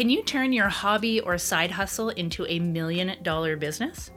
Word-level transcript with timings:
Can 0.00 0.08
you 0.08 0.22
turn 0.22 0.54
your 0.54 0.70
hobby 0.70 1.20
or 1.20 1.36
side 1.36 1.70
hustle 1.70 2.08
into 2.08 2.46
a 2.46 2.58
million 2.58 3.22
dollar 3.22 3.54
business? 3.54 4.10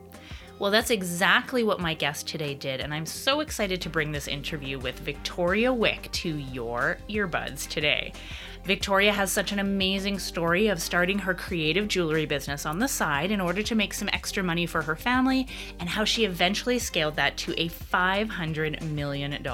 Well, 0.63 0.71
that's 0.71 0.91
exactly 0.91 1.61
what 1.65 1.81
my 1.81 1.93
guest 1.93 2.25
today 2.25 2.53
did, 2.53 2.79
and 2.79 2.93
I'm 2.93 3.05
so 3.05 3.41
excited 3.41 3.81
to 3.81 3.89
bring 3.89 4.13
this 4.13 4.29
interview 4.29 4.79
with 4.79 4.97
Victoria 4.97 5.73
Wieck 5.73 6.09
to 6.13 6.37
your 6.37 6.99
earbuds 7.09 7.67
today. 7.67 8.13
Victoria 8.63 9.11
has 9.11 9.29
such 9.29 9.51
an 9.51 9.59
amazing 9.59 10.19
story 10.19 10.67
of 10.67 10.81
starting 10.81 11.19
her 11.19 11.33
creative 11.33 11.89
jewelry 11.89 12.25
business 12.25 12.65
on 12.65 12.79
the 12.79 12.87
side 12.87 13.29
in 13.29 13.41
order 13.41 13.61
to 13.61 13.75
make 13.75 13.93
some 13.93 14.07
extra 14.13 14.41
money 14.41 14.65
for 14.65 14.81
her 14.81 14.95
family, 14.95 15.49
and 15.81 15.89
how 15.89 16.05
she 16.05 16.23
eventually 16.23 16.79
scaled 16.79 17.17
that 17.17 17.35
to 17.35 17.51
a 17.61 17.67
$500 17.67 18.81
million 18.83 19.45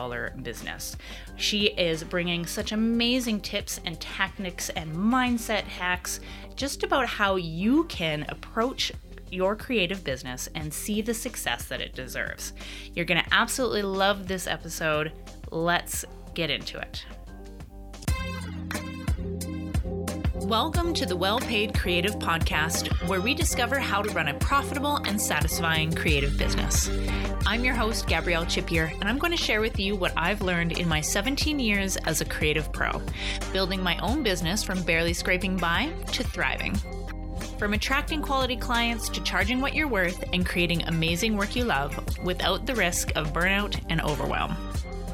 business. 0.44 0.96
She 1.38 1.70
is 1.70 2.04
bringing 2.04 2.46
such 2.46 2.72
amazing 2.72 3.42
tips 3.42 3.80
and 3.84 4.00
techniques 4.00 4.70
and 4.70 4.96
mindset 4.96 5.64
hacks 5.64 6.20
just 6.56 6.84
about 6.84 7.08
how 7.08 7.38
you 7.38 7.86
can 7.86 8.28
approach 8.30 8.92
your 9.32 9.56
creative 9.56 10.04
business 10.04 10.50
and 10.56 10.74
see 10.74 11.02
the 11.02 11.14
success 11.14 11.66
that 11.66 11.82
it 11.82 11.94
deserves. 11.94 12.54
You're 12.94 13.06
going 13.06 13.24
to 13.24 13.34
absolutely 13.34 13.84
love 13.84 14.28
this 14.28 14.48
episode. 14.48 15.12
Let's 15.52 16.06
get 16.34 16.50
into 16.50 16.80
it. 16.80 17.06
Welcome 20.50 20.96
to 20.96 21.06
the 21.06 21.16
Well 21.16 21.40
Paid 21.40 21.78
Creative 21.78 22.16
Podcast, 22.16 22.88
where 23.08 23.22
we 23.22 23.36
discover 23.36 23.78
how 23.78 24.02
to 24.02 24.12
run 24.14 24.30
a 24.30 24.34
profitable 24.34 24.98
and 25.06 25.22
satisfying 25.22 25.94
creative 25.94 26.40
business. 26.40 26.90
I'm 27.46 27.64
your 27.64 27.76
host, 27.76 28.08
Gabrielle 28.08 28.46
Chipier, 28.46 28.92
and 29.00 29.08
I'm 29.08 29.20
going 29.20 29.30
to 29.30 29.38
share 29.38 29.62
with 29.62 29.80
you 29.80 29.96
what 29.96 30.12
I've 30.18 30.42
learned 30.42 30.80
in 30.80 30.88
my 30.88 31.02
17 31.02 31.60
years 31.60 31.98
as 31.98 32.22
a 32.22 32.26
creative 32.26 32.72
pro, 32.72 33.00
building 33.54 33.84
my 33.84 34.00
own 34.00 34.24
business 34.24 34.64
from 34.64 34.82
barely 34.82 35.14
scraping 35.14 35.56
by 35.56 35.92
to 36.14 36.24
thriving. 36.24 36.76
From 37.60 37.74
attracting 37.74 38.22
quality 38.22 38.56
clients 38.56 39.10
to 39.10 39.22
charging 39.22 39.60
what 39.60 39.76
you're 39.76 39.88
worth 39.88 40.24
and 40.34 40.46
creating 40.46 40.84
amazing 40.84 41.36
work 41.36 41.56
you 41.56 41.66
love 41.66 42.18
without 42.24 42.66
the 42.66 42.74
risk 42.74 43.12
of 43.16 43.34
burnout 43.34 43.80
and 43.90 44.02
overwhelm 44.02 44.56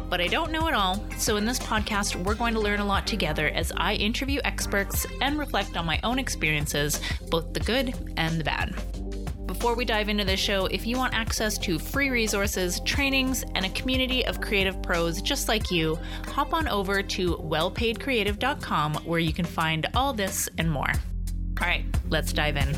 but 0.09 0.21
I 0.21 0.27
don't 0.27 0.51
know 0.51 0.67
it 0.67 0.73
all. 0.73 1.03
So, 1.17 1.35
in 1.37 1.45
this 1.45 1.59
podcast, 1.59 2.15
we're 2.23 2.35
going 2.35 2.53
to 2.53 2.59
learn 2.59 2.79
a 2.79 2.85
lot 2.85 3.07
together 3.07 3.49
as 3.49 3.71
I 3.75 3.95
interview 3.95 4.39
experts 4.43 5.05
and 5.19 5.37
reflect 5.37 5.75
on 5.75 5.85
my 5.85 5.99
own 6.03 6.19
experiences, 6.19 7.01
both 7.29 7.53
the 7.53 7.59
good 7.59 7.93
and 8.15 8.39
the 8.39 8.43
bad. 8.43 8.75
Before 9.47 9.75
we 9.75 9.83
dive 9.83 10.09
into 10.09 10.23
the 10.23 10.37
show, 10.37 10.67
if 10.67 10.85
you 10.85 10.97
want 10.97 11.13
access 11.13 11.57
to 11.57 11.79
free 11.79 12.09
resources, 12.09 12.79
trainings, 12.81 13.43
and 13.55 13.65
a 13.65 13.69
community 13.69 14.25
of 14.25 14.41
creative 14.41 14.81
pros 14.81 15.21
just 15.21 15.47
like 15.47 15.71
you, 15.71 15.97
hop 16.27 16.53
on 16.53 16.67
over 16.67 17.01
to 17.01 17.35
wellpaidcreative.com 17.37 18.93
where 19.05 19.19
you 19.19 19.33
can 19.33 19.45
find 19.45 19.87
all 19.95 20.13
this 20.13 20.49
and 20.57 20.69
more. 20.69 20.91
All 21.61 21.67
right, 21.67 21.85
let's 22.09 22.33
dive 22.33 22.57
in. 22.57 22.75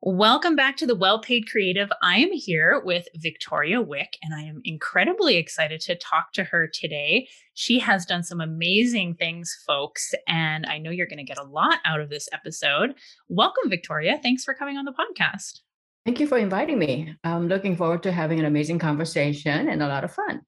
Welcome 0.00 0.56
back 0.56 0.78
to 0.78 0.86
the 0.86 0.94
Well 0.94 1.20
Paid 1.20 1.50
Creative. 1.50 1.90
I 2.02 2.18
am 2.18 2.32
here 2.32 2.80
with 2.82 3.06
Victoria 3.16 3.82
Wieck, 3.82 4.14
and 4.22 4.34
I 4.34 4.40
am 4.42 4.62
incredibly 4.64 5.36
excited 5.36 5.80
to 5.82 5.94
talk 5.94 6.32
to 6.32 6.44
her 6.44 6.66
today. 6.66 7.28
She 7.52 7.78
has 7.80 8.06
done 8.06 8.22
some 8.22 8.40
amazing 8.40 9.16
things, 9.16 9.54
folks, 9.66 10.14
and 10.26 10.64
I 10.64 10.78
know 10.78 10.90
you're 10.90 11.06
going 11.06 11.18
to 11.18 11.24
get 11.24 11.38
a 11.38 11.42
lot 11.42 11.80
out 11.84 12.00
of 12.00 12.08
this 12.08 12.28
episode. 12.32 12.94
Welcome, 13.28 13.68
Victoria. 13.68 14.18
Thanks 14.22 14.44
for 14.44 14.54
coming 14.54 14.78
on 14.78 14.86
the 14.86 14.92
podcast. 14.92 15.60
Thank 16.06 16.20
you 16.20 16.26
for 16.26 16.38
inviting 16.38 16.78
me. 16.78 17.14
I'm 17.24 17.48
looking 17.48 17.76
forward 17.76 18.02
to 18.04 18.12
having 18.12 18.38
an 18.38 18.46
amazing 18.46 18.78
conversation 18.78 19.68
and 19.68 19.82
a 19.82 19.88
lot 19.88 20.04
of 20.04 20.14
fun. 20.14 20.40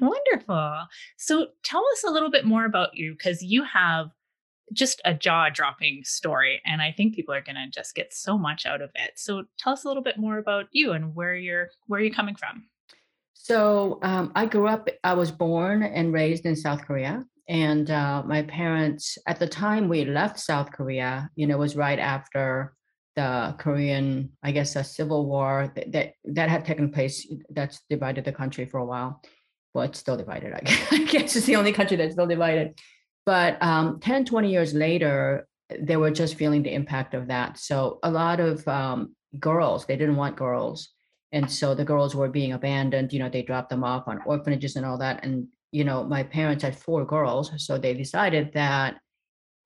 Wonderful. 0.00 0.86
So, 1.16 1.48
tell 1.62 1.84
us 1.92 2.04
a 2.04 2.10
little 2.10 2.30
bit 2.30 2.44
more 2.44 2.64
about 2.64 2.96
you 2.96 3.12
because 3.12 3.42
you 3.42 3.64
have 3.64 4.10
just 4.72 5.00
a 5.04 5.14
jaw 5.14 5.48
dropping 5.48 6.02
story. 6.04 6.60
And 6.64 6.82
I 6.82 6.92
think 6.92 7.14
people 7.14 7.34
are 7.34 7.40
going 7.40 7.56
to 7.56 7.68
just 7.70 7.94
get 7.94 8.12
so 8.12 8.36
much 8.36 8.66
out 8.66 8.82
of 8.82 8.90
it. 8.94 9.12
So 9.16 9.44
tell 9.58 9.72
us 9.72 9.84
a 9.84 9.88
little 9.88 10.02
bit 10.02 10.18
more 10.18 10.38
about 10.38 10.66
you 10.72 10.92
and 10.92 11.14
where 11.14 11.36
you're, 11.36 11.70
where 11.86 12.00
you're 12.00 12.14
coming 12.14 12.36
from. 12.36 12.64
So 13.34 13.98
um, 14.02 14.32
I 14.34 14.46
grew 14.46 14.66
up, 14.66 14.88
I 15.04 15.14
was 15.14 15.30
born 15.30 15.82
and 15.82 16.12
raised 16.12 16.46
in 16.46 16.56
South 16.56 16.84
Korea. 16.84 17.24
And 17.48 17.90
uh, 17.90 18.24
my 18.26 18.42
parents, 18.42 19.18
at 19.28 19.38
the 19.38 19.46
time 19.46 19.88
we 19.88 20.04
left 20.04 20.40
South 20.40 20.72
Korea, 20.72 21.30
you 21.36 21.46
know, 21.46 21.58
was 21.58 21.76
right 21.76 21.98
after 21.98 22.74
the 23.14 23.54
Korean, 23.58 24.32
I 24.42 24.50
guess, 24.50 24.74
a 24.74 24.82
civil 24.82 25.26
war 25.26 25.72
that, 25.76 25.92
that, 25.92 26.14
that 26.24 26.48
had 26.48 26.64
taken 26.64 26.90
place. 26.90 27.26
That's 27.50 27.82
divided 27.88 28.24
the 28.24 28.32
country 28.32 28.66
for 28.66 28.78
a 28.78 28.84
while. 28.84 29.22
Well, 29.76 29.84
it's 29.84 29.98
still 29.98 30.16
divided. 30.16 30.54
I 30.90 31.04
guess, 31.04 31.36
it's 31.36 31.44
the 31.44 31.56
only 31.56 31.70
country 31.70 31.98
that's 31.98 32.14
still 32.14 32.26
divided. 32.26 32.78
But 33.26 33.62
um, 33.62 34.00
10, 34.00 34.24
20 34.24 34.50
years 34.50 34.72
later, 34.72 35.46
they 35.78 35.98
were 35.98 36.10
just 36.10 36.36
feeling 36.36 36.62
the 36.62 36.72
impact 36.72 37.12
of 37.12 37.26
that. 37.26 37.58
So 37.58 37.98
a 38.02 38.10
lot 38.10 38.40
of 38.40 38.66
um, 38.66 39.14
girls, 39.38 39.84
they 39.84 39.96
didn't 39.96 40.16
want 40.16 40.34
girls. 40.34 40.88
And 41.32 41.50
so 41.50 41.74
the 41.74 41.84
girls 41.84 42.14
were 42.14 42.30
being 42.30 42.54
abandoned. 42.54 43.12
You 43.12 43.18
know, 43.18 43.28
they 43.28 43.42
dropped 43.42 43.68
them 43.68 43.84
off 43.84 44.08
on 44.08 44.22
orphanages 44.24 44.76
and 44.76 44.86
all 44.86 44.96
that. 44.96 45.22
And, 45.22 45.46
you 45.72 45.84
know, 45.84 46.04
my 46.04 46.22
parents 46.22 46.64
had 46.64 46.78
four 46.78 47.04
girls. 47.04 47.52
So 47.58 47.76
they 47.76 47.92
decided 47.92 48.54
that 48.54 48.96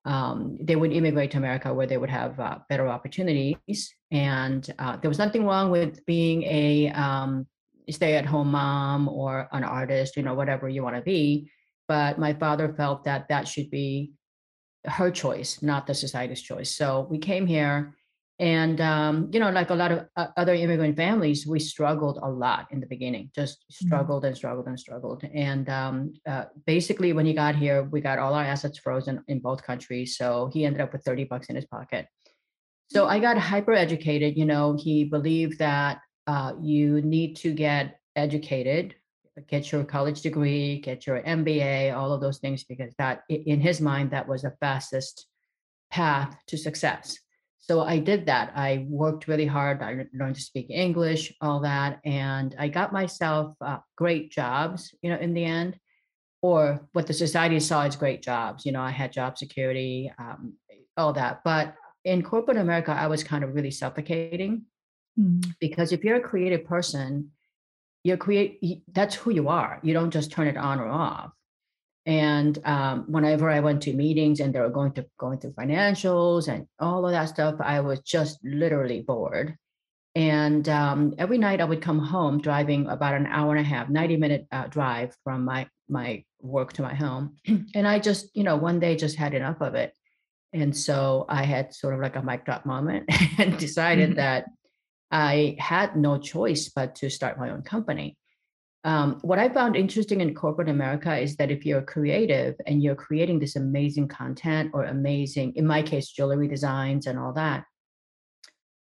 um, 0.05 0.59
they 0.61 0.75
would 0.75 0.93
immigrate 0.93 1.31
to 1.33 1.39
America 1.39 1.73
where 1.73 1.87
they 1.87 1.99
would 1.99 2.11
have 2.11 2.41
uh, 2.41 2.59
better 2.69 2.89
opportunities. 2.89 3.95
And 4.11 4.69
uh, 4.81 4.97
there 4.97 5.11
was 5.11 5.19
nothing 5.19 5.45
wrong 5.45 5.71
with 5.71 6.05
being 6.05 6.43
a 6.43 6.91
um, 6.91 7.47
stay 7.93 8.17
at 8.17 8.27
home 8.27 8.51
mom 8.51 9.09
or 9.09 9.49
an 9.53 9.65
artist, 9.65 10.17
you 10.17 10.23
know, 10.23 10.35
whatever 10.35 10.69
you 10.69 10.83
want 10.83 10.97
to 10.97 11.03
be 11.03 11.51
but 11.91 12.21
my 12.21 12.33
father 12.33 12.73
felt 12.77 13.03
that 13.03 13.27
that 13.31 13.49
should 13.49 13.69
be 13.69 14.13
her 14.85 15.11
choice, 15.11 15.61
not 15.61 15.89
the 15.89 15.95
society's 15.95 16.41
choice. 16.41 16.71
So 16.77 17.09
we 17.11 17.19
came 17.19 17.49
here, 17.49 17.97
and 18.39 18.81
um, 18.81 19.29
you 19.33 19.41
know, 19.41 19.51
like 19.51 19.71
a 19.71 19.75
lot 19.75 19.91
of 19.91 20.07
uh, 20.15 20.29
other 20.37 20.55
immigrant 20.55 20.97
families, 20.97 21.49
we 21.49 21.59
struggled 21.59 22.21
a 22.23 22.31
lot 22.31 22.69
in 22.71 22.79
the 22.79 22.87
beginning. 22.87 23.33
Just 23.35 23.57
mm-hmm. 23.59 23.89
struggled 23.89 24.25
and 24.25 24.37
struggled 24.37 24.69
and 24.69 24.79
struggled. 24.79 25.25
And 25.35 25.69
um, 25.69 26.13
uh, 26.29 26.45
basically, 26.65 27.13
when 27.13 27.27
he 27.27 27.35
got 27.35 27.57
here, 27.57 27.83
we 27.83 28.01
got 28.01 28.21
all 28.21 28.35
our 28.35 28.45
assets 28.45 28.79
frozen 28.79 29.25
in 29.27 29.41
both 29.41 29.65
countries. 29.65 30.17
So 30.17 30.49
he 30.53 30.65
ended 30.65 30.83
up 30.83 30.93
with 30.93 31.03
thirty 31.03 31.25
bucks 31.25 31.49
in 31.49 31.57
his 31.57 31.67
pocket. 31.67 32.07
So 32.87 33.09
I 33.09 33.19
got 33.19 33.37
hyper 33.37 33.73
educated. 33.73 34.37
You 34.37 34.45
know, 34.45 34.77
he 34.79 35.03
believed 35.03 35.59
that 35.59 35.99
uh, 36.27 36.53
you 36.61 37.01
need 37.03 37.37
to 37.37 37.53
get 37.53 38.01
educated 38.17 38.95
get 39.49 39.71
your 39.73 39.85
college 39.85 40.23
degree, 40.23 40.81
get 40.81 41.07
your 41.07 41.23
MBA, 41.23 41.97
all 41.97 42.13
of 42.13 42.21
those 42.21 42.39
things, 42.39 42.65
because 42.65 42.93
that 42.99 43.23
in 43.29 43.61
his 43.61 43.81
mind, 43.81 44.11
that 44.11 44.29
was 44.29 44.43
the 44.43 44.55
fastest 44.61 45.27
path 45.91 46.37
to 46.47 46.57
success. 46.57 47.19
So 47.59 47.83
I 47.83 47.99
did 47.99 48.27
that. 48.27 48.53
I 48.57 48.87
worked 48.89 49.29
really 49.29 49.47
hard. 49.47 49.83
I 49.83 50.07
learned 50.15 50.37
to 50.37 50.41
speak 50.41 50.71
English, 50.71 51.33
all 51.41 51.61
that, 51.61 52.01
and 52.05 52.55
I 52.59 52.69
got 52.69 52.93
myself 52.93 53.55
uh, 53.61 53.79
great 53.97 54.33
jobs. 54.33 54.95
You 55.03 55.11
know, 55.11 55.19
in 55.19 55.35
the 55.35 55.45
end, 55.45 55.79
or 56.43 56.89
what 56.93 57.07
the 57.07 57.13
society 57.13 57.61
saw 57.61 57.85
as 57.85 57.97
great 57.97 58.23
jobs. 58.23 58.65
You 58.65 58.73
know, 58.73 58.81
I 58.81 58.91
had 58.91 59.13
job 59.13 59.39
security, 59.39 60.11
um, 60.19 60.55
all 60.97 61.13
that. 61.13 61.43
But 61.45 61.75
in 62.05 62.23
corporate 62.23 62.57
America, 62.57 62.93
I 62.93 63.07
was 63.09 63.23
kind 63.23 63.45
of 63.45 63.55
really 63.55 63.71
suffocating 63.71 64.63
mm. 65.19 65.45
because 65.61 65.93
if 65.93 66.05
you're 66.05 66.17
a 66.17 66.21
creative 66.21 66.65
person, 66.65 67.31
you're 68.03 68.17
create 68.17 68.83
that's 68.93 69.15
who 69.15 69.31
you 69.31 69.49
are. 69.49 69.81
You 69.83 69.93
don't 69.95 70.11
just 70.11 70.33
turn 70.33 70.47
it 70.47 70.57
on 70.57 70.81
or 70.81 70.89
off. 70.89 71.33
And 72.07 72.59
um, 72.65 73.05
whenever 73.09 73.51
i 73.51 73.61
went 73.61 73.83
to 73.83 73.93
meetings 73.93 74.41
and 74.41 74.55
they 74.55 74.61
were 74.61 74.71
going 74.71 74.93
to 74.93 75.07
going 75.19 75.39
through 75.39 75.53
financials 75.53 76.49
and 76.49 76.67
all 76.79 77.05
of 77.05 77.13
that 77.13 77.29
stuff 77.29 77.57
i 77.61 77.81
was 77.81 78.01
just 78.01 78.39
literally 78.45 79.03
bored. 79.03 79.57
And 80.17 80.69
um, 80.69 81.15
every 81.19 81.39
night 81.39 81.61
i 81.61 81.65
would 81.65 81.83
come 81.83 81.99
home 81.99 82.41
driving 82.41 82.87
about 82.87 83.15
an 83.15 83.27
hour 83.27 83.55
and 83.55 83.65
a 83.65 83.69
half 83.69 83.89
90 83.89 84.17
minute 84.17 84.47
uh, 84.51 84.67
drive 84.67 85.15
from 85.25 85.45
my 85.45 85.69
my 85.89 86.25
work 86.41 86.73
to 86.75 86.83
my 86.83 86.95
home. 86.95 87.37
And 87.75 87.87
i 87.87 87.99
just 87.99 88.35
you 88.35 88.45
know 88.45 88.57
one 88.57 88.81
day 88.81 88.97
just 88.97 89.17
had 89.17 89.35
enough 89.35 89.61
of 89.61 89.75
it. 89.75 89.93
And 90.55 90.75
so 90.75 91.27
i 91.29 91.45
had 91.45 91.75
sort 91.75 91.93
of 91.95 92.01
like 92.01 92.17
a 92.17 92.23
mic 92.23 92.47
drop 92.47 92.65
moment 92.65 93.11
and 93.39 93.59
decided 93.59 94.11
mm-hmm. 94.11 94.17
that 94.17 94.47
I 95.11 95.57
had 95.59 95.97
no 95.97 96.19
choice 96.19 96.69
but 96.69 96.95
to 96.97 97.11
start 97.11 97.39
my 97.39 97.51
own 97.51 97.63
company. 97.63 98.17
Um, 98.83 99.19
what 99.23 99.39
I 99.39 99.51
found 99.51 99.77
interesting 99.77 100.21
in 100.21 100.35
corporate 100.35 100.69
America 100.69 101.15
is 101.19 101.37
that 101.37 101.51
if 101.51 101.67
you're 101.67 101.83
creative 101.83 102.55
and 102.67 102.83
you're 102.83 102.95
creating 102.95 103.39
this 103.39 103.57
amazing 103.57 104.09
content 104.09 104.71
or 104.73 104.85
amazing, 104.85 105.55
in 105.57 105.67
my 105.67 105.83
case, 105.83 106.11
jewelry 106.11 106.49
designs 106.49 107.07
and 107.07 107.19
all 107.19 107.35
that, 107.35 107.65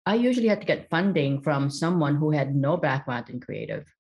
I 0.07 0.15
usually 0.15 0.49
had 0.49 0.61
to 0.61 0.67
get 0.67 0.89
funding 0.91 1.43
from 1.43 1.71
someone 1.71 2.17
who 2.17 2.31
had 2.31 2.55
no 2.55 2.77
background 2.77 3.31
in 3.31 3.41
creative. 3.41 3.93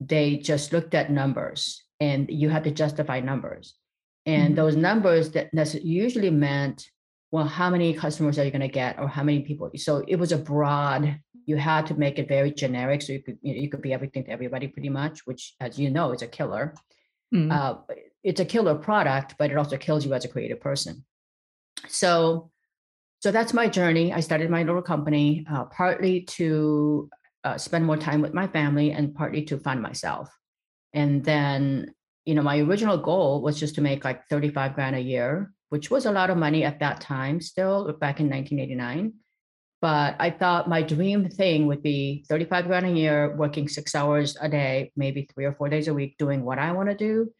They 0.00 0.36
just 0.36 0.72
looked 0.72 0.94
at 0.94 1.10
numbers 1.10 1.82
and 2.00 2.30
you 2.30 2.48
had 2.48 2.64
to 2.64 2.70
justify 2.70 3.20
numbers. 3.20 3.74
And 4.26 4.48
mm-hmm. 4.48 4.54
those 4.54 4.76
numbers 4.76 5.30
that 5.30 5.50
usually 5.82 6.30
meant, 6.30 6.88
well, 7.32 7.46
how 7.46 7.70
many 7.70 7.94
customers 7.94 8.38
are 8.38 8.44
you 8.44 8.50
going 8.50 8.60
to 8.60 8.68
get 8.68 8.98
or 8.98 9.08
how 9.08 9.22
many 9.22 9.40
people? 9.40 9.70
So 9.76 10.04
it 10.06 10.16
was 10.16 10.32
a 10.32 10.38
broad 10.38 11.18
you 11.46 11.56
had 11.56 11.86
to 11.86 11.94
make 11.94 12.18
it 12.18 12.28
very 12.28 12.52
generic 12.52 13.00
so 13.00 13.12
you 13.12 13.22
could 13.22 13.38
you, 13.40 13.54
know, 13.54 13.60
you 13.60 13.70
could 13.70 13.82
be 13.82 13.92
everything 13.92 14.24
to 14.24 14.30
everybody 14.30 14.68
pretty 14.68 14.88
much 14.90 15.26
which 15.26 15.54
as 15.60 15.78
you 15.78 15.90
know 15.90 16.12
is 16.12 16.22
a 16.22 16.26
killer 16.26 16.74
mm. 17.34 17.50
uh, 17.52 17.76
it's 18.26 18.40
a 18.40 18.44
killer 18.44 18.74
product, 18.74 19.36
but 19.38 19.52
it 19.52 19.56
also 19.56 19.76
kills 19.76 20.04
you 20.04 20.12
as 20.12 20.24
a 20.24 20.28
creative 20.28 20.60
person. 20.60 21.04
So, 21.86 22.50
so 23.20 23.30
that's 23.30 23.54
my 23.54 23.68
journey. 23.68 24.12
I 24.12 24.18
started 24.18 24.50
my 24.50 24.64
little 24.64 24.82
company 24.82 25.46
uh, 25.48 25.66
partly 25.66 26.22
to 26.22 27.08
uh, 27.44 27.56
spend 27.56 27.86
more 27.86 27.96
time 27.96 28.22
with 28.22 28.34
my 28.34 28.48
family 28.48 28.90
and 28.90 29.14
partly 29.14 29.42
to 29.44 29.58
fund 29.58 29.80
myself. 29.80 30.28
And 30.92 31.24
then, 31.24 31.94
you 32.24 32.34
know, 32.34 32.42
my 32.42 32.58
original 32.58 32.98
goal 32.98 33.42
was 33.42 33.60
just 33.60 33.76
to 33.76 33.80
make 33.80 34.04
like 34.04 34.26
35 34.26 34.74
grand 34.74 34.96
a 34.96 35.00
year, 35.00 35.52
which 35.68 35.88
was 35.88 36.04
a 36.04 36.10
lot 36.10 36.28
of 36.28 36.36
money 36.36 36.64
at 36.64 36.80
that 36.80 37.00
time, 37.00 37.40
still 37.40 37.84
back 37.92 38.18
in 38.18 38.28
1989. 38.28 39.12
But 39.82 40.16
I 40.18 40.30
thought 40.30 40.68
my 40.68 40.82
dream 40.82 41.28
thing 41.28 41.66
would 41.66 41.82
be 41.82 42.24
35 42.28 42.66
grand 42.66 42.86
a 42.86 42.90
year, 42.90 43.36
working 43.36 43.68
six 43.68 43.94
hours 43.94 44.36
a 44.40 44.48
day, 44.48 44.92
maybe 44.96 45.28
three 45.32 45.44
or 45.44 45.52
four 45.52 45.68
days 45.68 45.86
a 45.86 45.94
week, 45.94 46.16
doing 46.18 46.44
what 46.44 46.58
I 46.58 46.72
want 46.72 46.88
to 46.88 46.94
do. 46.94 47.30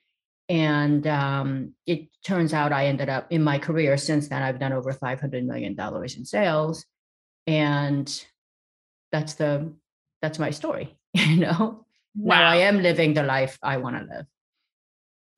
And 0.49 1.07
um, 1.07 1.75
it 1.87 2.09
turns 2.25 2.53
out 2.53 2.73
I 2.73 2.87
ended 2.87 3.09
up 3.09 3.27
in 3.31 3.43
my 3.43 3.59
career 3.59 3.97
since 3.97 4.29
then, 4.29 4.43
I've 4.43 4.61
done 4.61 4.73
over 4.73 4.93
$500 4.93 5.45
million 5.45 5.77
in 5.79 6.25
sales. 6.25 6.85
And 7.47 8.27
that's 9.13 9.35
the 9.35 9.73
that's 10.23 10.39
my 10.39 10.51
story 10.51 10.97
you 11.15 11.37
know 11.37 11.85
wow. 12.17 12.37
now 12.37 12.49
i 12.49 12.57
am 12.57 12.83
living 12.83 13.15
the 13.15 13.23
life 13.23 13.59
i 13.63 13.77
want 13.77 13.97
to 13.97 14.15
live 14.15 14.27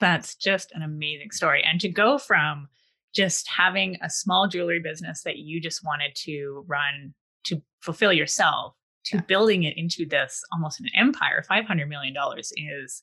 that's 0.01 0.35
just 0.35 0.73
an 0.73 0.83
amazing 0.83 1.31
story 1.31 1.63
and 1.65 1.81
to 1.81 1.89
go 1.89 2.19
from 2.19 2.69
just 3.15 3.49
having 3.49 3.97
a 4.03 4.11
small 4.11 4.49
jewelry 4.49 4.81
business 4.81 5.23
that 5.23 5.39
you 5.39 5.61
just 5.61 5.85
wanted 5.85 6.15
to 6.15 6.65
run 6.67 7.15
to 7.45 7.63
fulfill 7.81 8.13
yourself 8.13 8.75
to 9.05 9.17
yeah. 9.17 9.23
building 9.23 9.63
it 9.63 9.77
into 9.77 10.07
this 10.07 10.43
almost 10.53 10.81
an 10.81 10.87
empire 10.95 11.43
500 11.49 11.89
million 11.89 12.15
dollars 12.15 12.53
is 12.57 13.03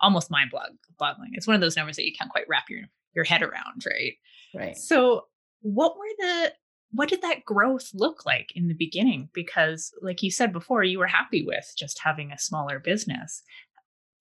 almost 0.00 0.30
mind 0.30 0.52
boggling. 0.98 1.30
It's 1.32 1.46
one 1.46 1.54
of 1.54 1.60
those 1.60 1.76
numbers 1.76 1.96
that 1.96 2.04
you 2.04 2.12
can't 2.12 2.30
quite 2.30 2.48
wrap 2.48 2.64
your 2.68 2.82
your 3.14 3.24
head 3.24 3.42
around 3.42 3.84
right? 3.86 4.14
Right. 4.54 4.76
So 4.76 5.26
what 5.60 5.96
were 5.96 6.04
the 6.18 6.52
what 6.90 7.08
did 7.08 7.22
that 7.22 7.44
growth 7.44 7.90
look 7.92 8.24
like 8.24 8.52
in 8.54 8.68
the 8.68 8.74
beginning? 8.74 9.28
Because 9.32 9.92
like 10.00 10.22
you 10.22 10.30
said 10.30 10.52
before 10.52 10.84
you 10.84 10.98
were 10.98 11.06
happy 11.06 11.44
with 11.44 11.72
just 11.76 12.00
having 12.02 12.30
a 12.30 12.38
smaller 12.38 12.78
business 12.78 13.42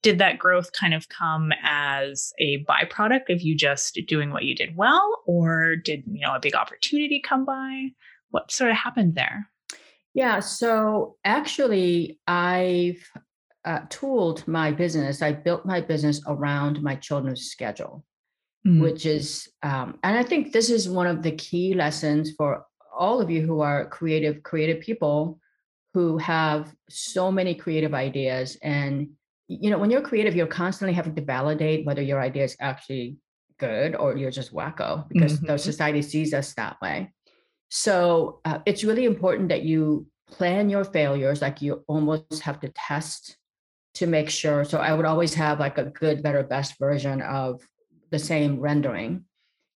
did 0.04 0.20
that 0.20 0.38
growth 0.38 0.72
kind 0.74 0.94
of 0.94 1.10
come 1.10 1.52
as 1.64 2.34
a 2.38 2.64
byproduct 2.66 3.34
of 3.34 3.42
you 3.42 3.56
just 3.56 4.00
doing 4.08 4.30
what 4.30 4.44
you 4.44 4.54
did 4.54 4.76
well 4.76 5.24
or 5.26 5.76
did 5.76 6.04
you 6.06 6.24
know 6.24 6.36
a 6.36 6.40
big 6.40 6.54
opportunity 6.54 7.20
come 7.20 7.44
by 7.44 7.88
what 8.30 8.52
sort 8.52 8.70
of 8.70 8.78
happened 8.78 9.16
there 9.16 9.50
yeah 10.14 10.40
so 10.40 11.16
actually 11.26 12.20
i've 12.28 13.10
uh, 13.66 13.80
tooled 13.90 14.46
my 14.48 14.72
business 14.72 15.22
i 15.22 15.32
built 15.32 15.66
my 15.66 15.82
business 15.82 16.22
around 16.28 16.84
my 16.84 16.96
children's 16.96 17.46
schedule 17.46 18.04
mm-hmm. 18.68 18.82
which 18.82 19.06
is 19.06 19.48
um, 19.64 19.98
and 20.04 20.18
i 20.18 20.24
think 20.24 20.52
this 20.52 20.70
is 20.70 20.90
one 20.90 21.08
of 21.08 21.24
the 21.24 21.32
key 21.32 21.74
lessons 21.74 22.32
for 22.38 22.66
all 22.96 23.22
of 23.22 23.30
you 23.30 23.42
who 23.42 23.62
are 23.62 23.88
creative 23.88 24.44
creative 24.44 24.82
people 24.82 25.40
who 25.94 26.18
have 26.18 26.74
so 26.90 27.32
many 27.32 27.56
creative 27.56 27.94
ideas 27.94 28.58
and 28.62 29.08
you 29.62 29.70
know 29.70 29.78
when 29.78 29.92
you're 29.92 30.02
creative 30.02 30.36
you're 30.36 30.48
constantly 30.48 30.94
having 30.94 31.16
to 31.16 31.22
validate 31.22 31.86
whether 31.86 32.02
your 32.02 32.22
idea 32.22 32.44
is 32.44 32.56
actually 32.60 33.18
good 33.60 33.96
or 33.96 34.18
you're 34.18 34.32
just 34.32 34.54
wacko 34.54 35.08
because 35.10 35.38
mm-hmm. 35.38 35.48
the 35.48 35.58
society 35.58 36.02
sees 36.02 36.34
us 36.34 36.54
that 36.54 36.80
way 36.82 37.12
so 37.70 38.40
uh, 38.46 38.60
it's 38.66 38.84
really 38.84 39.06
important 39.06 39.50
that 39.50 39.64
you 39.64 40.06
plan 40.28 40.70
your 40.70 40.84
failures 40.84 41.42
like 41.42 41.62
you 41.62 41.84
almost 41.88 42.42
have 42.42 42.60
to 42.60 42.70
test 42.70 43.38
to 43.94 44.08
make 44.08 44.30
sure 44.30 44.64
so 44.64 44.80
i 44.80 44.94
would 44.94 45.06
always 45.06 45.34
have 45.34 45.60
like 45.60 45.78
a 45.78 45.86
good 45.86 46.24
better 46.24 46.44
best 46.44 46.78
version 46.80 47.22
of 47.22 47.62
the 48.12 48.20
same 48.20 48.60
rendering 48.60 49.24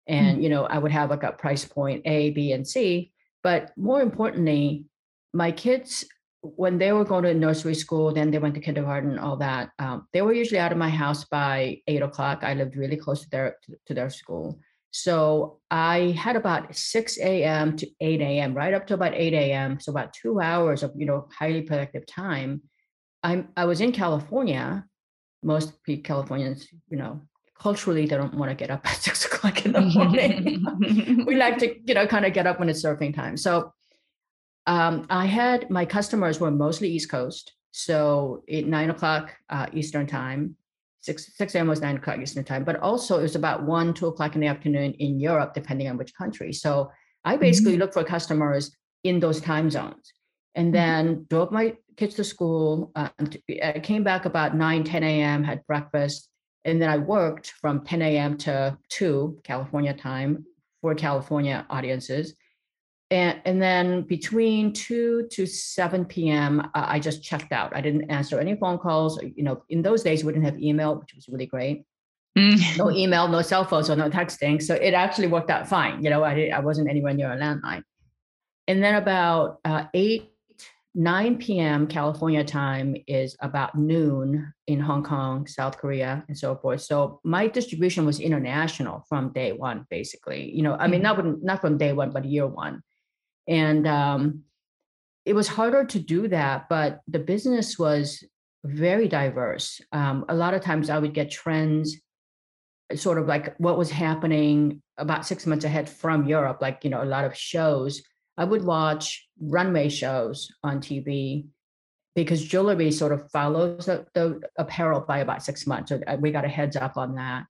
and 0.08 0.34
mm-hmm. 0.36 0.42
you 0.42 0.50
know 0.50 0.66
i 0.66 0.78
would 0.78 0.92
have 0.92 1.10
like 1.10 1.24
a 1.24 1.32
price 1.32 1.66
point 1.66 2.02
a 2.06 2.32
b 2.32 2.52
and 2.52 2.68
c 2.68 3.12
but 3.44 3.72
more 3.78 4.02
importantly 4.02 4.86
my 5.34 5.52
kids 5.52 6.06
when 6.42 6.78
they 6.78 6.92
were 6.92 7.04
going 7.04 7.24
to 7.24 7.34
nursery 7.34 7.74
school 7.74 8.14
then 8.14 8.32
they 8.32 8.38
went 8.38 8.54
to 8.56 8.62
kindergarten 8.62 9.18
all 9.18 9.38
that 9.38 9.70
um, 9.80 10.08
they 10.14 10.22
were 10.22 10.34
usually 10.34 10.60
out 10.60 10.72
of 10.72 10.78
my 10.78 10.90
house 10.90 11.26
by 11.26 11.82
eight 11.88 12.02
o'clock. 12.02 12.44
I 12.44 12.54
lived 12.54 12.76
really 12.76 12.98
close 12.98 13.22
to 13.22 13.30
their 13.30 13.58
to, 13.86 13.94
their 13.94 14.10
school. 14.10 14.60
So 14.92 15.60
i 15.70 16.16
had 16.18 16.36
about 16.36 16.76
6 16.76 17.18
a.m 17.20 17.76
to 17.78 17.88
8 18.00 18.22
a.m 18.22 18.54
right 18.54 18.74
up 18.74 18.88
to 18.88 18.94
about 18.94 19.14
8 19.14 19.34
a.m 19.34 19.80
so 19.80 19.92
about 19.92 20.14
two 20.14 20.40
hours 20.40 20.84
of 20.84 20.92
you 20.96 21.06
know 21.06 21.28
highly 21.38 21.62
productive 21.62 22.06
time. 22.06 22.62
I'm 23.24 23.50
i 23.58 23.66
was 23.66 23.82
in 23.82 23.92
california. 23.92 24.86
Most 25.44 25.74
californians 26.04 26.68
you 26.90 26.98
know 26.98 27.22
culturally 27.60 28.06
they 28.06 28.16
don't 28.16 28.34
want 28.36 28.50
to 28.52 28.56
get 28.56 28.70
up 28.70 28.86
at 28.90 28.98
six 29.02 29.26
o'clock 29.26 29.66
in 29.66 29.74
the 29.74 29.82
morning. 29.82 31.26
we 31.26 31.36
like 31.36 31.58
to, 31.60 31.76
you 31.86 31.94
know, 31.94 32.08
kind 32.08 32.26
of 32.26 32.34
get 32.34 32.48
up 32.48 32.60
when 32.60 32.70
it's 32.70 32.84
surfing 32.84 33.14
time. 33.14 33.38
So 33.38 33.74
um, 34.68 35.08
I 35.10 35.26
had 35.26 35.70
my 35.70 35.86
customers 35.86 36.40
were 36.40 36.52
mostly 36.52 36.90
East 36.90 37.10
Coast. 37.10 37.54
So 37.72 38.44
at 38.52 38.66
nine 38.66 38.90
o'clock 38.90 39.36
uh, 39.50 39.68
Eastern 39.74 40.06
time, 40.06 40.56
six 41.00 41.36
six 41.36 41.56
a.m. 41.56 41.68
was 41.68 41.82
nine 41.82 41.98
o'clock 41.98 42.20
Eastern 42.20 42.44
time, 42.44 42.64
but 42.64 42.76
also 42.82 43.18
it 43.18 43.24
was 43.24 43.36
about 43.36 43.64
one, 43.64 43.94
two 43.94 44.08
o'clock 44.08 44.36
in 44.36 44.42
the 44.42 44.48
afternoon 44.48 44.94
in 44.94 45.20
Europe, 45.20 45.54
depending 45.54 45.88
on 45.88 45.98
which 45.98 46.14
country. 46.14 46.52
So 46.54 46.92
I 47.24 47.38
basically 47.38 47.74
mm-hmm. 47.74 47.82
looked 47.82 47.94
for 47.94 48.04
customers 48.04 48.76
in 49.04 49.20
those 49.20 49.40
time 49.42 49.70
zones 49.70 50.14
and 50.56 50.68
mm-hmm. 50.68 50.74
then 50.74 51.08
mm-hmm. 51.08 51.24
drove 51.30 51.52
my 51.52 51.76
kids 51.96 52.16
to 52.16 52.24
school. 52.24 52.92
Uh, 52.96 53.10
I 53.64 53.80
came 53.80 54.04
back 54.04 54.26
about 54.26 54.56
9, 54.56 54.84
10 54.84 55.04
a.m., 55.04 55.44
had 55.44 55.66
breakfast, 55.66 56.30
and 56.66 56.82
then 56.82 56.90
I 56.90 56.98
worked 56.98 57.54
from 57.62 57.86
10 57.86 58.02
a.m. 58.02 58.38
to 58.40 58.78
2 58.90 59.40
California 59.44 59.94
time 59.94 60.46
for 60.82 60.94
California 60.94 61.66
audiences. 61.70 62.36
And, 63.10 63.42
and 63.46 63.62
then 63.62 64.02
between 64.02 64.74
2 64.74 65.30
to 65.32 65.46
7 65.46 66.06
p.m., 66.06 66.60
uh, 66.60 66.86
I 66.88 67.00
just 67.00 67.24
checked 67.24 67.54
out. 67.54 67.76
I 67.76 67.80
didn't 67.80 68.10
answer 68.12 68.40
any 68.40 68.56
phone 68.56 68.78
calls. 68.78 69.20
You 69.24 69.44
know, 69.44 69.64
in 69.70 69.82
those 69.82 70.04
days, 70.04 70.24
we 70.24 70.34
didn't 70.34 70.46
have 70.46 70.60
email, 70.60 70.96
which 70.96 71.14
was 71.16 71.30
really 71.30 71.46
great. 71.46 71.84
Mm. 72.38 72.78
no 72.78 72.92
email, 72.92 73.28
no 73.28 73.42
cell 73.42 73.66
phones 73.66 73.88
so 73.88 73.96
no 73.96 74.10
texting. 74.10 74.62
So 74.62 74.76
it 74.76 74.94
actually 74.94 75.28
worked 75.28 75.50
out 75.50 75.68
fine. 75.68 76.04
You 76.04 76.12
know, 76.12 76.24
I, 76.24 76.52
I 76.54 76.60
wasn't 76.60 76.90
anywhere 76.90 77.14
near 77.14 77.32
a 77.32 77.38
landline. 77.38 77.82
And 78.68 78.84
then 78.84 78.96
about 78.96 79.60
uh, 79.66 79.86
8 79.94 80.30
9 80.98 81.38
p.m. 81.38 81.86
California 81.86 82.44
time 82.44 82.96
is 83.06 83.38
about 83.42 83.78
noon 83.78 84.52
in 84.66 84.80
Hong 84.80 85.04
Kong, 85.04 85.46
South 85.46 85.78
Korea, 85.78 86.26
and 86.28 86.36
so 86.36 86.56
forth. 86.56 86.82
So 86.82 87.20
my 87.24 87.46
distribution 87.46 88.04
was 88.04 88.20
international 88.20 89.06
from 89.08 89.32
day 89.32 89.52
one, 89.52 89.86
basically. 89.92 90.52
You 90.52 90.64
know, 90.64 90.74
I 90.74 90.88
mean, 90.88 91.04
mm-hmm. 91.04 91.28
not 91.28 91.44
not 91.44 91.62
from 91.62 91.78
day 91.78 91.94
one, 91.94 92.10
but 92.10 92.26
year 92.26 92.48
one, 92.48 92.82
and 93.48 93.88
um, 93.88 94.44
it 95.26 95.34
was 95.34 95.48
harder 95.48 95.86
to 95.86 96.00
do 96.00 96.28
that. 96.30 96.70
But 96.70 97.02
the 97.08 97.20
business 97.20 97.78
was 97.78 98.24
very 98.66 99.08
diverse. 99.08 99.82
Um, 99.92 100.26
a 100.30 100.36
lot 100.36 100.54
of 100.54 100.62
times, 100.62 100.90
I 100.90 101.00
would 101.00 101.14
get 101.14 101.32
trends, 101.32 101.98
sort 102.96 103.18
of 103.18 103.28
like 103.28 103.56
what 103.58 103.78
was 103.78 103.92
happening 103.92 104.82
about 104.98 105.26
six 105.26 105.46
months 105.46 105.66
ahead 105.66 105.90
from 105.90 106.28
Europe, 106.28 106.60
like 106.62 106.84
you 106.84 106.90
know, 106.90 107.04
a 107.04 107.06
lot 107.06 107.26
of 107.26 107.36
shows 107.36 108.02
I 108.38 108.44
would 108.44 108.64
watch 108.64 109.28
runway 109.42 109.90
shows 109.90 110.52
on 110.64 110.80
TV 110.80 111.48
because 112.16 112.44
jewelry 112.44 112.92
sort 112.92 113.12
of 113.12 113.30
follows 113.32 113.86
the, 113.86 114.06
the, 114.14 114.40
apparel 114.58 115.02
by 115.02 115.20
about 115.20 115.44
six 115.44 115.68
months. 115.68 115.90
So 115.90 116.00
uh, 116.08 116.18
we 116.20 116.32
got 116.32 116.46
a 116.46 116.50
heads 116.50 116.76
up 116.76 116.98
on 116.98 117.16
that. 117.16 117.46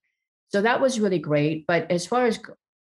So 0.50 0.62
that 0.62 0.80
was 0.80 1.00
really 1.00 1.20
great. 1.20 1.66
But 1.68 1.92
as 1.92 2.06
far 2.06 2.26
as 2.26 2.40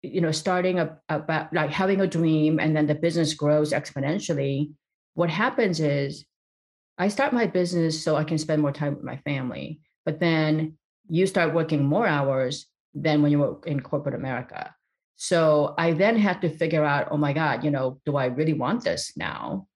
you 0.04 0.22
know, 0.22 0.32
starting 0.32 0.80
a, 0.80 1.00
about 1.10 1.54
like 1.54 1.72
having 1.72 2.02
a 2.02 2.08
dream 2.08 2.60
and 2.60 2.76
then 2.76 2.86
the 2.86 2.96
business 2.96 3.34
grows 3.34 3.72
exponentially, 3.72 4.72
what 5.16 5.30
happens 5.30 5.80
is 5.80 6.26
I 6.98 7.08
start 7.08 7.34
my 7.34 7.48
business 7.48 8.04
so 8.04 8.16
I 8.16 8.24
can 8.24 8.38
spend 8.38 8.62
more 8.62 8.72
time 8.72 8.96
with 8.96 9.04
my 9.04 9.18
family. 9.18 9.80
But 10.06 10.20
then 10.20 10.78
you 11.10 11.26
start 11.26 11.54
working 11.54 11.84
more 11.84 12.06
hours 12.06 12.68
than 12.94 13.22
when 13.22 13.32
you 13.32 13.40
work 13.40 13.66
in 13.66 13.80
corporate 13.80 14.16
America. 14.16 14.76
So 15.16 15.74
I 15.78 15.94
then 15.94 16.18
had 16.18 16.42
to 16.42 16.50
figure 16.50 16.84
out, 16.84 17.08
oh 17.10 17.18
my 17.18 17.34
God, 17.34 17.64
you 17.64 17.72
know, 17.72 18.00
do 18.06 18.18
I 18.18 18.26
really 18.26 18.54
want 18.54 18.84
this 18.84 19.14
now? 19.16 19.68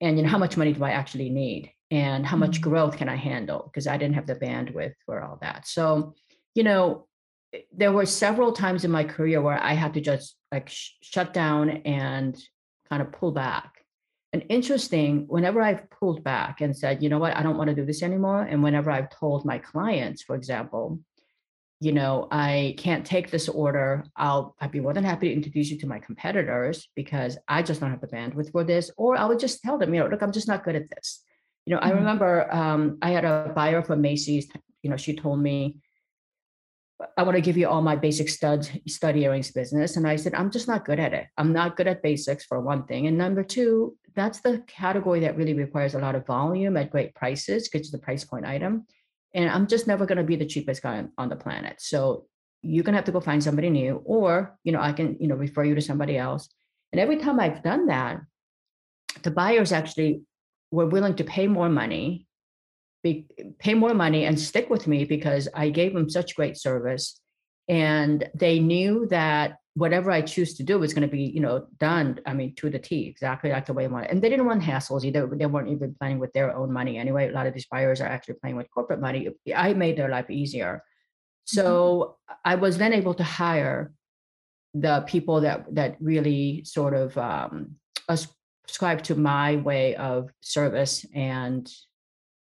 And 0.00 0.16
you 0.16 0.22
know, 0.22 0.30
how 0.30 0.38
much 0.38 0.56
money 0.56 0.72
do 0.72 0.82
I 0.84 0.90
actually 0.90 1.30
need? 1.30 1.70
And 1.90 2.24
how 2.26 2.36
much 2.36 2.60
mm-hmm. 2.60 2.70
growth 2.70 2.96
can 2.96 3.08
I 3.08 3.16
handle? 3.16 3.70
Because 3.70 3.86
I 3.86 3.98
didn't 3.98 4.14
have 4.14 4.26
the 4.26 4.36
bandwidth 4.36 4.94
for 5.04 5.22
all 5.22 5.38
that. 5.42 5.68
So, 5.68 6.14
you 6.54 6.62
know, 6.62 7.06
there 7.72 7.92
were 7.92 8.06
several 8.06 8.52
times 8.52 8.84
in 8.84 8.90
my 8.90 9.04
career 9.04 9.40
where 9.40 9.62
I 9.62 9.74
had 9.74 9.94
to 9.94 10.00
just 10.00 10.36
like 10.50 10.68
sh- 10.68 10.90
shut 11.02 11.32
down 11.32 11.70
and 11.84 12.36
kind 12.88 13.02
of 13.02 13.12
pull 13.12 13.32
back. 13.32 13.72
And 14.32 14.44
interesting, 14.48 15.26
whenever 15.28 15.62
I've 15.62 15.88
pulled 15.90 16.24
back 16.24 16.60
and 16.60 16.76
said, 16.76 17.02
you 17.02 17.08
know 17.08 17.18
what, 17.18 17.36
I 17.36 17.42
don't 17.42 17.56
want 17.56 17.68
to 17.70 17.76
do 17.76 17.84
this 17.84 18.02
anymore. 18.02 18.42
And 18.42 18.62
whenever 18.62 18.90
I've 18.90 19.10
told 19.10 19.44
my 19.44 19.58
clients, 19.58 20.22
for 20.22 20.34
example, 20.34 20.98
you 21.80 21.92
know, 21.92 22.28
I 22.30 22.74
can't 22.78 23.04
take 23.04 23.30
this 23.30 23.48
order. 23.48 24.04
I'll 24.16 24.56
I'd 24.60 24.72
be 24.72 24.80
more 24.80 24.94
than 24.94 25.04
happy 25.04 25.28
to 25.28 25.34
introduce 25.34 25.70
you 25.70 25.78
to 25.78 25.86
my 25.86 25.98
competitors 25.98 26.88
because 26.96 27.36
I 27.46 27.62
just 27.62 27.80
don't 27.80 27.90
have 27.90 28.00
the 28.00 28.06
bandwidth 28.06 28.52
for 28.52 28.64
this. 28.64 28.90
Or 28.96 29.16
I 29.16 29.24
would 29.26 29.38
just 29.38 29.62
tell 29.62 29.78
them, 29.78 29.92
you 29.92 30.00
know, 30.00 30.08
look, 30.08 30.22
I'm 30.22 30.32
just 30.32 30.48
not 30.48 30.64
good 30.64 30.76
at 30.76 30.90
this. 30.90 31.22
You 31.66 31.74
know, 31.74 31.80
mm-hmm. 31.80 31.88
I 31.88 31.92
remember 31.92 32.54
um, 32.54 32.98
I 33.02 33.10
had 33.10 33.24
a 33.24 33.52
buyer 33.54 33.82
from 33.82 34.00
Macy's. 34.00 34.48
You 34.82 34.90
know, 34.90 34.96
she 34.96 35.14
told 35.14 35.40
me, 35.40 35.76
I 37.16 37.22
want 37.24 37.34
to 37.36 37.40
give 37.40 37.56
you 37.56 37.68
all 37.68 37.82
my 37.82 37.96
basic 37.96 38.28
stud 38.28 38.68
stud 38.86 39.16
earrings 39.16 39.50
business. 39.50 39.96
And 39.96 40.06
I 40.06 40.16
said, 40.16 40.34
I'm 40.34 40.50
just 40.50 40.68
not 40.68 40.84
good 40.84 41.00
at 41.00 41.12
it. 41.12 41.26
I'm 41.36 41.52
not 41.52 41.76
good 41.76 41.88
at 41.88 42.02
basics 42.02 42.44
for 42.44 42.60
one 42.60 42.84
thing. 42.84 43.06
And 43.06 43.18
number 43.18 43.42
two, 43.42 43.96
that's 44.14 44.40
the 44.40 44.62
category 44.66 45.20
that 45.20 45.36
really 45.36 45.54
requires 45.54 45.94
a 45.94 45.98
lot 45.98 46.14
of 46.14 46.26
volume 46.26 46.76
at 46.76 46.90
great 46.90 47.14
prices 47.14 47.68
because 47.68 47.82
it's 47.82 47.90
the 47.90 47.98
price 47.98 48.24
point 48.24 48.46
item. 48.46 48.86
And 49.34 49.50
I'm 49.50 49.66
just 49.66 49.88
never 49.88 50.06
going 50.06 50.18
to 50.18 50.24
be 50.24 50.36
the 50.36 50.46
cheapest 50.46 50.82
guy 50.82 50.98
on, 50.98 51.12
on 51.18 51.28
the 51.28 51.36
planet. 51.36 51.80
So 51.80 52.26
you're 52.62 52.84
going 52.84 52.92
to 52.92 52.98
have 52.98 53.06
to 53.06 53.12
go 53.12 53.20
find 53.20 53.42
somebody 53.42 53.68
new, 53.68 54.00
or, 54.04 54.56
you 54.62 54.72
know, 54.72 54.80
I 54.80 54.92
can, 54.92 55.16
you 55.20 55.26
know, 55.26 55.34
refer 55.34 55.64
you 55.64 55.74
to 55.74 55.82
somebody 55.82 56.16
else. 56.16 56.48
And 56.92 57.00
every 57.00 57.16
time 57.16 57.40
I've 57.40 57.62
done 57.62 57.86
that, 57.86 58.20
the 59.22 59.32
buyers 59.32 59.72
actually 59.72 60.22
were 60.70 60.86
willing 60.86 61.16
to 61.16 61.24
pay 61.24 61.48
more 61.48 61.68
money 61.68 62.26
be, 63.04 63.26
pay 63.58 63.74
more 63.74 63.94
money 63.94 64.24
and 64.24 64.40
stick 64.40 64.68
with 64.70 64.88
me 64.88 65.04
because 65.04 65.46
I 65.54 65.68
gave 65.68 65.94
them 65.94 66.10
such 66.10 66.34
great 66.34 66.56
service. 66.56 67.20
And 67.68 68.28
they 68.34 68.58
knew 68.58 69.06
that 69.10 69.58
whatever 69.74 70.10
I 70.10 70.22
choose 70.22 70.54
to 70.54 70.62
do 70.62 70.78
was 70.78 70.94
going 70.94 71.08
to 71.08 71.16
be, 71.16 71.22
you 71.22 71.40
know, 71.40 71.66
done. 71.78 72.18
I 72.26 72.32
mean, 72.32 72.54
to 72.56 72.70
the 72.70 72.78
T, 72.78 73.06
exactly 73.06 73.50
like 73.50 73.66
the 73.66 73.74
way 73.74 73.84
I 73.84 73.88
want 73.88 74.06
it. 74.06 74.10
And 74.10 74.22
they 74.22 74.30
didn't 74.30 74.46
want 74.46 74.62
hassles 74.62 75.04
either. 75.04 75.26
They 75.26 75.46
weren't 75.46 75.68
even 75.68 75.94
playing 76.00 76.18
with 76.18 76.32
their 76.32 76.56
own 76.56 76.72
money 76.72 76.96
anyway. 76.96 77.28
A 77.28 77.32
lot 77.32 77.46
of 77.46 77.54
these 77.54 77.66
buyers 77.66 78.00
are 78.00 78.08
actually 78.08 78.34
playing 78.34 78.56
with 78.56 78.70
corporate 78.72 79.00
money. 79.00 79.28
I 79.54 79.74
made 79.74 79.96
their 79.96 80.08
life 80.08 80.30
easier. 80.30 80.82
So 81.44 82.16
mm-hmm. 82.30 82.52
I 82.52 82.54
was 82.54 82.78
then 82.78 82.94
able 82.94 83.14
to 83.14 83.24
hire 83.24 83.92
the 84.72 85.04
people 85.06 85.42
that 85.42 85.72
that 85.74 85.96
really 86.00 86.64
sort 86.64 86.94
of 86.94 87.16
um, 87.18 87.76
ascribe 88.08 89.02
to 89.02 89.14
my 89.14 89.56
way 89.56 89.94
of 89.94 90.30
service 90.40 91.04
and 91.14 91.70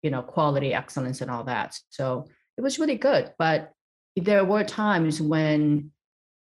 you 0.01 0.09
know 0.09 0.21
quality 0.21 0.73
excellence 0.73 1.21
and 1.21 1.31
all 1.31 1.43
that. 1.45 1.77
So 1.89 2.25
it 2.57 2.61
was 2.61 2.79
really 2.79 2.97
good 2.97 3.33
but 3.37 3.71
there 4.15 4.43
were 4.43 4.63
times 4.63 5.21
when 5.21 5.91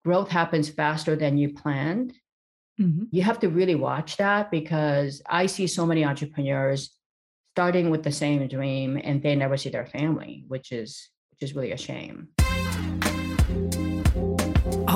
growth 0.05 0.31
happens 0.31 0.69
faster 0.69 1.17
than 1.17 1.37
you 1.37 1.53
planned. 1.53 2.15
Mm-hmm. 2.81 3.05
you 3.11 3.23
have 3.23 3.39
to 3.41 3.49
really 3.49 3.75
watch 3.75 4.19
that 4.19 4.51
because 4.51 5.23
i 5.31 5.47
see 5.47 5.67
so 5.67 5.87
many 5.87 6.05
entrepreneurs 6.05 6.91
starting 7.55 7.89
with 7.89 8.03
the 8.03 8.13
same 8.13 8.47
dream 8.49 9.01
and 9.03 9.23
they 9.23 9.35
never 9.35 9.57
see 9.57 9.71
their 9.71 9.87
family 9.87 10.45
which 10.47 10.73
is 10.73 11.09
which 11.31 11.49
is 11.49 11.57
really 11.57 11.73
a 11.73 11.79
shame 11.79 12.29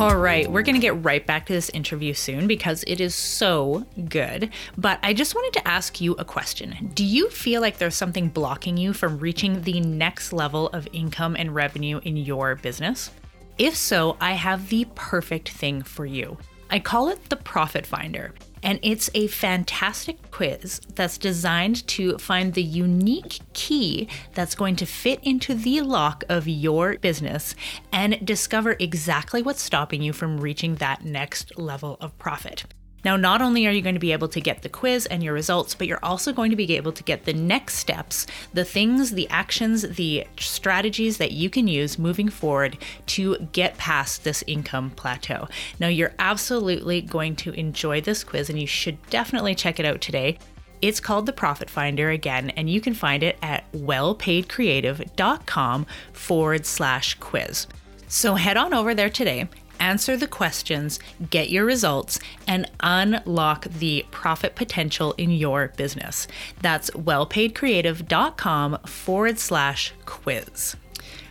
all 0.01 0.17
right, 0.17 0.51
we're 0.51 0.63
going 0.63 0.77
to 0.77 0.81
get 0.81 1.05
right 1.05 1.27
back 1.27 1.45
to 1.45 1.53
this 1.53 1.69
interview 1.71 2.15
soon 2.15 2.47
because 2.47 2.83
it 2.87 3.03
is 3.03 3.15
so 3.15 3.85
good. 4.09 4.49
But 4.79 4.99
I 5.03 5.13
just 5.13 5.35
wanted 5.35 5.53
to 5.61 5.69
ask 5.69 6.01
you 6.01 6.15
a 6.15 6.25
question. 6.25 6.91
Do 6.95 7.05
you 7.05 7.29
feel 7.29 7.61
like 7.61 7.77
there's 7.77 7.97
something 7.97 8.29
blocking 8.29 8.79
you 8.79 8.95
from 8.95 9.19
reaching 9.19 9.61
the 9.61 9.79
next 9.81 10.33
level 10.33 10.69
of 10.69 10.89
income 10.95 11.37
and 11.39 11.55
revenue 11.55 12.01
in 12.03 12.17
your 12.17 12.55
business? 12.55 13.11
If 13.59 13.77
so, 13.77 14.17
I 14.23 14.33
have 14.33 14.71
the 14.71 14.87
perfect 14.95 15.51
thing 15.51 15.83
for 15.83 16.07
you. 16.07 16.39
I 16.71 16.79
call 16.79 17.09
it 17.09 17.29
the 17.29 17.37
Profit 17.37 17.85
Finder 17.85 18.33
and 18.63 18.79
it's 18.83 19.11
a 19.15 19.27
fantastic 19.29 20.31
quiz 20.31 20.81
that's 20.95 21.19
designed 21.19 21.87
to 21.89 22.19
find 22.19 22.55
the 22.55 22.63
unique 22.63 23.41
key 23.53 24.09
that's 24.35 24.55
going 24.55 24.77
to 24.77 24.87
fit 24.87 25.21
into 25.23 25.55
the 25.55 25.81
lock 25.81 26.25
of 26.29 26.47
your 26.47 26.99
business 26.99 27.55
and 27.93 28.25
discover 28.25 28.77
exactly 28.79 29.43
what's 29.43 29.63
stopping 29.63 30.03
you 30.03 30.13
from 30.13 30.41
reaching 30.41 30.77
that 30.77 31.05
next 31.05 31.59
level 31.59 31.97
of 32.01 32.17
profit. 32.19 32.65
Now, 33.05 33.17
not 33.17 33.43
only 33.43 33.67
are 33.67 33.71
you 33.71 33.83
going 33.83 33.95
to 33.95 34.01
be 34.01 34.13
able 34.13 34.29
to 34.29 34.41
get 34.41 34.63
the 34.63 34.69
quiz 34.69 35.07
and 35.07 35.23
your 35.23 35.35
results, 35.35 35.75
but 35.75 35.87
you're 35.87 36.05
also 36.05 36.33
going 36.33 36.51
to 36.51 36.57
be 36.57 36.77
able 36.77 36.93
to 36.93 37.03
get 37.03 37.25
the 37.25 37.33
next 37.33 37.77
steps, 37.77 38.27
the 38.53 38.65
things, 38.65 39.13
the 39.13 39.29
actions, 39.31 39.83
the 39.83 40.27
strategies 40.39 41.19
that 41.19 41.33
you 41.33 41.51
can 41.51 41.69
use 41.69 41.99
moving 41.99 42.29
forward 42.29 42.79
to 43.07 43.37
get 43.53 43.79
past 43.79 44.25
this 44.25 44.45
income 44.47 44.91
plateau. 44.91 45.49
Now, 45.79 45.89
you're 45.89 46.15
absolutely 46.19 47.01
going 47.01 47.37
to 47.37 47.53
enjoy 47.53 48.01
this 48.01 48.25
quiz, 48.25 48.51
and 48.51 48.61
you 48.61 48.67
should 48.67 48.99
definitely 49.11 49.55
check 49.55 49.81
it 49.81 49.87
out 49.87 50.01
today. 50.01 50.39
It's 50.83 51.01
called 51.01 51.27
the 51.27 51.33
Profit 51.33 51.69
Finder 51.69 52.09
again, 52.11 52.51
and 52.51 52.71
you 52.71 52.81
can 52.81 52.95
find 52.95 53.23
it 53.23 53.37
at 53.43 53.71
wellpaidcreative.com 53.73 55.87
forward 56.13 56.65
slash 56.65 57.15
quiz. 57.21 57.67
So 58.09 58.35
head 58.35 58.57
on 58.57 58.75
over 58.75 58.95
there 58.95 59.11
today 59.11 59.49
answer 59.81 60.17
the 60.17 60.29
questions, 60.29 61.01
get 61.31 61.51
your 61.51 61.65
results, 61.65 62.21
and 62.47 62.71
unlock 62.81 63.65
the 63.65 64.07
profit 64.11 64.55
potential 64.55 65.15
in 65.19 65.31
your 65.31 65.69
business. 65.77 66.27
That's 66.61 66.91
wellpaidcreative.com 66.91 68.79
forward 68.87 69.39
slash 69.39 69.93
quiz. 70.07 70.77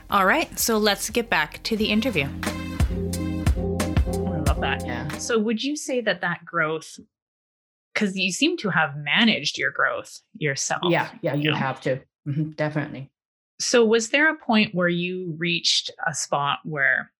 All 0.10 0.26
right, 0.26 0.58
so 0.58 0.78
let's 0.78 1.10
get 1.12 1.30
back 1.30 1.62
to 1.64 1.78
the 1.78 1.92
interview. 1.92 2.26
I 2.26 2.28
love 4.48 4.60
that. 4.62 4.84
Yeah. 4.84 5.08
So, 5.20 5.38
would 5.38 5.64
you 5.64 5.76
say 5.76 6.02
that 6.02 6.22
that 6.22 6.44
growth, 6.44 7.00
because 7.94 8.18
you 8.18 8.32
seem 8.32 8.58
to 8.58 8.70
have 8.70 8.98
managed 8.98 9.60
your 9.60 9.72
growth 9.72 10.22
yourself? 10.36 10.82
Yeah, 10.86 11.10
yeah, 11.22 11.36
you, 11.36 11.44
you 11.44 11.52
know? 11.52 11.58
have 11.58 11.80
to. 11.82 12.00
Mm-hmm, 12.28 12.52
definitely. 12.52 13.12
So, 13.60 13.86
was 13.86 14.10
there 14.10 14.34
a 14.34 14.38
point 14.38 14.74
where 14.74 14.90
you 14.90 15.36
reached 15.38 15.92
a 16.08 16.16
spot 16.16 16.60
where 16.64 17.12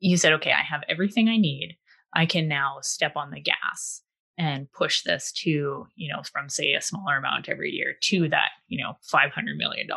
you 0.00 0.16
said, 0.16 0.32
okay, 0.34 0.52
I 0.52 0.62
have 0.62 0.82
everything 0.88 1.28
I 1.28 1.36
need. 1.36 1.76
I 2.14 2.26
can 2.26 2.48
now 2.48 2.78
step 2.82 3.16
on 3.16 3.30
the 3.30 3.40
gas 3.40 4.02
and 4.38 4.70
push 4.72 5.02
this 5.02 5.32
to, 5.32 5.86
you 5.96 6.12
know, 6.12 6.22
from 6.32 6.48
say 6.48 6.74
a 6.74 6.80
smaller 6.80 7.16
amount 7.16 7.48
every 7.48 7.70
year 7.70 7.96
to 8.02 8.28
that, 8.28 8.50
you 8.68 8.82
know, 8.82 8.94
$500 9.12 9.56
million 9.56 9.88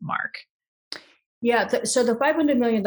mark. 0.00 0.38
Yeah. 1.42 1.66
Th- 1.66 1.86
so 1.86 2.02
the 2.02 2.14
$500 2.14 2.56
million 2.56 2.82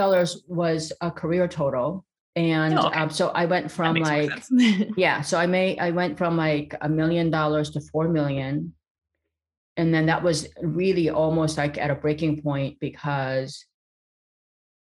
was 0.48 0.92
a 1.02 1.12
career 1.12 1.48
total. 1.48 2.06
And 2.36 2.78
oh, 2.78 2.88
okay. 2.88 3.00
um, 3.00 3.10
so 3.10 3.30
I 3.30 3.46
went 3.46 3.72
from 3.72 3.96
like, 3.96 4.32
yeah, 4.98 5.22
so 5.22 5.38
I 5.38 5.46
may, 5.46 5.78
I 5.78 5.92
went 5.92 6.18
from 6.18 6.36
like 6.36 6.74
a 6.82 6.90
million 6.90 7.30
dollars 7.30 7.70
to 7.72 7.82
4 7.82 8.10
million. 8.10 8.74
And 9.78 9.94
then 9.94 10.08
that 10.08 10.24
was 10.24 10.48
really 10.62 11.10
almost 11.10 11.58
like 11.58 11.78
at 11.78 11.92
a 11.92 11.96
breaking 11.96 12.42
point 12.42 12.80
because 12.80 13.66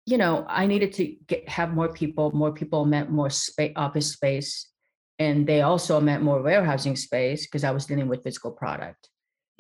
you 0.07 0.19
know, 0.19 0.45
I 0.49 0.67
needed 0.67 0.93
to 0.95 1.15
get 1.27 1.49
have 1.49 1.73
more 1.75 1.93
people. 1.93 2.31
More 2.33 2.53
people 2.53 2.85
meant 2.85 3.11
more 3.11 3.31
space, 3.31 3.73
office 3.77 4.13
space, 4.13 4.69
and 5.19 5.47
they 5.47 5.63
also 5.63 6.01
meant 6.01 6.23
more 6.23 6.43
warehousing 6.43 6.97
space 6.97 7.47
because 7.47 7.65
I 7.65 7.71
was 7.71 7.87
dealing 7.87 8.09
with 8.09 8.23
physical 8.23 8.51
product. 8.51 9.09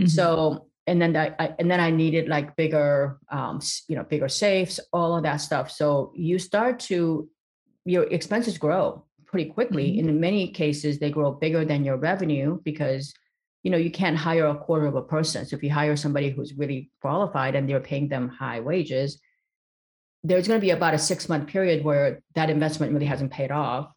Mm-hmm. 0.00 0.08
So, 0.08 0.68
and 0.86 1.00
then 1.00 1.14
I, 1.16 1.34
I, 1.38 1.54
and 1.58 1.70
then 1.70 1.80
I 1.80 1.90
needed 1.90 2.28
like 2.28 2.56
bigger, 2.56 3.18
um, 3.30 3.60
you 3.86 3.96
know, 3.96 4.04
bigger 4.04 4.28
safes, 4.28 4.80
all 4.92 5.16
of 5.16 5.22
that 5.24 5.36
stuff. 5.36 5.70
So 5.70 6.12
you 6.16 6.38
start 6.38 6.80
to 6.90 7.28
your 7.84 8.04
expenses 8.04 8.58
grow 8.58 9.04
pretty 9.26 9.50
quickly. 9.50 9.90
Mm-hmm. 9.90 10.08
In 10.08 10.20
many 10.20 10.48
cases, 10.48 10.98
they 10.98 11.10
grow 11.10 11.32
bigger 11.32 11.64
than 11.64 11.84
your 11.84 11.96
revenue 11.96 12.58
because 12.64 13.14
you 13.62 13.70
know 13.70 13.76
you 13.76 13.90
can't 13.90 14.16
hire 14.16 14.46
a 14.46 14.56
quarter 14.56 14.86
of 14.86 14.96
a 14.96 15.02
person. 15.02 15.44
So 15.44 15.56
if 15.56 15.62
you 15.62 15.70
hire 15.70 15.96
somebody 15.96 16.30
who's 16.30 16.54
really 16.54 16.90
qualified 17.02 17.54
and 17.54 17.68
they're 17.68 17.80
paying 17.80 18.08
them 18.08 18.28
high 18.28 18.60
wages, 18.60 19.20
there's 20.22 20.46
going 20.46 20.60
to 20.60 20.64
be 20.64 20.70
about 20.70 20.94
a 20.94 20.98
six 20.98 21.28
month 21.28 21.48
period 21.48 21.84
where 21.84 22.22
that 22.34 22.50
investment 22.50 22.92
really 22.92 23.06
hasn't 23.06 23.32
paid 23.32 23.50
off. 23.50 23.92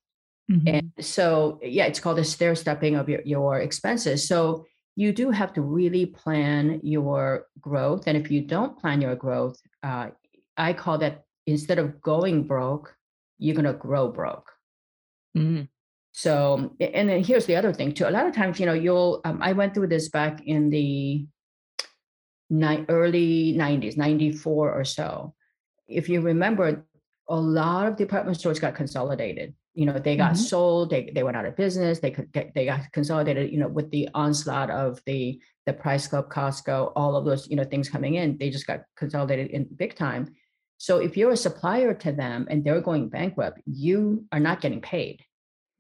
Mm-hmm. 0.52 0.68
And 0.68 0.92
so, 1.00 1.60
yeah, 1.62 1.86
it's 1.86 2.00
called 2.00 2.20
a 2.20 2.24
stair 2.24 2.56
stepping 2.56 2.96
of 2.96 3.10
your, 3.10 3.22
your 3.26 3.60
expenses. 3.60 4.28
So 4.28 4.66
you 4.96 5.12
do 5.12 5.32
have 5.32 5.54
to 5.54 5.62
really 5.62 6.06
plan 6.06 6.80
your 6.84 7.48
growth. 7.60 8.04
And 8.08 8.18
if 8.18 8.30
you 8.30 8.42
don't 8.42 8.78
plan 8.80 9.02
your 9.02 9.16
growth, 9.16 9.60
uh, 9.82 10.10
I 10.58 10.74
call 10.74 10.98
that 11.00 11.24
instead 11.48 11.80
of 11.80 12.02
going 12.02 12.44
broke, 12.44 12.96
you're 13.40 13.56
going 13.56 13.66
to 13.66 13.74
grow 13.74 14.10
broke. 14.10 14.52
Mm-hmm. 15.38 15.64
So, 16.12 16.76
and 16.80 17.10
then 17.10 17.24
here's 17.24 17.48
the 17.48 17.56
other 17.56 17.74
thing 17.74 17.94
too. 17.94 18.08
A 18.08 18.12
lot 18.12 18.28
of 18.28 18.36
times, 18.36 18.60
you 18.60 18.68
know, 18.68 18.74
you'll, 18.74 19.22
um, 19.26 19.42
I 19.42 19.54
went 19.54 19.74
through 19.74 19.88
this 19.88 20.10
back 20.10 20.46
in 20.46 20.70
the 20.70 21.26
ni- 22.52 22.86
early 22.88 23.56
90s, 23.58 23.98
94 23.98 24.72
or 24.72 24.84
so 24.84 25.34
if 25.88 26.10
you 26.10 26.22
remember, 26.22 26.86
a 27.30 27.36
lot 27.36 27.88
of 27.88 27.96
department 27.96 28.38
stores 28.38 28.60
got 28.60 28.76
consolidated. 28.76 29.54
You 29.74 29.88
know, 29.88 29.98
they 29.98 30.16
got 30.16 30.34
mm-hmm. 30.34 30.44
sold, 30.44 30.90
they, 30.92 31.12
they 31.16 31.24
went 31.24 31.36
out 31.36 31.46
of 31.46 31.56
business, 31.56 32.00
they 32.00 32.12
could 32.12 32.32
get, 32.32 32.54
they 32.54 32.66
got 32.66 32.92
consolidated, 32.92 33.52
you 33.52 33.60
know, 33.60 33.68
with 33.68 33.90
the 33.92 34.10
onslaught 34.14 34.70
of 34.70 35.02
the 35.06 35.42
the 35.66 35.74
price 35.74 36.08
club, 36.08 36.30
Costco, 36.30 36.92
all 36.96 37.16
of 37.16 37.24
those, 37.24 37.50
you 37.50 37.56
know, 37.56 37.64
things 37.64 37.88
coming 37.90 38.16
in, 38.16 38.38
they 38.38 38.50
just 38.50 38.68
got 38.68 38.82
consolidated 38.98 39.52
in 39.52 39.64
big 39.78 39.96
time. 39.96 40.36
So 40.78 40.98
if 40.98 41.16
you're 41.16 41.32
a 41.32 41.38
supplier 41.38 41.94
to 41.94 42.12
them 42.12 42.48
and 42.50 42.66
they're 42.66 42.82
going 42.82 43.08
bankrupt, 43.08 43.62
you 43.66 44.26
are 44.34 44.42
not 44.42 44.60
getting 44.60 44.82
paid. 44.82 45.24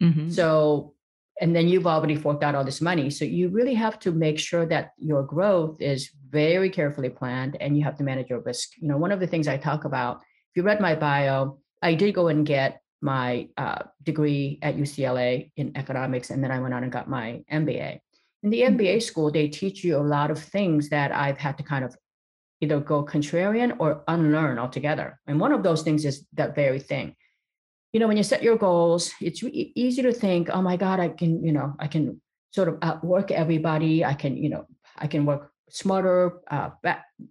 Mm-hmm. 0.01 0.29
So 0.29 0.93
and 1.41 1.55
then 1.55 1.67
you've 1.67 1.88
already 1.88 2.15
forked 2.15 2.43
out 2.43 2.55
all 2.55 2.63
this 2.63 2.81
money. 2.81 3.10
So 3.10 3.25
you 3.25 3.50
really 3.50 3.74
have 3.74 4.00
to 4.00 4.12
make 4.12 4.39
sure 4.39 4.65
that 4.67 4.93
your 4.98 5.24
growth 5.24 5.81
is 5.81 6.12
very 6.33 6.69
carefully 6.69 7.09
planned 7.09 7.55
and 7.61 7.77
you 7.77 7.83
have 7.83 7.95
to 7.97 8.03
manage 8.03 8.29
your 8.29 8.41
risk. 8.41 8.71
You 8.81 8.87
know, 8.89 8.97
one 8.97 9.13
of 9.13 9.21
the 9.21 9.27
things 9.27 9.47
I 9.47 9.57
talk 9.57 9.85
about, 9.85 10.17
if 10.17 10.57
you 10.57 10.63
read 10.63 10.81
my 10.81 10.95
bio, 10.95 11.59
I 11.81 11.93
did 11.93 12.15
go 12.15 12.27
and 12.27 12.45
get 12.45 12.81
my 13.01 13.49
uh, 13.57 13.83
degree 14.01 14.59
at 14.61 14.77
UCLA 14.77 15.51
in 15.57 15.75
economics, 15.75 16.29
and 16.29 16.41
then 16.43 16.51
I 16.51 16.59
went 16.59 16.73
on 16.73 16.83
and 16.83 16.91
got 16.91 17.09
my 17.09 17.43
MBA. 17.51 17.99
In 18.43 18.49
the 18.49 18.61
MBA 18.61 18.79
mm-hmm. 18.79 18.99
school, 18.99 19.29
they 19.29 19.47
teach 19.47 19.83
you 19.83 19.97
a 19.97 20.09
lot 20.15 20.31
of 20.31 20.39
things 20.39 20.89
that 20.89 21.11
I've 21.11 21.37
had 21.37 21.57
to 21.57 21.63
kind 21.63 21.85
of 21.85 21.95
either 22.61 22.79
go 22.79 23.03
contrarian 23.03 23.75
or 23.79 24.03
unlearn 24.07 24.57
altogether. 24.57 25.19
And 25.27 25.39
one 25.39 25.51
of 25.51 25.63
those 25.63 25.81
things 25.83 26.05
is 26.05 26.25
that 26.33 26.55
very 26.55 26.79
thing. 26.79 27.15
You 27.91 27.99
know, 27.99 28.07
when 28.07 28.17
you 28.17 28.23
set 28.23 28.41
your 28.41 28.57
goals, 28.57 29.11
it's 29.21 29.43
re- 29.43 29.73
easy 29.75 30.01
to 30.01 30.13
think, 30.13 30.49
oh 30.49 30.61
my 30.61 30.77
God, 30.77 30.99
I 30.99 31.09
can, 31.09 31.45
you 31.45 31.51
know, 31.51 31.75
I 31.79 31.87
can 31.87 32.21
sort 32.51 32.69
of 32.69 32.77
outwork 32.81 33.31
everybody. 33.31 34.05
I 34.05 34.13
can, 34.13 34.37
you 34.37 34.49
know, 34.49 34.65
I 34.97 35.07
can 35.07 35.25
work 35.25 35.52
smarter, 35.74 36.39
uh, 36.51 36.70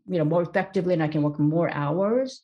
you 0.09 0.19
know, 0.19 0.25
more 0.25 0.43
effectively, 0.43 0.95
and 0.95 1.03
I 1.03 1.09
can 1.09 1.23
work 1.23 1.39
more 1.39 1.71
hours 1.71 2.43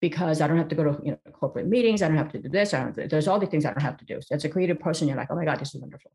because 0.00 0.40
I 0.40 0.46
don't 0.46 0.58
have 0.58 0.68
to 0.68 0.74
go 0.74 0.84
to 0.84 1.00
you 1.02 1.12
know 1.12 1.32
corporate 1.32 1.66
meetings. 1.66 2.02
I 2.02 2.08
don't 2.08 2.18
have 2.18 2.32
to 2.32 2.38
do 2.38 2.48
this. 2.50 2.74
I 2.74 2.84
don't. 2.84 3.10
There's 3.10 3.26
all 3.26 3.40
the 3.40 3.46
things 3.46 3.64
I 3.64 3.70
don't 3.72 3.82
have 3.82 3.96
to 3.96 4.04
do. 4.04 4.20
So 4.20 4.34
as 4.34 4.44
a 4.44 4.48
creative 4.50 4.78
person, 4.78 5.08
you're 5.08 5.16
like, 5.16 5.30
oh 5.30 5.36
my 5.36 5.46
god, 5.46 5.58
this 5.58 5.74
is 5.74 5.80
wonderful. 5.80 6.12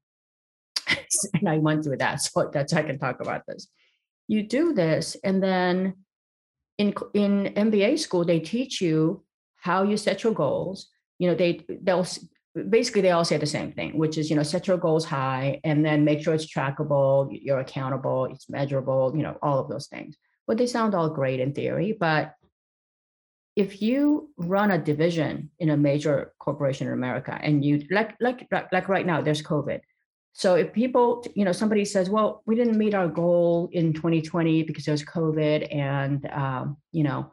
and 1.34 1.50
I 1.50 1.58
went 1.58 1.84
through 1.84 1.98
that, 1.98 2.22
so 2.22 2.50
that's 2.54 2.74
I 2.74 2.84
can 2.84 3.00
talk 3.00 3.20
about 3.20 3.42
this. 3.48 3.68
You 4.28 4.44
do 4.44 4.74
this, 4.74 5.18
and 5.24 5.42
then 5.42 5.96
in 6.78 6.94
in 7.16 7.54
MBA 7.56 8.00
school, 8.00 8.24
they 8.24 8.40
teach 8.40 8.82
you 8.82 9.24
how 9.56 9.84
you 9.84 9.98
set 9.98 10.24
your 10.24 10.34
goals. 10.34 10.90
You 11.18 11.30
know, 11.30 11.36
they 11.36 11.66
they'll 11.82 12.06
basically 12.70 13.02
they 13.02 13.12
all 13.12 13.26
say 13.26 13.38
the 13.38 13.46
same 13.46 13.72
thing, 13.72 13.98
which 13.98 14.18
is 14.18 14.30
you 14.30 14.36
know 14.36 14.44
set 14.44 14.68
your 14.68 14.78
goals 14.78 15.06
high, 15.06 15.60
and 15.64 15.86
then 15.86 16.06
make 16.06 16.22
sure 16.22 16.34
it's 16.34 16.52
trackable, 16.52 17.30
you're 17.32 17.60
accountable, 17.60 18.26
it's 18.26 18.50
measurable. 18.50 19.14
You 19.16 19.24
know, 19.24 19.38
all 19.42 19.60
of 19.60 19.70
those 19.70 19.88
things. 19.88 20.16
But 20.48 20.58
they 20.58 20.68
sound 20.68 20.94
all 20.94 21.10
great 21.10 21.40
in 21.40 21.54
theory, 21.54 21.96
but 21.98 22.36
if 23.56 23.82
you 23.82 24.30
run 24.38 24.72
a 24.72 24.78
division 24.78 25.52
in 25.60 25.70
a 25.70 25.78
major 25.78 26.34
corporation 26.40 26.88
in 26.88 26.94
America 26.94 27.38
and 27.42 27.64
you 27.64 27.84
like 27.92 28.16
like 28.20 28.48
like 28.72 28.90
right 28.90 29.06
now 29.06 29.22
there's 29.22 29.44
COVID. 29.44 29.82
So 30.36 30.56
if 30.56 30.74
people, 30.74 31.24
you 31.36 31.46
know, 31.46 31.52
somebody 31.52 31.86
says, 31.86 32.10
well, 32.10 32.42
we 32.48 32.56
didn't 32.56 32.78
meet 32.78 32.96
our 32.96 33.08
goal 33.08 33.70
in 33.72 33.94
2020 33.94 34.64
because 34.64 34.86
there 34.86 34.94
was 34.94 35.04
COVID 35.04 35.74
and 35.74 36.26
um, 36.32 36.78
you 36.92 37.04
know, 37.04 37.32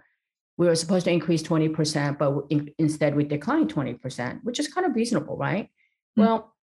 we 0.60 0.66
were 0.66 0.76
supposed 0.76 1.06
to 1.06 1.10
increase 1.10 1.42
20%, 1.42 2.18
but 2.18 2.44
in, 2.50 2.70
instead 2.78 3.16
we 3.16 3.24
declined 3.24 3.74
20%, 3.74 4.44
which 4.44 4.60
is 4.60 4.68
kind 4.68 4.86
of 4.86 4.94
reasonable, 4.94 5.36
right? 5.36 5.64
Mm-hmm. 5.64 6.22
Well, 6.22 6.54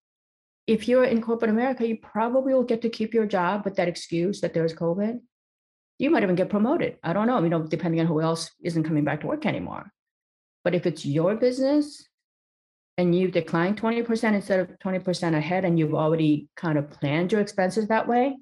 if 0.68 0.88
you're 0.88 1.06
in 1.06 1.22
corporate 1.22 1.52
America, 1.52 1.88
you 1.88 1.98
probably 1.98 2.54
will 2.54 2.64
get 2.72 2.82
to 2.84 2.90
keep 2.90 3.14
your 3.14 3.26
job 3.26 3.66
with 3.66 3.76
that 3.76 3.88
excuse 3.88 4.40
that 4.42 4.54
there's 4.54 4.74
COVID 4.74 5.20
you 6.00 6.10
might 6.10 6.24
even 6.24 6.36
get 6.36 6.50
promoted. 6.50 6.98
I 7.04 7.14
don't 7.14 7.28
know, 7.28 7.42
you 7.42 7.50
know, 7.50 7.64
depending 7.64 8.00
on 8.00 8.08
who 8.08 8.22
else 8.22 8.52
isn't 8.62 8.84
coming 8.84 9.04
back 9.04 9.22
to 9.22 9.28
work 9.28 9.46
anymore. 9.46 9.92
But 10.64 10.76
if 10.76 10.86
it's 10.86 11.06
your 11.06 11.36
business 11.36 12.08
and 12.98 13.16
you've 13.16 13.32
declined 13.32 13.82
20% 13.82 14.34
instead 14.34 14.60
of 14.60 14.70
20% 14.80 15.36
ahead 15.36 15.66
and 15.66 15.80
you've 15.80 15.96
already 15.96 16.50
kind 16.56 16.78
of 16.78 16.90
planned 16.90 17.32
your 17.32 17.42
expenses 17.42 17.88
that 17.88 18.08
way, 18.08 18.36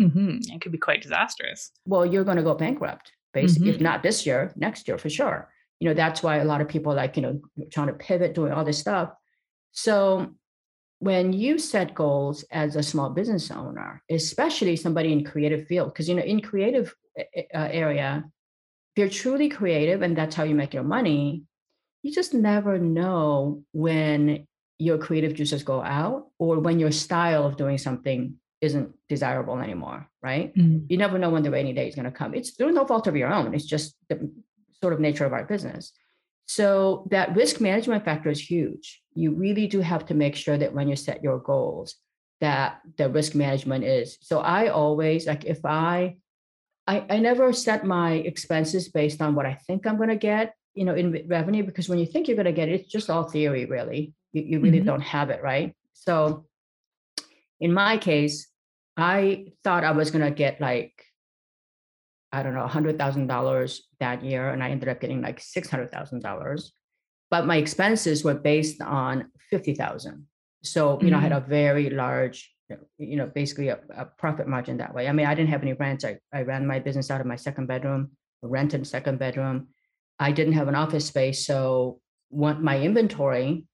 mm-hmm. 0.00 0.38
it 0.52 0.60
could 0.60 0.72
be 0.72 0.78
quite 0.78 1.02
disastrous. 1.02 1.72
Well, 1.86 2.06
you're 2.06 2.24
going 2.24 2.36
to 2.36 2.42
go 2.42 2.54
bankrupt, 2.54 3.12
basically, 3.34 3.68
mm-hmm. 3.68 3.76
if 3.76 3.80
not 3.80 4.02
this 4.02 4.24
year, 4.24 4.52
next 4.56 4.88
year 4.88 4.96
for 4.96 5.10
sure. 5.10 5.50
You 5.80 5.88
know, 5.88 5.94
that's 5.94 6.22
why 6.22 6.36
a 6.36 6.44
lot 6.44 6.60
of 6.60 6.68
people 6.68 6.94
like, 6.94 7.16
you 7.16 7.22
know, 7.22 7.40
trying 7.72 7.88
to 7.88 7.94
pivot, 7.94 8.34
doing 8.34 8.52
all 8.52 8.64
this 8.64 8.78
stuff. 8.78 9.10
So 9.72 10.34
when 11.00 11.32
you 11.32 11.58
set 11.58 11.94
goals 11.94 12.44
as 12.50 12.76
a 12.76 12.82
small 12.82 13.10
business 13.10 13.50
owner, 13.50 14.02
especially 14.10 14.76
somebody 14.76 15.12
in 15.12 15.24
creative 15.24 15.66
field, 15.66 15.92
because 15.92 16.08
you 16.08 16.14
know 16.14 16.22
in 16.22 16.40
creative 16.40 16.94
uh, 17.18 17.68
area, 17.70 18.24
if 18.24 19.00
you're 19.00 19.08
truly 19.10 19.48
creative 19.48 20.02
and 20.02 20.16
that's 20.16 20.34
how 20.34 20.44
you 20.44 20.54
make 20.54 20.72
your 20.72 20.84
money, 20.84 21.42
you 22.02 22.12
just 22.12 22.32
never 22.32 22.78
know 22.78 23.62
when 23.72 24.46
your 24.78 24.98
creative 24.98 25.34
juices 25.34 25.62
go 25.62 25.82
out 25.82 26.28
or 26.38 26.60
when 26.60 26.78
your 26.78 26.90
style 26.90 27.44
of 27.44 27.56
doing 27.56 27.78
something 27.78 28.36
isn't 28.64 28.88
desirable 29.08 29.58
anymore, 29.58 30.08
right? 30.22 30.54
Mm-hmm. 30.56 30.86
You 30.88 30.96
never 30.96 31.18
know 31.18 31.30
when 31.30 31.44
the 31.44 31.50
rainy 31.50 31.72
day 31.72 31.86
is 31.88 31.94
going 31.94 32.10
to 32.10 32.18
come. 32.20 32.34
It's 32.34 32.50
through 32.50 32.72
no 32.72 32.86
fault 32.86 33.06
of 33.06 33.16
your 33.16 33.32
own. 33.32 33.54
It's 33.54 33.66
just 33.66 33.96
the 34.08 34.16
sort 34.82 34.92
of 34.92 35.00
nature 35.00 35.26
of 35.26 35.32
our 35.32 35.44
business. 35.44 35.92
So 36.46 37.06
that 37.10 37.34
risk 37.36 37.60
management 37.60 38.04
factor 38.04 38.30
is 38.30 38.50
huge. 38.50 39.02
You 39.14 39.32
really 39.34 39.66
do 39.66 39.80
have 39.80 40.04
to 40.06 40.14
make 40.14 40.36
sure 40.36 40.58
that 40.58 40.74
when 40.74 40.88
you 40.88 40.96
set 40.96 41.22
your 41.22 41.38
goals, 41.38 41.94
that 42.40 42.80
the 42.98 43.08
risk 43.08 43.34
management 43.34 43.84
is. 43.84 44.18
So 44.20 44.40
I 44.40 44.68
always 44.68 45.26
like 45.26 45.44
if 45.44 45.64
I 45.64 46.16
I, 46.86 47.06
I 47.08 47.18
never 47.18 47.52
set 47.52 47.84
my 47.84 48.12
expenses 48.12 48.90
based 48.90 49.22
on 49.22 49.34
what 49.34 49.46
I 49.46 49.54
think 49.66 49.86
I'm 49.86 49.96
going 49.96 50.10
to 50.10 50.16
get, 50.16 50.54
you 50.74 50.84
know, 50.84 50.94
in 50.94 51.26
revenue, 51.28 51.62
because 51.62 51.88
when 51.88 51.98
you 51.98 52.04
think 52.04 52.28
you're 52.28 52.36
going 52.36 52.44
to 52.44 52.52
get 52.52 52.68
it, 52.68 52.80
it's 52.80 52.92
just 52.92 53.08
all 53.08 53.24
theory, 53.24 53.64
really. 53.64 54.12
You, 54.32 54.42
you 54.42 54.60
really 54.60 54.78
mm-hmm. 54.78 54.88
don't 54.88 55.00
have 55.00 55.30
it, 55.30 55.42
right? 55.42 55.74
So 55.94 56.44
in 57.58 57.72
my 57.72 57.96
case, 57.96 58.48
I 58.96 59.46
thought 59.64 59.84
I 59.84 59.92
was 59.92 60.10
going 60.10 60.24
to 60.24 60.30
get 60.30 60.60
like 60.60 61.04
I 62.34 62.42
don't 62.42 62.54
know, 62.54 62.66
$100,000 62.66 63.80
that 64.00 64.24
year, 64.24 64.50
and 64.50 64.62
I 64.62 64.70
ended 64.70 64.88
up 64.88 65.00
getting 65.00 65.22
like 65.22 65.38
$600,000. 65.38 66.70
But 67.30 67.46
my 67.46 67.56
expenses 67.58 68.24
were 68.24 68.34
based 68.34 68.82
on 68.82 69.30
50,000. 69.50 70.26
So, 70.64 71.00
you 71.00 71.10
know, 71.10 71.18
I 71.18 71.20
had 71.20 71.30
mm-hmm. 71.30 71.44
a 71.44 71.48
very 71.48 71.90
large, 71.90 72.52
you 72.98 73.16
know, 73.16 73.30
basically 73.32 73.68
a, 73.68 73.78
a, 73.96 74.06
profit 74.06 74.48
margin 74.48 74.78
that 74.78 74.94
way. 74.94 75.06
I 75.06 75.12
mean, 75.12 75.26
I 75.26 75.34
didn't 75.34 75.50
have 75.50 75.62
any 75.62 75.74
rent. 75.74 76.04
I, 76.04 76.18
I 76.32 76.42
ran 76.42 76.66
my 76.66 76.80
business 76.80 77.08
out 77.08 77.20
of 77.20 77.26
my 77.26 77.36
second 77.36 77.66
bedroom, 77.66 78.10
rented 78.42 78.84
second 78.84 79.20
bedroom. 79.20 79.68
I 80.18 80.32
didn't 80.32 80.54
have 80.54 80.66
an 80.66 80.74
office 80.74 81.06
space. 81.06 81.46
So, 81.46 82.00
one, 82.30 82.64
my 82.64 82.80
inventory, 82.80 83.66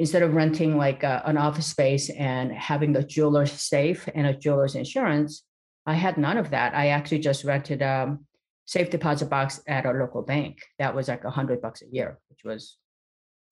instead 0.00 0.22
of 0.22 0.34
renting 0.34 0.78
like 0.78 1.02
a, 1.02 1.22
an 1.26 1.36
office 1.36 1.66
space 1.66 2.08
and 2.08 2.50
having 2.52 2.96
a 2.96 3.02
jeweler's 3.02 3.52
safe 3.52 4.08
and 4.14 4.26
a 4.26 4.32
jeweler's 4.32 4.74
insurance, 4.74 5.44
I 5.84 5.92
had 5.92 6.16
none 6.16 6.38
of 6.38 6.50
that. 6.50 6.74
I 6.74 6.88
actually 6.88 7.18
just 7.18 7.44
rented 7.44 7.82
a 7.82 8.16
safe 8.64 8.88
deposit 8.88 9.28
box 9.28 9.60
at 9.68 9.84
a 9.84 9.92
local 9.92 10.22
bank. 10.22 10.62
That 10.78 10.94
was 10.94 11.08
like 11.08 11.24
a 11.24 11.30
hundred 11.30 11.60
bucks 11.60 11.82
a 11.82 11.86
year, 11.92 12.18
which 12.30 12.44
was 12.44 12.78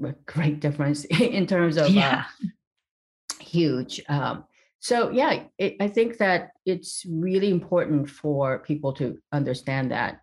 a 0.03 0.15
great 0.25 0.61
difference 0.61 1.05
in 1.11 1.47
terms 1.47 1.77
of 1.77 1.85
uh, 1.85 1.89
yeah. 1.89 2.25
uh, 2.43 2.47
huge. 3.41 4.01
Um, 4.09 4.45
so 4.81 5.11
yeah, 5.11 5.43
it, 5.59 5.77
I 5.81 5.89
think 5.89 6.17
that 6.17 6.53
it's 6.65 7.05
really 7.07 7.51
important 7.51 8.09
for 8.09 8.61
people 8.61 8.95
to 8.95 9.19
understand 9.33 9.91
that 9.91 10.21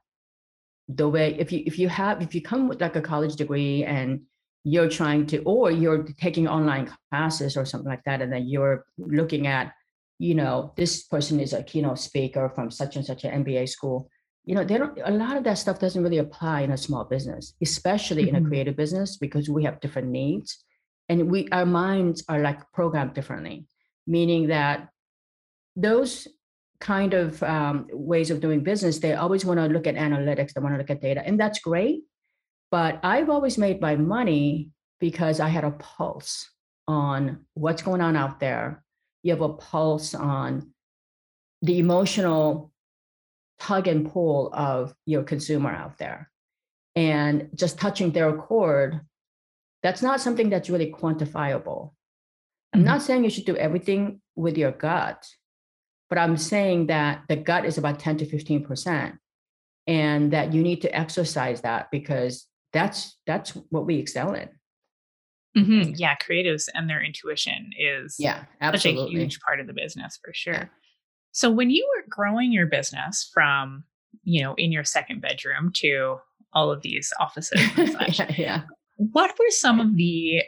the 0.87 1.07
way 1.07 1.35
if 1.37 1.51
you 1.51 1.61
if 1.67 1.77
you 1.77 1.87
have 1.87 2.21
if 2.23 2.33
you 2.33 2.41
come 2.41 2.67
with 2.67 2.81
like 2.81 2.95
a 2.95 3.01
college 3.01 3.35
degree 3.35 3.83
and 3.83 4.21
you're 4.65 4.89
trying 4.89 5.25
to 5.27 5.37
or 5.43 5.71
you're 5.71 6.03
taking 6.19 6.47
online 6.47 6.91
classes 7.09 7.55
or 7.55 7.65
something 7.65 7.89
like 7.89 8.03
that 8.05 8.21
and 8.21 8.33
then 8.33 8.47
you're 8.47 8.83
looking 8.97 9.47
at 9.47 9.71
you 10.19 10.35
know, 10.35 10.73
this 10.77 11.03
person 11.03 11.39
is 11.39 11.53
a 11.53 11.63
keynote 11.63 11.99
speaker 11.99 12.49
from 12.49 12.71
such 12.71 12.95
and 12.95 13.05
such 13.05 13.23
an 13.23 13.43
MBA 13.43 13.69
school. 13.69 14.09
You 14.45 14.55
know, 14.55 14.63
they 14.63 14.77
don't 14.77 14.97
a 15.03 15.11
lot 15.11 15.37
of 15.37 15.43
that 15.43 15.57
stuff 15.57 15.79
doesn't 15.79 16.01
really 16.01 16.19
apply 16.19 16.61
in 16.61 16.71
a 16.71 16.77
small 16.77 17.03
business, 17.03 17.53
especially 17.61 18.23
mm-hmm. 18.23 18.29
in 18.29 18.35
a 18.35 18.39
mm-hmm. 18.39 18.49
creative 18.49 18.75
business, 18.75 19.17
because 19.17 19.49
we 19.49 19.63
have 19.63 19.81
different 19.81 20.09
needs. 20.09 20.63
And 21.09 21.29
we 21.29 21.47
our 21.51 21.65
minds 21.65 22.23
are 22.29 22.39
like 22.39 22.59
programmed 22.71 23.13
differently, 23.13 23.67
meaning 24.07 24.47
that 24.47 24.89
those 25.75 26.27
kind 26.79 27.13
of 27.13 27.41
um, 27.43 27.87
ways 27.91 28.31
of 28.31 28.39
doing 28.39 28.61
business, 28.61 28.99
they 28.99 29.13
always 29.13 29.43
want 29.45 29.59
to 29.59 29.65
look 29.65 29.87
at 29.87 29.95
analytics, 29.95 30.53
they 30.53 30.61
want 30.61 30.75
to 30.75 30.77
look 30.77 30.89
at 30.89 31.01
data, 31.01 31.21
and 31.25 31.39
that's 31.39 31.59
great. 31.59 32.03
But 32.75 32.99
I've 33.03 33.29
always 33.29 33.57
made 33.57 33.79
my 33.79 33.95
money 33.95 34.71
because 34.99 35.39
I 35.39 35.47
had 35.47 35.63
a 35.63 35.71
pulse 35.71 36.51
on 36.89 37.45
what's 37.53 37.81
going 37.81 38.01
on 38.01 38.17
out 38.17 38.41
there. 38.41 38.83
You 39.23 39.31
have 39.31 39.39
a 39.39 39.53
pulse 39.53 40.13
on 40.13 40.73
the 41.61 41.79
emotional 41.79 42.73
tug 43.61 43.87
and 43.87 44.11
pull 44.11 44.53
of 44.53 44.93
your 45.05 45.23
consumer 45.23 45.69
out 45.69 45.97
there. 45.99 46.29
And 46.97 47.47
just 47.55 47.79
touching 47.79 48.11
their 48.11 48.33
chord 48.35 48.99
that's 49.81 50.01
not 50.01 50.19
something 50.19 50.49
that's 50.49 50.69
really 50.69 50.91
quantifiable. 50.91 51.93
I'm 52.73 52.81
mm-hmm. 52.81 52.87
not 52.87 53.03
saying 53.03 53.23
you 53.23 53.29
should 53.29 53.45
do 53.45 53.55
everything 53.55 54.19
with 54.35 54.57
your 54.57 54.73
gut 54.73 55.25
but 56.09 56.17
i'm 56.17 56.37
saying 56.37 56.87
that 56.87 57.23
the 57.29 57.35
gut 57.35 57.65
is 57.65 57.77
about 57.77 57.99
10 57.99 58.17
to 58.17 58.25
15% 58.25 59.17
and 59.87 60.33
that 60.33 60.53
you 60.53 60.61
need 60.61 60.81
to 60.81 60.93
exercise 60.93 61.61
that 61.61 61.89
because 61.89 62.47
that's 62.75 63.17
that's 63.25 63.51
what 63.69 63.85
we 63.85 63.95
excel 63.95 64.33
in 64.33 64.49
Mm-hmm. 65.57 65.93
Yeah, 65.95 66.15
creatives 66.17 66.67
and 66.73 66.89
their 66.89 67.01
intuition 67.01 67.71
is 67.79 68.17
yeah, 68.19 68.43
absolutely. 68.59 69.03
such 69.03 69.07
a 69.07 69.17
huge 69.17 69.39
part 69.39 69.61
of 69.61 69.67
the 69.67 69.73
business 69.73 70.19
for 70.23 70.33
sure. 70.33 70.53
Yeah. 70.53 70.65
So 71.31 71.49
when 71.49 71.69
you 71.69 71.89
were 71.95 72.03
growing 72.09 72.51
your 72.51 72.65
business 72.65 73.29
from, 73.33 73.85
you 74.23 74.43
know, 74.43 74.53
in 74.55 74.71
your 74.71 74.83
second 74.83 75.21
bedroom 75.21 75.71
to 75.75 76.17
all 76.53 76.71
of 76.71 76.81
these 76.81 77.11
offices 77.19 77.59
yeah, 77.77 78.31
yeah. 78.37 78.61
What 78.97 79.37
were 79.39 79.49
some 79.49 79.79
of 79.79 79.95
the 79.95 80.41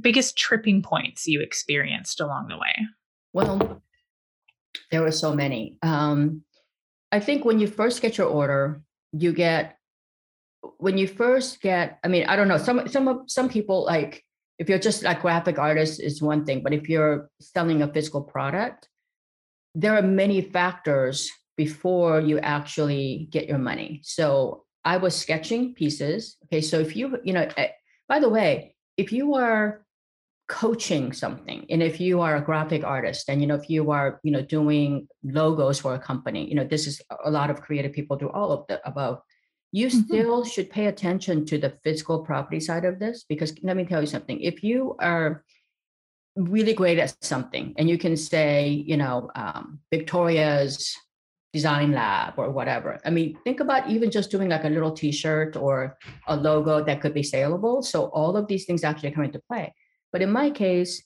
biggest 0.00 0.36
tripping 0.36 0.82
points 0.82 1.26
you 1.26 1.40
experienced 1.40 2.20
along 2.20 2.48
the 2.48 2.58
way? 2.58 2.74
Well, 3.32 3.82
there 4.90 5.02
were 5.02 5.12
so 5.12 5.34
many. 5.34 5.78
Um, 5.82 6.42
I 7.12 7.20
think 7.20 7.44
when 7.44 7.60
you 7.60 7.66
first 7.66 8.02
get 8.02 8.18
your 8.18 8.28
order, 8.28 8.82
you 9.12 9.32
get 9.32 9.78
when 10.78 10.98
you 10.98 11.06
first 11.06 11.60
get, 11.60 11.98
I 12.04 12.08
mean, 12.08 12.26
I 12.26 12.36
don't 12.36 12.48
know, 12.48 12.58
some 12.58 12.88
some 12.88 13.24
some 13.26 13.48
people 13.48 13.84
like 13.84 14.22
if 14.58 14.68
you're 14.68 14.78
just 14.78 15.02
like 15.02 15.22
graphic 15.22 15.58
artist 15.58 16.00
is 16.00 16.22
one 16.22 16.44
thing, 16.44 16.62
but 16.62 16.72
if 16.72 16.88
you're 16.88 17.30
selling 17.40 17.82
a 17.82 17.92
physical 17.92 18.22
product, 18.22 18.88
there 19.74 19.94
are 19.94 20.02
many 20.02 20.40
factors 20.40 21.30
before 21.56 22.20
you 22.20 22.38
actually 22.38 23.28
get 23.30 23.48
your 23.48 23.58
money. 23.58 24.00
So 24.02 24.64
I 24.84 24.96
was 24.96 25.14
sketching 25.14 25.74
pieces. 25.74 26.36
Okay, 26.44 26.60
so 26.60 26.78
if 26.80 26.96
you, 26.96 27.18
you 27.22 27.32
know, 27.32 27.48
eh, 27.56 27.68
by 28.08 28.18
the 28.18 28.28
way, 28.28 28.74
if 28.96 29.12
you 29.12 29.34
are 29.34 29.84
coaching 30.48 31.12
something 31.12 31.66
and 31.70 31.82
if 31.82 32.00
you 32.00 32.20
are 32.20 32.36
a 32.36 32.40
graphic 32.40 32.84
artist 32.84 33.28
and 33.28 33.40
you 33.40 33.48
know 33.48 33.56
if 33.56 33.68
you 33.68 33.90
are 33.90 34.20
you 34.22 34.30
know 34.30 34.42
doing 34.42 35.08
logos 35.24 35.80
for 35.80 35.94
a 35.94 35.98
company 35.98 36.48
you 36.48 36.54
know 36.54 36.62
this 36.62 36.86
is 36.86 37.02
a 37.24 37.30
lot 37.32 37.50
of 37.50 37.60
creative 37.60 37.92
people 37.92 38.16
do 38.16 38.30
all 38.30 38.52
of 38.52 38.64
the 38.68 38.80
above 38.86 39.20
you 39.72 39.88
mm-hmm. 39.88 40.00
still 40.00 40.44
should 40.44 40.70
pay 40.70 40.86
attention 40.86 41.44
to 41.46 41.58
the 41.58 41.74
physical 41.82 42.24
property 42.24 42.60
side 42.60 42.84
of 42.84 42.98
this 42.98 43.24
because 43.28 43.54
let 43.62 43.76
me 43.76 43.84
tell 43.84 44.00
you 44.00 44.06
something. 44.06 44.40
If 44.40 44.62
you 44.62 44.96
are 45.00 45.44
really 46.36 46.74
great 46.74 46.98
at 46.98 47.16
something 47.24 47.74
and 47.78 47.88
you 47.88 47.96
can 47.96 48.16
say 48.16 48.68
you 48.68 48.96
know 48.96 49.30
um, 49.34 49.80
victoria's 49.90 50.94
design 51.54 51.92
lab 51.92 52.34
or 52.36 52.50
whatever 52.50 53.00
i 53.06 53.10
mean 53.10 53.38
think 53.42 53.60
about 53.60 53.88
even 53.88 54.10
just 54.10 54.30
doing 54.30 54.50
like 54.50 54.64
a 54.64 54.68
little 54.68 54.92
t-shirt 54.92 55.56
or 55.56 55.96
a 56.28 56.36
logo 56.36 56.84
that 56.84 57.00
could 57.00 57.14
be 57.14 57.22
saleable. 57.22 57.82
So 57.82 58.06
all 58.08 58.36
of 58.36 58.46
these 58.46 58.66
things 58.66 58.84
actually 58.84 59.12
come 59.12 59.24
into 59.24 59.40
play. 59.48 59.74
But 60.12 60.20
in 60.20 60.30
my 60.30 60.50
case 60.50 61.02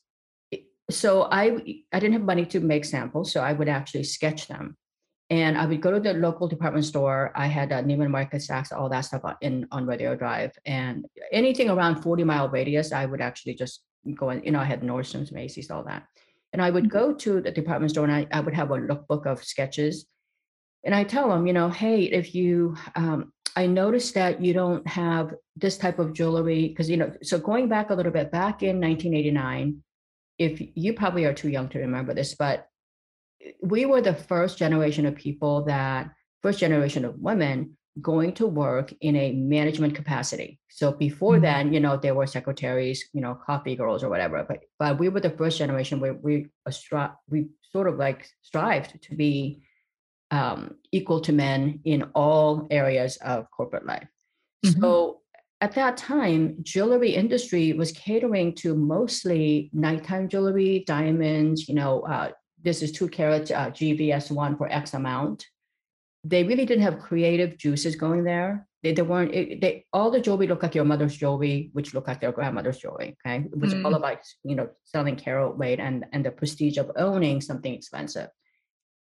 so 0.90 1.28
i 1.30 1.44
i 1.92 2.00
didn't 2.00 2.14
have 2.14 2.22
money 2.22 2.44
to 2.44 2.60
make 2.60 2.84
samples 2.84 3.32
so 3.32 3.40
i 3.40 3.52
would 3.52 3.68
actually 3.68 4.02
sketch 4.02 4.48
them 4.48 4.76
and 5.30 5.56
I 5.56 5.64
would 5.64 5.80
go 5.80 5.92
to 5.92 6.00
the 6.00 6.14
local 6.14 6.48
department 6.48 6.84
store. 6.84 7.32
I 7.36 7.46
had 7.46 7.72
uh, 7.72 7.82
Neiman 7.82 8.10
Marcus, 8.10 8.48
Saks, 8.48 8.76
all 8.76 8.88
that 8.88 9.02
stuff 9.02 9.22
in 9.40 9.66
on 9.70 9.86
Rodeo 9.86 10.16
Drive, 10.16 10.52
and 10.66 11.06
anything 11.32 11.70
around 11.70 12.02
40 12.02 12.24
mile 12.24 12.48
radius, 12.48 12.92
I 12.92 13.06
would 13.06 13.20
actually 13.20 13.54
just 13.54 13.82
go 14.16 14.30
and 14.30 14.44
You 14.44 14.50
know, 14.50 14.58
I 14.58 14.64
had 14.64 14.82
Nordstrom's, 14.82 15.30
Macy's, 15.30 15.70
all 15.70 15.84
that, 15.84 16.04
and 16.52 16.60
I 16.60 16.70
would 16.70 16.84
mm-hmm. 16.84 16.98
go 16.98 17.14
to 17.14 17.40
the 17.40 17.52
department 17.52 17.92
store 17.92 18.04
and 18.04 18.12
I, 18.12 18.26
I 18.32 18.40
would 18.40 18.54
have 18.54 18.72
a 18.72 18.74
lookbook 18.74 19.26
of 19.26 19.44
sketches, 19.44 20.06
and 20.84 20.94
I 20.94 21.04
tell 21.04 21.28
them, 21.28 21.46
you 21.46 21.52
know, 21.52 21.70
hey, 21.70 22.02
if 22.02 22.34
you, 22.34 22.76
um, 22.96 23.32
I 23.54 23.66
noticed 23.66 24.14
that 24.14 24.40
you 24.40 24.52
don't 24.52 24.86
have 24.88 25.34
this 25.54 25.78
type 25.78 26.00
of 26.00 26.12
jewelry 26.12 26.68
because 26.68 26.90
you 26.90 26.96
know, 26.96 27.12
so 27.22 27.38
going 27.38 27.68
back 27.68 27.90
a 27.90 27.94
little 27.94 28.12
bit, 28.12 28.32
back 28.32 28.64
in 28.64 28.80
1989, 28.80 29.82
if 30.38 30.60
you 30.74 30.94
probably 30.94 31.24
are 31.26 31.34
too 31.34 31.50
young 31.50 31.68
to 31.68 31.78
remember 31.78 32.14
this, 32.14 32.34
but 32.34 32.66
we 33.62 33.86
were 33.86 34.00
the 34.00 34.14
first 34.14 34.58
generation 34.58 35.06
of 35.06 35.14
people 35.14 35.64
that 35.64 36.10
first 36.42 36.58
generation 36.58 37.04
of 37.04 37.18
women 37.18 37.76
going 38.00 38.32
to 38.32 38.46
work 38.46 38.92
in 39.00 39.16
a 39.16 39.32
management 39.32 39.94
capacity. 39.94 40.58
So 40.68 40.92
before 40.92 41.34
mm-hmm. 41.34 41.42
then, 41.42 41.72
you 41.72 41.80
know, 41.80 41.96
there 41.96 42.14
were 42.14 42.26
secretaries, 42.26 43.04
you 43.12 43.20
know, 43.20 43.34
coffee 43.34 43.76
girls 43.76 44.04
or 44.04 44.08
whatever. 44.08 44.44
But 44.48 44.60
but 44.78 44.98
we 44.98 45.08
were 45.08 45.20
the 45.20 45.30
first 45.30 45.58
generation 45.58 46.00
where 46.00 46.14
we 46.14 46.46
astri- 46.68 47.14
we 47.28 47.48
sort 47.72 47.88
of 47.88 47.96
like 47.96 48.28
strived 48.42 49.02
to 49.02 49.14
be 49.14 49.62
um, 50.30 50.76
equal 50.92 51.20
to 51.22 51.32
men 51.32 51.80
in 51.84 52.04
all 52.14 52.68
areas 52.70 53.16
of 53.18 53.50
corporate 53.50 53.86
life. 53.86 54.06
Mm-hmm. 54.64 54.80
So 54.80 55.20
at 55.60 55.74
that 55.74 55.96
time, 55.96 56.56
jewelry 56.62 57.10
industry 57.10 57.72
was 57.72 57.92
catering 57.92 58.54
to 58.56 58.74
mostly 58.74 59.68
nighttime 59.72 60.28
jewelry, 60.28 60.84
diamonds, 60.86 61.68
you 61.68 61.74
know, 61.74 62.00
uh, 62.02 62.30
this 62.62 62.82
is 62.82 62.92
two 62.92 63.08
carat 63.08 63.50
uh, 63.50 63.70
GVS1 63.70 64.58
for 64.58 64.68
X 64.70 64.94
amount. 64.94 65.46
They 66.24 66.44
really 66.44 66.66
didn't 66.66 66.82
have 66.82 66.98
creative 66.98 67.56
juices 67.56 67.96
going 67.96 68.24
there. 68.24 68.66
They, 68.82 68.92
they 68.92 69.02
weren't, 69.02 69.34
it, 69.34 69.60
they, 69.60 69.86
all 69.92 70.10
the 70.10 70.20
jewelry 70.20 70.46
looked 70.46 70.62
like 70.62 70.74
your 70.74 70.84
mother's 70.84 71.16
jewelry, 71.16 71.70
which 71.72 71.94
looked 71.94 72.08
like 72.08 72.20
their 72.20 72.32
grandmother's 72.32 72.78
jewelry. 72.78 73.16
Okay. 73.26 73.44
It 73.44 73.58
was 73.58 73.74
mm. 73.74 73.84
all 73.84 73.94
about, 73.94 74.18
you 74.44 74.54
know, 74.54 74.68
selling 74.84 75.16
carat 75.16 75.56
weight 75.56 75.80
and, 75.80 76.04
and 76.12 76.24
the 76.24 76.30
prestige 76.30 76.78
of 76.78 76.90
owning 76.96 77.40
something 77.40 77.72
expensive. 77.72 78.28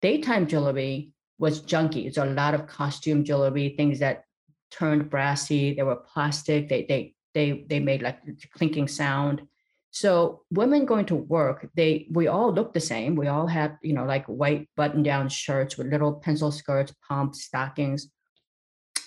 Daytime 0.01 0.47
jewelry 0.47 1.11
was 1.37 1.61
junky. 1.61 2.05
It's 2.05 2.17
a 2.17 2.25
lot 2.25 2.53
of 2.53 2.67
costume 2.67 3.23
jewelry, 3.23 3.73
things 3.77 3.99
that 3.99 4.23
turned 4.71 5.09
brassy. 5.09 5.73
They 5.73 5.83
were 5.83 5.95
plastic. 5.95 6.69
They, 6.69 6.85
they, 6.87 7.15
they, 7.33 7.65
they 7.67 7.79
made 7.79 8.01
like 8.01 8.19
clinking 8.55 8.87
sound 8.87 9.43
so 9.91 10.41
women 10.51 10.85
going 10.85 11.05
to 11.07 11.15
work, 11.15 11.69
they 11.75 12.07
we 12.11 12.27
all 12.27 12.53
look 12.53 12.73
the 12.73 12.79
same. 12.79 13.15
We 13.15 13.27
all 13.27 13.47
have, 13.47 13.77
you 13.81 13.93
know, 13.93 14.05
like 14.05 14.25
white 14.25 14.69
button-down 14.77 15.27
shirts 15.29 15.77
with 15.77 15.87
little 15.87 16.13
pencil 16.13 16.51
skirts, 16.51 16.93
pumps, 17.07 17.43
stockings. 17.43 18.07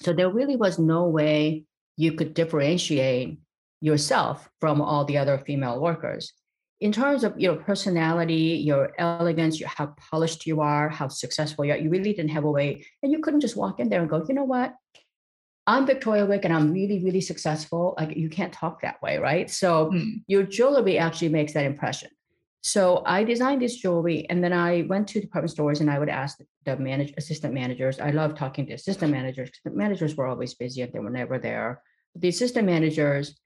So 0.03 0.13
there 0.13 0.31
really 0.31 0.57
was 0.57 0.79
no 0.79 1.09
way 1.09 1.65
you 1.97 2.13
could 2.13 2.35
differentiate 2.35 3.39
yourself 3.81 4.51
from 4.61 4.83
all 4.83 5.07
the 5.07 5.17
other 5.17 5.39
female 5.39 5.81
workers. 5.81 6.33
In 6.81 6.93
terms 6.93 7.25
of 7.25 7.41
your 7.41 7.57
personality, 7.57 8.61
your 8.63 8.93
elegance, 8.99 9.59
your, 9.59 9.71
how 9.71 9.95
polished 10.11 10.45
you 10.45 10.61
are, 10.61 10.91
how 10.91 11.09
successful 11.09 11.65
you 11.65 11.73
are, 11.73 11.79
you 11.79 11.89
really 11.89 12.13
didn't 12.13 12.33
have 12.33 12.45
a 12.45 12.51
way. 12.51 12.85
And 13.03 13.11
you 13.11 13.21
couldn't 13.21 13.41
just 13.41 13.57
walk 13.57 13.81
in 13.81 13.89
there 13.89 14.01
and 14.01 14.11
go, 14.11 14.23
you 14.29 14.35
know 14.35 14.45
what? 14.45 14.75
I'm 15.67 15.87
Victoria 15.87 16.27
Wieck 16.27 16.45
and 16.45 16.53
I'm 16.53 16.73
really, 16.73 17.03
really 17.03 17.23
successful. 17.23 17.95
Like 17.99 18.17
you 18.17 18.29
can't 18.29 18.53
talk 18.53 18.83
that 18.83 19.01
way, 19.01 19.17
right? 19.19 19.51
So 19.51 19.91
mm. 19.91 20.23
your 20.27 20.43
jewelry 20.43 20.99
actually 20.99 21.31
makes 21.31 21.55
that 21.55 21.65
impression. 21.65 22.11
So 22.61 23.03
I 23.05 23.25
designed 23.25 23.63
this 23.63 23.77
jewelry 23.77 24.29
and 24.29 24.43
then 24.43 24.53
I 24.53 24.83
went 24.89 25.09
to 25.09 25.21
department 25.21 25.53
stores 25.53 25.81
and 25.81 25.91
I 25.91 25.99
would 25.99 26.09
ask 26.09 26.39
the 26.65 26.77
manage, 26.77 27.15
assistant 27.17 27.55
managers. 27.55 27.99
I 27.99 28.11
love 28.11 28.35
talking 28.35 28.67
to 28.67 28.75
assistant 28.75 29.13
managers 29.13 29.51
because 29.51 29.63
the 29.65 29.79
managers 29.79 30.17
were 30.17 30.27
always 30.27 30.55
busy 30.55 30.83
and 30.83 30.93
they 30.93 30.99
were 30.99 31.11
never 31.11 31.39
there. 31.39 31.83
The 32.15 32.29
assistant 32.29 32.67
managers, 32.67 33.39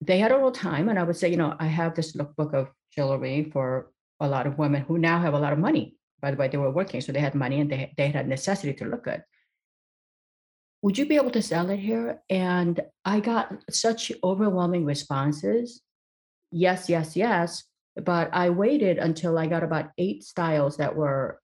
they 0.00 0.18
had 0.18 0.32
a 0.32 0.36
little 0.36 0.52
time 0.52 0.88
and 0.88 0.98
I 0.98 1.04
would 1.04 1.16
say, 1.16 1.28
you 1.28 1.36
know, 1.36 1.54
I 1.58 1.66
have 1.66 1.94
this 1.94 2.16
lookbook 2.16 2.54
of 2.54 2.68
jewelry 2.94 3.50
for 3.52 3.90
a 4.20 4.28
lot 4.28 4.46
of 4.46 4.58
women 4.58 4.82
who 4.82 4.98
now 4.98 5.20
have 5.20 5.34
a 5.34 5.38
lot 5.38 5.52
of 5.52 5.58
money. 5.58 5.96
By 6.20 6.32
the 6.32 6.36
way, 6.36 6.48
they 6.48 6.58
were 6.58 6.70
working, 6.70 7.00
so 7.00 7.12
they 7.12 7.20
had 7.20 7.36
money 7.36 7.60
and 7.60 7.70
they, 7.70 7.94
they 7.96 8.08
had 8.08 8.26
necessity 8.26 8.72
to 8.74 8.84
look 8.84 9.04
good 9.04 9.22
would 10.82 10.96
you 10.96 11.06
be 11.06 11.16
able 11.16 11.30
to 11.32 11.42
sell 11.42 11.70
it 11.70 11.78
here? 11.78 12.20
And 12.30 12.80
I 13.04 13.20
got 13.20 13.52
such 13.70 14.12
overwhelming 14.22 14.84
responses. 14.84 15.82
Yes, 16.50 16.88
yes, 16.88 17.16
yes. 17.16 17.64
But 17.96 18.30
I 18.32 18.50
waited 18.50 18.98
until 18.98 19.38
I 19.38 19.46
got 19.46 19.64
about 19.64 19.90
eight 19.98 20.22
styles 20.22 20.76
that 20.76 20.94
were 20.94 21.40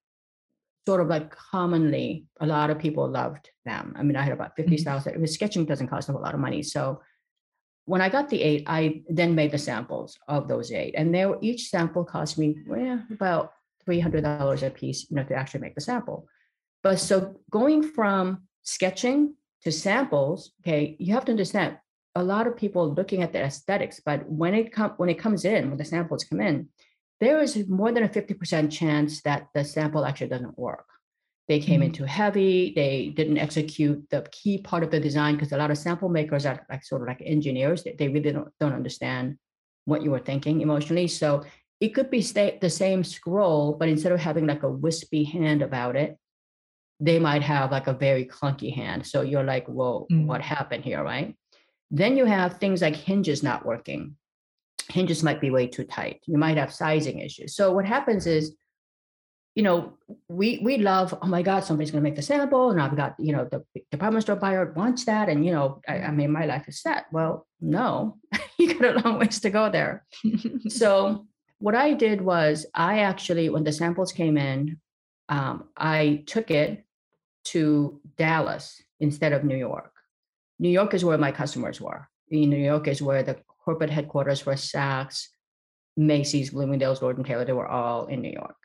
sort 0.87 1.01
of 1.01 1.09
like 1.09 1.35
commonly, 1.35 2.27
a 2.40 2.47
lot 2.47 2.70
of 2.70 2.79
people 2.79 3.09
loved 3.09 3.51
them. 3.64 3.94
I 3.97 4.03
mean, 4.03 4.16
I 4.16 4.23
had 4.23 4.33
about 4.33 4.55
50 4.55 4.70
mm-hmm. 4.70 4.81
styles. 4.81 5.07
It 5.07 5.20
was 5.20 5.35
sketching 5.35 5.64
doesn't 5.64 5.88
cost 5.88 6.09
a 6.09 6.12
whole 6.12 6.23
lot 6.23 6.35
of 6.35 6.40
money. 6.40 6.62
So 6.62 7.01
when 7.87 8.01
I 8.01 8.09
got 8.09 8.29
the 8.29 8.42
eight, 8.42 8.64
I 8.66 9.03
then 9.09 9.35
made 9.35 9.51
the 9.51 9.59
samples 9.59 10.18
of 10.29 10.47
those 10.47 10.70
eight. 10.73 10.94
And 10.97 11.14
they 11.14 11.27
were, 11.27 11.38
each 11.40 11.68
sample 11.68 12.05
cost 12.05 12.38
me 12.38 12.57
well, 12.66 13.03
about 13.11 13.53
$300 13.88 14.62
a 14.62 14.70
piece, 14.70 15.11
you 15.11 15.16
know, 15.16 15.25
to 15.25 15.35
actually 15.35 15.61
make 15.61 15.75
the 15.75 15.81
sample. 15.81 16.27
But 16.83 17.01
so 17.01 17.37
going 17.51 17.83
from 17.83 18.42
sketching 18.64 19.35
to 19.62 19.72
samples, 19.72 20.53
okay, 20.62 20.96
you 20.98 21.14
have 21.14 21.24
to 21.27 21.33
understand 21.33 21.79
a 22.14 22.22
lot 22.22 22.46
of 22.46 22.57
people 22.57 22.92
looking 22.92 23.22
at 23.22 23.33
the 23.33 23.40
aesthetics, 23.40 24.00
but 24.05 24.29
when 24.29 24.55
it 24.55 24.72
come 24.72 24.92
when 24.96 25.09
it 25.09 25.18
comes 25.18 25.44
in, 25.44 25.68
when 25.68 25.79
the 25.79 25.85
samples 25.85 26.24
come 26.24 26.40
in, 26.40 26.68
there 27.20 27.40
is 27.40 27.68
more 27.68 27.92
than 27.92 28.05
a 28.05 28.09
50% 28.09 28.70
chance 28.70 29.22
that 29.22 29.48
the 29.55 29.64
sample 29.64 30.05
actually 30.05 30.29
doesn't 30.29 30.59
work. 30.59 30.87
They 31.48 31.61
came 31.61 31.81
mm-hmm. 31.81 31.88
in 31.88 31.92
too 31.92 32.05
heavy, 32.05 32.72
they 32.74 33.12
didn't 33.14 33.38
execute 33.38 34.09
the 34.11 34.27
key 34.33 34.59
part 34.59 34.83
of 34.83 34.90
the 34.90 35.00
design 35.00 35.35
because 35.35 35.53
a 35.53 35.57
lot 35.57 35.70
of 35.70 35.79
sample 35.79 36.09
makers 36.09 36.46
are 36.46 36.64
like 36.70 36.85
sort 36.85 37.03
of 37.03 37.09
like 37.09 37.22
engineers, 37.24 37.83
they, 37.83 37.92
they 37.92 38.09
really 38.09 38.33
don't, 38.33 38.48
don't 38.61 38.72
understand 38.72 39.37
what 39.85 40.03
you 40.03 40.11
were 40.11 40.20
thinking 40.20 40.62
emotionally. 40.62 41.07
So 41.07 41.44
it 41.81 41.88
could 41.90 42.11
be 42.11 42.22
stay, 42.22 42.59
the 42.61 42.70
same 42.70 43.05
scroll, 43.05 43.74
but 43.74 43.88
instead 43.88 44.12
of 44.12 44.20
having 44.20 44.46
like 44.46 44.62
a 44.62 44.70
wispy 44.70 45.24
hand 45.24 45.61
about 45.61 45.96
it, 45.96 46.16
they 47.00 47.18
might 47.18 47.42
have 47.42 47.70
like 47.70 47.87
a 47.87 47.92
very 47.92 48.24
clunky 48.24 48.74
hand. 48.74 49.07
So 49.07 49.22
you're 49.22 49.44
like, 49.44 49.66
whoa, 49.66 50.07
mm. 50.11 50.26
what 50.26 50.40
happened 50.40 50.85
here, 50.85 51.02
right? 51.02 51.37
Then 51.90 52.16
you 52.16 52.24
have 52.24 52.59
things 52.59 52.83
like 52.83 52.96
hinges 52.96 53.42
not 53.42 53.66
working. 53.66 54.16
Hinges 54.90 55.22
might 55.22 55.40
be 55.40 55.50
way 55.50 55.66
too 55.66 55.85
tight. 55.85 56.20
You 56.26 56.38
might 56.38 56.57
have 56.57 56.72
sizing 56.72 57.18
issues. 57.18 57.57
So 57.57 57.72
what 57.72 57.85
happens 57.85 58.26
is, 58.26 58.54
you 59.54 59.62
know, 59.62 59.96
we 60.28 60.59
we 60.64 60.78
love, 60.78 61.16
oh 61.22 61.28
my 61.28 61.42
God, 61.42 61.62
somebody's 61.62 61.92
gonna 61.92 62.02
make 62.02 62.16
the 62.16 62.22
sample, 62.22 62.72
and 62.72 62.80
I've 62.80 62.96
got, 62.96 63.14
you 63.20 63.33
know, 63.33 63.44
the 63.44 63.64
department 63.92 64.24
store 64.24 64.35
buyer 64.35 64.72
wants 64.72 65.04
that, 65.04 65.28
and 65.28 65.46
you 65.46 65.52
know, 65.52 65.80
I, 65.87 66.00
I 66.00 66.11
mean, 66.11 66.33
my 66.33 66.44
life 66.44 66.64
is 66.66 66.83
set. 66.83 67.04
Well, 67.12 67.46
no, 67.61 68.18
you 68.59 68.74
got 68.74 68.96
a 68.96 69.00
long 69.00 69.20
ways 69.20 69.38
to 69.40 69.50
go 69.50 69.70
there. 69.70 70.04
so 70.68 71.26
what 71.59 71.76
I 71.76 71.94
did 71.94 72.20
was 72.20 72.66
I 72.74 73.00
actually, 73.00 73.48
when 73.48 73.62
the 73.64 73.72
samples 73.72 74.12
came 74.12 74.37
in, 74.37 74.78
um, 75.29 75.69
I 75.77 76.25
took 76.27 76.51
it 76.51 76.85
to 77.45 78.01
Dallas 78.17 78.83
instead 79.01 79.33
of 79.33 79.45
New 79.45 79.57
York. 79.57 79.93
New 80.59 80.69
York 80.69 80.95
is 80.95 81.05
where 81.05 81.19
my 81.19 81.33
customers 81.33 81.81
were. 81.81 82.09
In 82.31 82.51
New 82.51 82.57
York 82.57 82.89
is 82.89 83.03
where 83.03 83.23
the 83.23 83.37
corporate 83.65 83.91
headquarters 83.91 84.41
for 84.41 84.55
Saks, 84.55 85.29
Macy's, 85.97 86.51
Bloomingdale's, 86.51 87.03
Lord 87.03 87.17
and 87.17 87.27
Taylor, 87.27 87.45
they 87.45 87.53
were 87.53 87.69
all 87.69 88.07
in 88.07 88.21
New 88.21 88.31
York. 88.31 88.57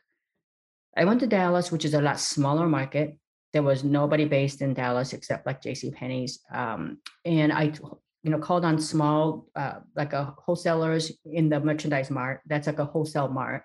I 0.98 1.06
went 1.06 1.20
to 1.22 1.28
Dallas, 1.28 1.72
which 1.72 1.86
is 1.86 1.94
a 1.94 2.02
lot 2.02 2.20
smaller 2.20 2.68
market. 2.68 3.18
There 3.54 3.64
was 3.64 3.84
nobody 3.84 4.26
based 4.26 4.62
in 4.62 4.74
Dallas 4.74 5.14
except 5.14 5.46
like 5.46 5.62
J.C. 5.62 5.92
Penney's, 5.92 6.40
um, 6.54 7.00
and 7.26 7.52
I, 7.52 7.74
you 8.24 8.32
know, 8.32 8.40
called 8.40 8.66
on 8.66 8.80
small, 8.80 9.48
uh, 9.56 9.80
like 9.96 10.14
a 10.14 10.36
wholesalers 10.38 11.12
in 11.26 11.50
the 11.50 11.60
merchandise 11.60 12.12
mart. 12.12 12.42
That's 12.46 12.68
like 12.68 12.80
a 12.80 12.86
wholesale 12.86 13.30
mart, 13.30 13.64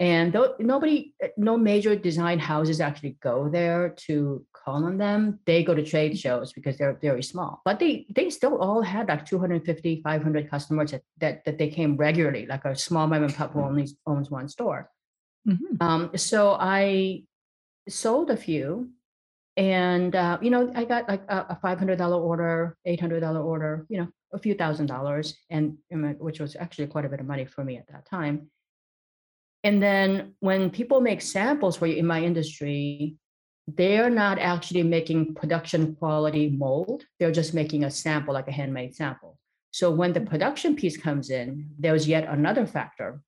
and 0.00 0.36
nobody 0.60 1.12
no 1.36 1.56
major 1.56 1.96
design 1.96 2.38
houses 2.38 2.80
actually 2.80 3.16
go 3.20 3.48
there 3.48 3.90
to 4.06 4.44
call 4.52 4.84
on 4.84 4.96
them. 4.96 5.40
They 5.44 5.64
go 5.64 5.74
to 5.74 5.82
trade 5.82 6.16
shows 6.18 6.52
because 6.52 6.76
they're 6.76 6.98
very 7.00 7.22
small. 7.22 7.62
But 7.64 7.80
they 7.80 8.06
they 8.14 8.30
still 8.30 8.58
all 8.58 8.82
had 8.82 9.08
like 9.08 9.26
250 9.26 10.02
500 10.02 10.50
customers 10.50 10.92
that 10.92 11.02
that, 11.18 11.44
that 11.44 11.58
they 11.58 11.68
came 11.68 11.96
regularly 11.96 12.46
like 12.46 12.64
a 12.64 12.76
small 12.76 13.06
mom 13.08 13.24
and 13.24 13.34
pop 13.34 13.52
who 13.52 13.62
only 13.62 13.88
owns 14.06 14.30
one 14.30 14.48
store. 14.48 14.90
Mm-hmm. 15.48 15.80
um, 15.80 16.10
so 16.16 16.56
i 16.60 17.22
sold 17.88 18.28
a 18.28 18.36
few 18.36 18.90
and 19.56 20.14
uh, 20.14 20.36
you 20.42 20.50
know 20.50 20.70
i 20.74 20.84
got 20.84 21.08
like 21.08 21.22
a, 21.28 21.46
a 21.50 21.58
$500 21.62 22.10
order 22.10 22.76
$800 22.86 23.44
order 23.44 23.86
you 23.88 23.98
know 23.98 24.08
a 24.34 24.38
few 24.38 24.54
thousand 24.54 24.86
dollars 24.86 25.36
and 25.48 25.78
which 26.18 26.40
was 26.40 26.54
actually 26.56 26.88
quite 26.88 27.06
a 27.06 27.08
bit 27.08 27.20
of 27.20 27.26
money 27.26 27.46
for 27.46 27.64
me 27.64 27.78
at 27.78 27.86
that 27.86 28.04
time 28.04 28.50
and 29.64 29.82
then 29.82 30.34
when 30.40 30.70
people 30.70 31.00
make 31.00 31.20
samples 31.20 31.76
for 31.76 31.86
you 31.86 31.96
in 31.96 32.06
my 32.06 32.22
industry 32.22 33.16
they're 33.76 34.08
not 34.08 34.38
actually 34.38 34.82
making 34.82 35.34
production 35.34 35.94
quality 35.96 36.48
mold. 36.48 37.04
They're 37.18 37.30
just 37.30 37.52
making 37.52 37.84
a 37.84 37.90
sample 37.90 38.32
like 38.32 38.48
a 38.48 38.52
handmade 38.52 38.94
sample. 38.94 39.38
So 39.72 39.90
when 39.90 40.14
the 40.14 40.20
mm-hmm. 40.20 40.30
production 40.30 40.74
piece 40.74 40.96
comes 40.96 41.28
in 41.28 41.68
there's 41.78 42.08
yet 42.08 42.26
another 42.28 42.66
factor. 42.66 43.20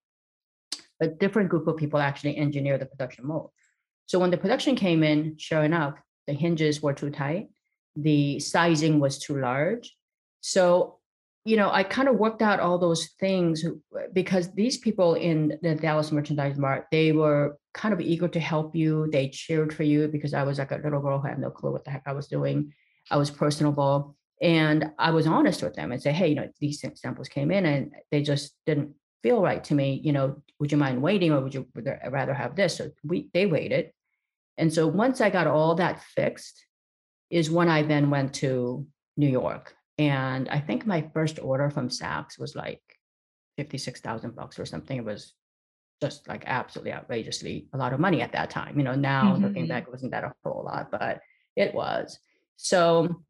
A 1.03 1.09
different 1.09 1.51
group 1.51 1.67
of 1.67 1.77
people 1.77 2.01
actually 2.01 2.37
engineer 2.37 2.79
the 2.79 2.87
production 2.87 3.27
mold. 3.27 3.51
So 4.07 4.19
when 4.19 4.31
the 4.31 4.39
production 4.39 4.77
came 4.77 5.03
in 5.03 5.37
sure 5.37 5.63
enough 5.63 5.95
the 6.31 6.37
hinges 6.37 6.81
were 6.81 6.93
too 6.93 7.11
tight. 7.11 7.49
The 7.97 8.39
sizing 8.39 9.01
was 9.01 9.19
too 9.19 9.41
large. 9.41 9.97
So, 10.41 11.00
you 11.45 11.57
know, 11.57 11.71
I 11.71 11.83
kind 11.83 12.09
of 12.09 12.17
worked 12.17 12.43
out 12.43 12.61
all 12.61 12.79
those 12.79 13.09
things 13.19 13.65
because 14.13 14.53
these 14.53 14.77
people 14.77 15.15
in 15.15 15.59
the 15.63 15.75
Dallas 15.75 16.13
Merchandise 16.13 16.59
Mart, 16.59 16.87
they 16.91 17.13
were 17.13 17.59
kind 17.73 17.95
of 17.95 18.01
eager 18.01 18.29
to 18.29 18.41
help 18.41 18.77
you. 18.77 19.09
They 19.11 19.29
cheered 19.29 19.73
for 19.73 19.83
you 19.83 20.09
because 20.09 20.35
I 20.35 20.43
was 20.43 20.59
like 20.59 20.71
a 20.71 20.77
little 20.77 21.01
girl 21.01 21.19
who 21.19 21.29
had 21.29 21.39
no 21.39 21.51
clue 21.51 21.73
what 21.73 21.85
the 21.85 21.91
heck 21.91 22.03
I 22.07 22.13
was 22.13 22.27
doing. 22.27 22.73
I 23.11 23.17
was 23.17 23.31
personable. 23.31 24.17
And 24.43 24.91
I 24.99 25.11
was 25.11 25.27
honest 25.27 25.63
with 25.63 25.75
them 25.75 25.93
and 25.93 26.03
say, 26.03 26.13
hey, 26.13 26.29
you 26.29 26.35
know, 26.35 26.49
these 26.61 26.85
samples 26.95 27.29
came 27.29 27.51
in 27.51 27.67
and 27.67 27.93
they 28.11 28.23
just 28.23 28.55
didn't 28.67 28.95
feel 29.23 29.41
right 29.43 29.63
to 29.65 29.75
me. 29.75 30.01
You 30.03 30.13
know, 30.13 30.43
would 30.59 30.73
you 30.73 30.79
mind 30.79 31.03
waiting 31.03 31.33
or 31.33 31.41
would 31.41 31.55
you 31.55 31.67
rather 31.75 32.35
have 32.35 32.57
this? 32.57 32.77
So 32.77 32.91
we 33.05 33.29
they 33.33 33.47
waited. 33.47 33.93
And 34.59 34.73
so 34.73 34.87
once 34.87 35.21
I 35.21 35.31
got 35.31 35.47
all 35.47 35.75
that 35.77 36.03
fixed, 36.03 36.67
is 37.31 37.51
when 37.51 37.69
I 37.69 37.83
then 37.83 38.11
went 38.11 38.35
to 38.35 38.87
New 39.17 39.29
York 39.29 39.75
and 40.01 40.49
I 40.49 40.61
think 40.61 40.87
my 40.87 41.11
first 41.13 41.39
order 41.43 41.69
from 41.69 41.91
Saks 41.91 42.39
was 42.39 42.57
like 42.57 42.81
56,000 43.59 44.35
bucks 44.35 44.59
or 44.59 44.65
something. 44.65 44.97
It 44.97 45.05
was 45.05 45.35
just 46.01 46.27
like 46.27 46.43
absolutely 46.47 46.95
outrageously 46.95 47.69
a 47.75 47.77
lot 47.77 47.93
of 47.93 48.01
money 48.01 48.23
at 48.23 48.33
that 48.33 48.49
time. 48.49 48.79
You 48.79 48.85
know, 48.85 48.95
now 48.95 49.35
mm-hmm. 49.35 49.45
looking 49.45 49.69
back, 49.69 49.83
it 49.83 49.93
wasn't 49.93 50.13
that 50.13 50.25
a 50.25 50.33
whole 50.43 50.65
lot, 50.65 50.91
but 50.91 51.21
it 51.55 51.75
was. 51.75 52.19
So, 52.57 53.23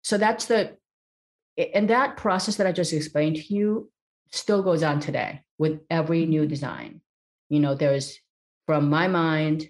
so 0.00 0.16
that's 0.16 0.46
the, 0.46 0.78
and 1.74 1.90
that 1.90 2.16
process 2.16 2.56
that 2.56 2.66
I 2.66 2.72
just 2.72 2.94
explained 2.94 3.36
to 3.36 3.54
you 3.54 3.90
still 4.30 4.62
goes 4.62 4.82
on 4.82 4.98
today 4.98 5.42
with 5.58 5.80
every 5.90 6.24
new 6.24 6.46
design. 6.46 7.02
You 7.50 7.60
know, 7.60 7.74
there's 7.74 8.18
from 8.64 8.88
my 8.88 9.08
mind 9.08 9.68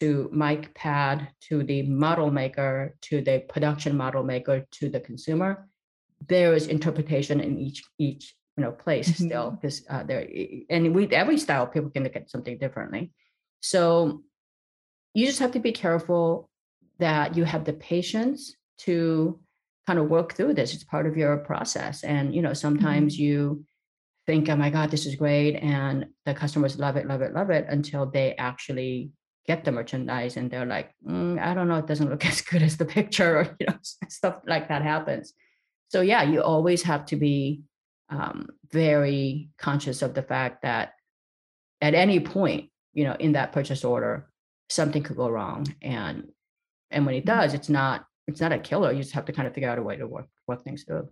to 0.00 0.28
mic 0.32 0.74
pad 0.74 1.28
to 1.40 1.62
the 1.62 1.82
model 1.82 2.30
maker 2.30 2.96
to 3.02 3.20
the 3.20 3.44
production 3.48 3.96
model 3.96 4.22
maker 4.22 4.66
to 4.72 4.88
the 4.88 5.00
consumer 5.00 5.68
there 6.28 6.54
is 6.54 6.66
interpretation 6.66 7.40
in 7.40 7.58
each 7.58 7.82
each 7.98 8.34
you 8.56 8.64
know 8.64 8.72
place 8.72 9.08
mm-hmm. 9.10 9.26
still 9.26 9.50
because 9.50 9.84
uh, 9.88 10.02
there 10.02 10.26
and 10.68 10.94
with 10.94 11.12
every 11.12 11.38
style 11.38 11.66
people 11.66 11.90
can 11.90 12.04
look 12.04 12.16
at 12.16 12.30
something 12.30 12.58
differently 12.58 13.12
so 13.60 14.22
you 15.14 15.26
just 15.26 15.38
have 15.38 15.52
to 15.52 15.60
be 15.60 15.72
careful 15.72 16.48
that 16.98 17.36
you 17.36 17.44
have 17.44 17.64
the 17.64 17.72
patience 17.72 18.56
to 18.78 19.38
kind 19.86 19.98
of 19.98 20.08
work 20.08 20.34
through 20.34 20.54
this 20.54 20.74
it's 20.74 20.84
part 20.84 21.06
of 21.06 21.16
your 21.16 21.38
process 21.38 22.04
and 22.04 22.34
you 22.34 22.42
know 22.42 22.52
sometimes 22.52 23.14
mm-hmm. 23.14 23.24
you 23.24 23.64
think 24.26 24.48
oh 24.48 24.56
my 24.56 24.70
god 24.70 24.90
this 24.90 25.06
is 25.06 25.16
great 25.16 25.56
and 25.56 26.06
the 26.26 26.34
customers 26.34 26.78
love 26.78 26.96
it 26.96 27.06
love 27.06 27.22
it 27.22 27.32
love 27.32 27.50
it 27.50 27.66
until 27.68 28.06
they 28.06 28.34
actually 28.36 29.10
get 29.46 29.64
the 29.64 29.72
merchandise 29.72 30.36
and 30.36 30.50
they're 30.50 30.66
like 30.66 30.90
mm, 31.06 31.40
i 31.40 31.54
don't 31.54 31.68
know 31.68 31.76
it 31.76 31.86
doesn't 31.86 32.10
look 32.10 32.24
as 32.32 32.40
good 32.40 32.62
as 32.62 32.76
the 32.76 32.84
picture 32.84 33.38
or 33.38 33.56
you 33.58 33.66
know 33.66 33.76
stuff 34.08 34.40
like 34.46 34.68
that 34.68 34.82
happens. 34.82 35.32
So 35.88 36.02
yeah 36.02 36.22
you 36.22 36.42
always 36.42 36.82
have 36.82 37.06
to 37.06 37.16
be 37.16 37.62
um, 38.10 38.48
very 38.72 39.50
conscious 39.56 40.02
of 40.02 40.14
the 40.14 40.22
fact 40.22 40.62
that 40.62 40.94
at 41.80 41.94
any 41.94 42.20
point 42.20 42.70
you 42.92 43.04
know 43.04 43.16
in 43.18 43.32
that 43.32 43.52
purchase 43.52 43.84
order 43.84 44.30
something 44.68 45.02
could 45.02 45.16
go 45.16 45.28
wrong. 45.28 45.66
And 45.82 46.28
and 46.90 47.06
when 47.06 47.14
it 47.14 47.24
mm-hmm. 47.24 47.38
does 47.40 47.54
it's 47.54 47.68
not 47.68 48.06
it's 48.26 48.40
not 48.40 48.52
a 48.52 48.58
killer. 48.58 48.92
You 48.92 49.02
just 49.02 49.14
have 49.14 49.24
to 49.26 49.32
kind 49.32 49.48
of 49.48 49.54
figure 49.54 49.68
out 49.68 49.78
a 49.78 49.82
way 49.82 49.96
to 49.96 50.06
work 50.06 50.28
work 50.46 50.62
things 50.62 50.84
through 50.84 51.08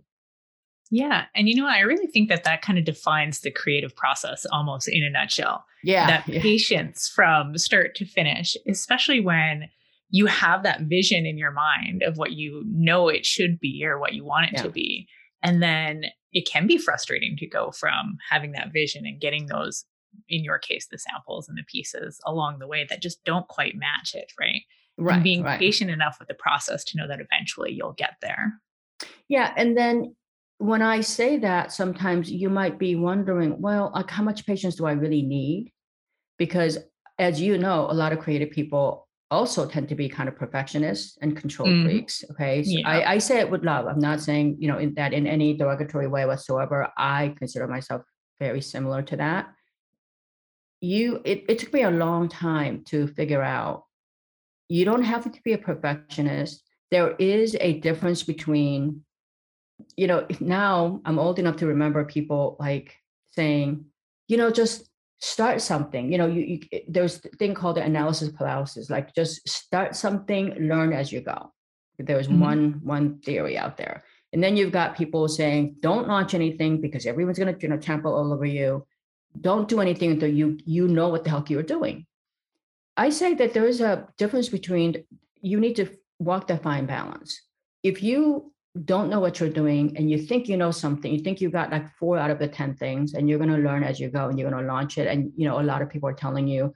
yeah. 0.91 1.25
And 1.35 1.47
you 1.47 1.55
know, 1.55 1.67
I 1.67 1.79
really 1.79 2.07
think 2.07 2.29
that 2.29 2.43
that 2.43 2.61
kind 2.61 2.79
of 2.79 2.85
defines 2.85 3.41
the 3.41 3.51
creative 3.51 3.95
process 3.95 4.45
almost 4.51 4.87
in 4.87 5.03
a 5.03 5.09
nutshell. 5.09 5.65
Yeah. 5.83 6.07
That 6.07 6.27
yeah. 6.27 6.41
patience 6.41 7.07
from 7.07 7.57
start 7.57 7.95
to 7.95 8.05
finish, 8.05 8.57
especially 8.67 9.19
when 9.19 9.69
you 10.09 10.25
have 10.25 10.63
that 10.63 10.81
vision 10.81 11.25
in 11.25 11.37
your 11.37 11.51
mind 11.51 12.01
of 12.01 12.17
what 12.17 12.31
you 12.31 12.63
know 12.67 13.07
it 13.07 13.25
should 13.25 13.59
be 13.59 13.85
or 13.85 13.99
what 13.99 14.13
you 14.13 14.25
want 14.25 14.47
it 14.47 14.53
yeah. 14.53 14.63
to 14.63 14.69
be. 14.69 15.07
And 15.43 15.61
then 15.61 16.05
it 16.33 16.49
can 16.49 16.65
be 16.65 16.77
frustrating 16.77 17.37
to 17.37 17.47
go 17.47 17.71
from 17.71 18.17
having 18.29 18.51
that 18.53 18.73
vision 18.73 19.05
and 19.05 19.21
getting 19.21 19.45
those, 19.45 19.85
in 20.27 20.43
your 20.43 20.57
case, 20.57 20.87
the 20.87 20.97
samples 20.97 21.47
and 21.47 21.57
the 21.57 21.63
pieces 21.67 22.19
along 22.25 22.57
the 22.57 22.67
way 22.67 22.85
that 22.89 23.01
just 23.01 23.23
don't 23.23 23.47
quite 23.47 23.75
match 23.75 24.15
it, 24.15 24.33
right? 24.39 24.63
Right. 24.97 25.15
And 25.15 25.23
being 25.23 25.43
right. 25.43 25.59
patient 25.59 25.91
enough 25.91 26.17
with 26.19 26.27
the 26.27 26.33
process 26.33 26.83
to 26.85 26.97
know 26.97 27.07
that 27.07 27.21
eventually 27.21 27.71
you'll 27.71 27.93
get 27.93 28.15
there. 28.21 28.53
Yeah. 29.27 29.53
And 29.55 29.77
then 29.77 30.15
when 30.59 30.81
I 30.81 30.99
say 30.99 31.37
that, 31.37 31.71
sometimes 31.71 32.29
you 32.29 32.49
might 32.49 32.77
be 32.77 32.95
wondering, 32.95 33.59
well, 33.61 33.91
like 33.95 34.09
how 34.09 34.23
much 34.23 34.45
patience 34.45 34.75
do 34.75 34.85
I 34.85 34.91
really 34.91 35.21
need? 35.21 35.71
Because 36.37 36.77
as 37.17 37.41
you 37.41 37.57
know, 37.57 37.87
a 37.89 37.93
lot 37.93 38.11
of 38.11 38.19
creative 38.19 38.51
people 38.51 39.07
also 39.31 39.65
tend 39.65 39.87
to 39.87 39.95
be 39.95 40.09
kind 40.09 40.27
of 40.27 40.35
perfectionists 40.35 41.17
and 41.21 41.37
control 41.37 41.69
mm. 41.69 41.85
freaks. 41.85 42.25
Okay. 42.31 42.63
So 42.63 42.71
yeah. 42.71 42.89
I, 42.89 43.13
I, 43.13 43.17
say 43.19 43.39
it 43.39 43.49
with 43.49 43.63
love. 43.63 43.85
I'm 43.85 43.99
not 43.99 44.19
saying, 44.19 44.57
you 44.59 44.67
know, 44.67 44.79
in 44.79 44.93
that 44.95 45.13
in 45.13 45.27
any 45.27 45.55
derogatory 45.55 46.07
way 46.07 46.25
whatsoever. 46.25 46.89
I 46.97 47.35
consider 47.37 47.67
myself 47.67 48.01
very 48.39 48.61
similar 48.61 49.01
to 49.03 49.17
that. 49.17 49.49
You 50.81 51.21
it, 51.23 51.45
it 51.47 51.59
took 51.59 51.71
me 51.71 51.83
a 51.83 51.91
long 51.91 52.27
time 52.27 52.83
to 52.85 53.07
figure 53.07 53.41
out 53.41 53.83
you 54.67 54.83
don't 54.83 55.03
have 55.03 55.31
to 55.31 55.41
be 55.43 55.53
a 55.53 55.57
perfectionist. 55.57 56.63
There 56.91 57.15
is 57.17 57.55
a 57.61 57.79
difference 57.79 58.23
between 58.23 59.03
you 59.99 60.07
know, 60.07 60.25
now 60.39 61.01
I'm 61.03 61.19
old 61.19 61.39
enough 61.39 61.57
to 61.57 61.67
remember 61.67 62.05
people 62.05 62.55
like 62.57 62.95
saying, 63.31 63.85
you 64.29 64.37
know, 64.37 64.49
just 64.49 64.89
start 65.19 65.61
something. 65.61 66.09
You 66.09 66.17
know, 66.17 66.27
you, 66.27 66.41
you 66.41 66.59
eh, 66.71 66.79
there's 66.87 67.17
a 67.25 67.35
thing 67.39 67.53
called 67.53 67.75
the 67.75 67.83
analysis 67.83 68.29
paralysis, 68.29 68.89
like 68.89 69.13
just 69.13 69.47
start 69.47 69.97
something, 69.97 70.55
learn 70.71 70.93
as 70.93 71.11
you 71.11 71.19
go. 71.19 71.51
There's 71.97 72.29
mm-hmm. 72.29 72.39
one 72.49 72.79
one 72.83 73.19
theory 73.19 73.57
out 73.57 73.75
there. 73.75 74.05
And 74.31 74.41
then 74.41 74.55
you've 74.55 74.71
got 74.71 74.95
people 74.95 75.27
saying, 75.27 75.75
don't 75.81 76.07
launch 76.07 76.33
anything 76.33 76.79
because 76.79 77.05
everyone's 77.05 77.39
gonna, 77.39 77.57
you 77.59 77.67
know, 77.67 77.77
trample 77.77 78.15
all 78.15 78.31
over 78.31 78.45
you. 78.45 78.87
Don't 79.41 79.67
do 79.67 79.81
anything 79.81 80.11
until 80.11 80.29
you 80.29 80.57
you 80.63 80.87
know 80.87 81.09
what 81.09 81.25
the 81.25 81.29
hell 81.29 81.43
you're 81.49 81.73
doing. 81.75 82.05
I 82.95 83.09
say 83.09 83.33
that 83.33 83.53
there 83.53 83.67
is 83.67 83.81
a 83.81 84.07
difference 84.17 84.47
between 84.47 85.03
you 85.41 85.59
need 85.59 85.75
to 85.75 85.89
walk 86.19 86.47
that 86.47 86.63
fine 86.63 86.85
balance. 86.85 87.41
If 87.83 88.01
you 88.01 88.53
don't 88.85 89.09
know 89.09 89.19
what 89.19 89.39
you're 89.39 89.49
doing 89.49 89.97
and 89.97 90.11
you 90.11 90.17
think 90.17 90.47
you 90.47 90.55
know 90.55 90.69
something 90.69 91.11
you 91.11 91.19
think 91.19 91.41
you 91.41 91.49
got 91.49 91.71
like 91.71 91.91
four 91.95 92.19
out 92.19 92.29
of 92.29 92.37
the 92.37 92.47
10 92.47 92.75
things 92.75 93.15
and 93.15 93.27
you're 93.27 93.39
going 93.39 93.49
to 93.49 93.57
learn 93.57 93.83
as 93.83 93.99
you 93.99 94.09
go 94.09 94.29
and 94.29 94.37
you're 94.37 94.49
going 94.49 94.63
to 94.63 94.71
launch 94.71 94.99
it 94.99 95.07
and 95.07 95.31
you 95.35 95.47
know 95.47 95.59
a 95.59 95.63
lot 95.63 95.81
of 95.81 95.89
people 95.89 96.07
are 96.07 96.13
telling 96.13 96.47
you 96.47 96.73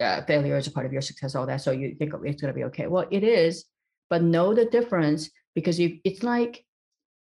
uh, 0.00 0.22
failure 0.26 0.58
is 0.58 0.66
a 0.66 0.70
part 0.70 0.84
of 0.84 0.92
your 0.92 1.00
success 1.00 1.34
all 1.34 1.46
that 1.46 1.62
so 1.62 1.70
you 1.70 1.94
think 1.98 2.12
it's 2.24 2.42
going 2.42 2.52
to 2.52 2.58
be 2.58 2.64
okay 2.64 2.86
well 2.86 3.06
it 3.10 3.24
is 3.24 3.64
but 4.10 4.22
know 4.22 4.54
the 4.54 4.66
difference 4.66 5.30
because 5.54 5.80
you, 5.80 5.98
it's 6.04 6.22
like 6.22 6.64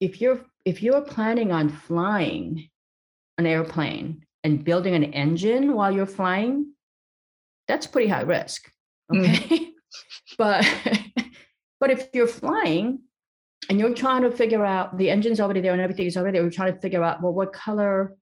if 0.00 0.20
you're 0.20 0.40
if 0.64 0.82
you're 0.82 1.02
planning 1.02 1.52
on 1.52 1.68
flying 1.68 2.68
an 3.38 3.46
airplane 3.46 4.26
and 4.42 4.64
building 4.64 4.94
an 4.94 5.04
engine 5.04 5.74
while 5.74 5.92
you're 5.92 6.04
flying 6.04 6.72
that's 7.68 7.86
pretty 7.86 8.08
high 8.08 8.22
risk 8.22 8.72
mm. 9.12 9.20
okay 9.20 9.58
mm. 9.58 9.66
but 10.38 10.66
but 11.80 11.90
if 11.90 12.08
you're 12.12 12.26
flying 12.26 12.98
and 13.70 13.78
you're 13.78 13.94
trying 13.94 14.22
to 14.22 14.32
figure 14.32 14.64
out 14.64 14.98
the 14.98 15.08
engine's 15.08 15.38
already 15.38 15.60
there 15.60 15.72
and 15.72 15.80
everything 15.80 16.06
is 16.06 16.16
already 16.16 16.36
there. 16.36 16.42
You're 16.42 16.50
trying 16.50 16.74
to 16.74 16.80
figure 16.80 17.04
out, 17.04 17.22
well, 17.22 17.32
what 17.32 17.52
color, 17.52 18.16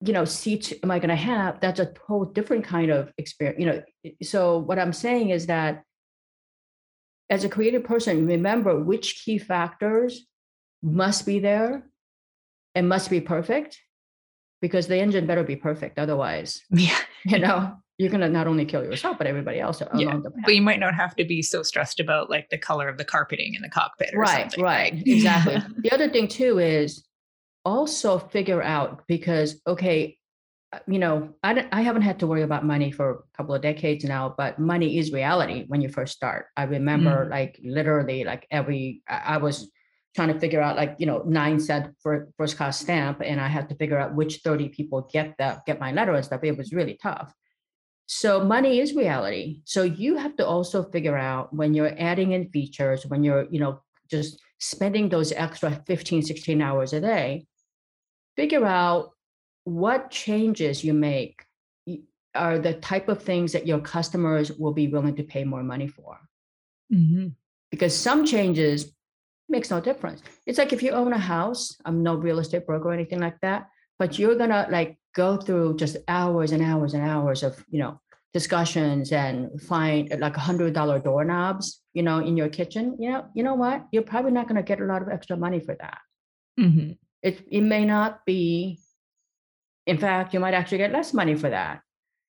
you 0.00 0.14
know, 0.14 0.24
seats 0.24 0.72
am 0.82 0.90
I 0.90 0.98
going 0.98 1.10
to 1.10 1.16
have? 1.16 1.60
That's 1.60 1.80
a 1.80 1.92
whole 2.06 2.24
different 2.24 2.64
kind 2.64 2.90
of 2.90 3.12
experience. 3.18 3.60
You 3.60 3.66
know, 3.66 3.82
so 4.22 4.56
what 4.56 4.78
I'm 4.78 4.94
saying 4.94 5.28
is 5.28 5.46
that 5.46 5.82
as 7.28 7.44
a 7.44 7.50
creative 7.50 7.84
person, 7.84 8.26
remember 8.26 8.82
which 8.82 9.22
key 9.22 9.36
factors 9.36 10.26
must 10.82 11.26
be 11.26 11.40
there 11.40 11.86
and 12.74 12.88
must 12.88 13.10
be 13.10 13.20
perfect 13.20 13.78
because 14.62 14.86
the 14.86 14.96
engine 14.96 15.26
better 15.26 15.44
be 15.44 15.56
perfect. 15.56 15.98
Otherwise, 15.98 16.62
yeah, 16.70 16.98
you 17.26 17.38
know, 17.38 17.76
you're 17.98 18.10
going 18.10 18.20
to 18.20 18.28
not 18.28 18.46
only 18.46 18.64
kill 18.64 18.82
yourself, 18.82 19.18
but 19.18 19.26
everybody 19.26 19.60
else 19.60 19.80
yeah. 19.80 20.08
along 20.08 20.22
the 20.22 20.30
path. 20.30 20.42
But 20.44 20.54
you 20.54 20.62
might 20.62 20.80
not 20.80 20.94
have 20.94 21.14
to 21.16 21.24
be 21.24 21.42
so 21.42 21.62
stressed 21.62 22.00
about 22.00 22.28
like 22.28 22.48
the 22.50 22.58
color 22.58 22.88
of 22.88 22.98
the 22.98 23.04
carpeting 23.04 23.54
in 23.54 23.62
the 23.62 23.68
cockpit. 23.68 24.10
right, 24.14 24.42
something. 24.42 24.64
right. 24.64 25.02
Exactly. 25.06 25.62
the 25.78 25.92
other 25.92 26.08
thing 26.08 26.26
too 26.26 26.58
is 26.58 27.04
also 27.64 28.18
figure 28.18 28.62
out 28.62 29.04
because, 29.06 29.60
okay, 29.66 30.18
uh, 30.72 30.80
you 30.88 30.98
know, 30.98 31.30
I, 31.44 31.66
I 31.70 31.82
haven't 31.82 32.02
had 32.02 32.18
to 32.18 32.26
worry 32.26 32.42
about 32.42 32.64
money 32.64 32.90
for 32.90 33.10
a 33.10 33.36
couple 33.36 33.54
of 33.54 33.62
decades 33.62 34.04
now, 34.04 34.34
but 34.36 34.58
money 34.58 34.98
is 34.98 35.12
reality 35.12 35.64
when 35.68 35.80
you 35.80 35.88
first 35.88 36.14
start. 36.14 36.46
I 36.56 36.64
remember 36.64 37.26
mm. 37.26 37.30
like 37.30 37.60
literally 37.62 38.24
like 38.24 38.44
every, 38.50 39.02
I, 39.08 39.22
I 39.26 39.36
was 39.36 39.70
trying 40.16 40.32
to 40.32 40.40
figure 40.40 40.60
out 40.60 40.76
like, 40.76 40.96
you 40.98 41.06
know, 41.06 41.22
nine 41.26 41.60
cent 41.60 41.94
for 42.00 42.28
first 42.36 42.56
class 42.56 42.80
stamp. 42.80 43.20
And 43.24 43.40
I 43.40 43.46
had 43.46 43.68
to 43.68 43.76
figure 43.76 43.98
out 43.98 44.16
which 44.16 44.38
30 44.38 44.70
people 44.70 45.08
get 45.12 45.36
that, 45.38 45.64
get 45.64 45.78
my 45.78 45.92
letter 45.92 46.12
and 46.12 46.24
stuff. 46.24 46.42
It 46.42 46.58
was 46.58 46.72
really 46.72 46.98
tough. 47.00 47.32
So 48.06 48.44
money 48.44 48.80
is 48.80 48.94
reality. 48.94 49.62
So 49.64 49.82
you 49.82 50.16
have 50.16 50.36
to 50.36 50.46
also 50.46 50.84
figure 50.84 51.16
out 51.16 51.54
when 51.54 51.74
you're 51.74 51.94
adding 51.98 52.32
in 52.32 52.50
features, 52.50 53.06
when 53.06 53.24
you're, 53.24 53.46
you 53.50 53.60
know, 53.60 53.80
just 54.10 54.40
spending 54.58 55.08
those 55.08 55.32
extra 55.32 55.82
15, 55.86 56.22
16 56.22 56.60
hours 56.60 56.92
a 56.92 57.00
day, 57.00 57.46
figure 58.36 58.66
out 58.66 59.10
what 59.64 60.10
changes 60.10 60.84
you 60.84 60.92
make 60.92 61.44
are 62.34 62.58
the 62.58 62.74
type 62.74 63.08
of 63.08 63.22
things 63.22 63.52
that 63.52 63.66
your 63.66 63.80
customers 63.80 64.52
will 64.52 64.72
be 64.72 64.88
willing 64.88 65.16
to 65.16 65.22
pay 65.22 65.44
more 65.44 65.62
money 65.62 65.86
for. 65.86 66.18
Mm-hmm. 66.92 67.28
Because 67.70 67.96
some 67.96 68.26
changes 68.26 68.92
makes 69.48 69.70
no 69.70 69.80
difference. 69.80 70.22
It's 70.46 70.58
like 70.58 70.72
if 70.72 70.82
you 70.82 70.90
own 70.90 71.12
a 71.12 71.18
house, 71.18 71.76
I'm 71.84 72.02
no 72.02 72.14
real 72.14 72.38
estate 72.38 72.66
broker 72.66 72.88
or 72.88 72.92
anything 72.92 73.20
like 73.20 73.40
that, 73.40 73.68
but 73.98 74.18
you're 74.18 74.36
gonna 74.36 74.66
like 74.70 74.96
go 75.14 75.36
through 75.36 75.76
just 75.76 75.96
hours 76.08 76.52
and 76.52 76.62
hours 76.62 76.94
and 76.94 77.02
hours 77.02 77.42
of 77.42 77.64
you 77.70 77.78
know 77.78 78.00
discussions 78.32 79.12
and 79.12 79.62
find 79.62 80.12
like 80.18 80.36
a 80.36 80.40
hundred 80.40 80.74
dollar 80.74 80.98
doorknobs 80.98 81.80
you 81.92 82.02
know 82.02 82.18
in 82.18 82.36
your 82.36 82.48
kitchen 82.48 82.96
you 82.98 83.08
know 83.10 83.24
you 83.34 83.42
know 83.42 83.54
what? 83.54 83.86
You're 83.92 84.02
probably 84.02 84.32
not 84.32 84.48
going 84.48 84.56
to 84.56 84.62
get 84.62 84.80
a 84.80 84.84
lot 84.84 85.02
of 85.02 85.08
extra 85.08 85.36
money 85.36 85.60
for 85.60 85.76
that. 85.76 85.98
Mm-hmm. 86.58 86.92
it, 87.20 87.44
it 87.50 87.62
may 87.62 87.84
not 87.84 88.24
be 88.24 88.78
in 89.86 89.98
fact 89.98 90.32
you 90.32 90.38
might 90.38 90.54
actually 90.54 90.78
get 90.78 90.92
less 90.92 91.12
money 91.12 91.34
for 91.34 91.50
that. 91.50 91.80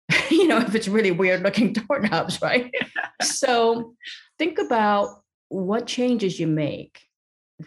You 0.32 0.48
know 0.48 0.60
if 0.60 0.76
it's 0.76 0.88
really 0.88 1.12
weird 1.12 1.42
looking 1.42 1.74
doorknobs 1.80 2.42
right? 2.42 2.72
So 3.22 3.96
think 4.38 4.60
about 4.60 5.24
what 5.50 5.88
changes 5.88 6.40
you 6.40 6.48
make 6.48 7.00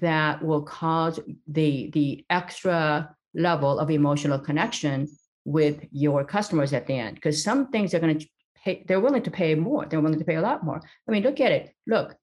that 0.00 0.44
will 0.44 0.62
cause 0.62 1.18
the 1.48 1.90
the 1.90 2.24
extra 2.30 3.14
level 3.34 3.78
of 3.78 3.90
emotional 3.90 4.38
connection 4.38 5.08
with 5.44 5.84
your 5.90 6.24
customers 6.24 6.72
at 6.72 6.86
the 6.86 6.94
end 6.94 7.14
because 7.14 7.42
some 7.42 7.68
things 7.68 7.90
they're 7.90 8.00
going 8.00 8.18
to 8.18 8.26
pay 8.62 8.84
they're 8.86 9.00
willing 9.00 9.22
to 9.22 9.30
pay 9.30 9.54
more 9.54 9.86
they're 9.86 10.00
willing 10.00 10.18
to 10.18 10.24
pay 10.24 10.36
a 10.36 10.42
lot 10.42 10.64
more. 10.64 10.80
I 11.08 11.12
mean 11.12 11.22
look 11.22 11.40
at 11.40 11.52
it. 11.52 11.74
Look 11.86 12.16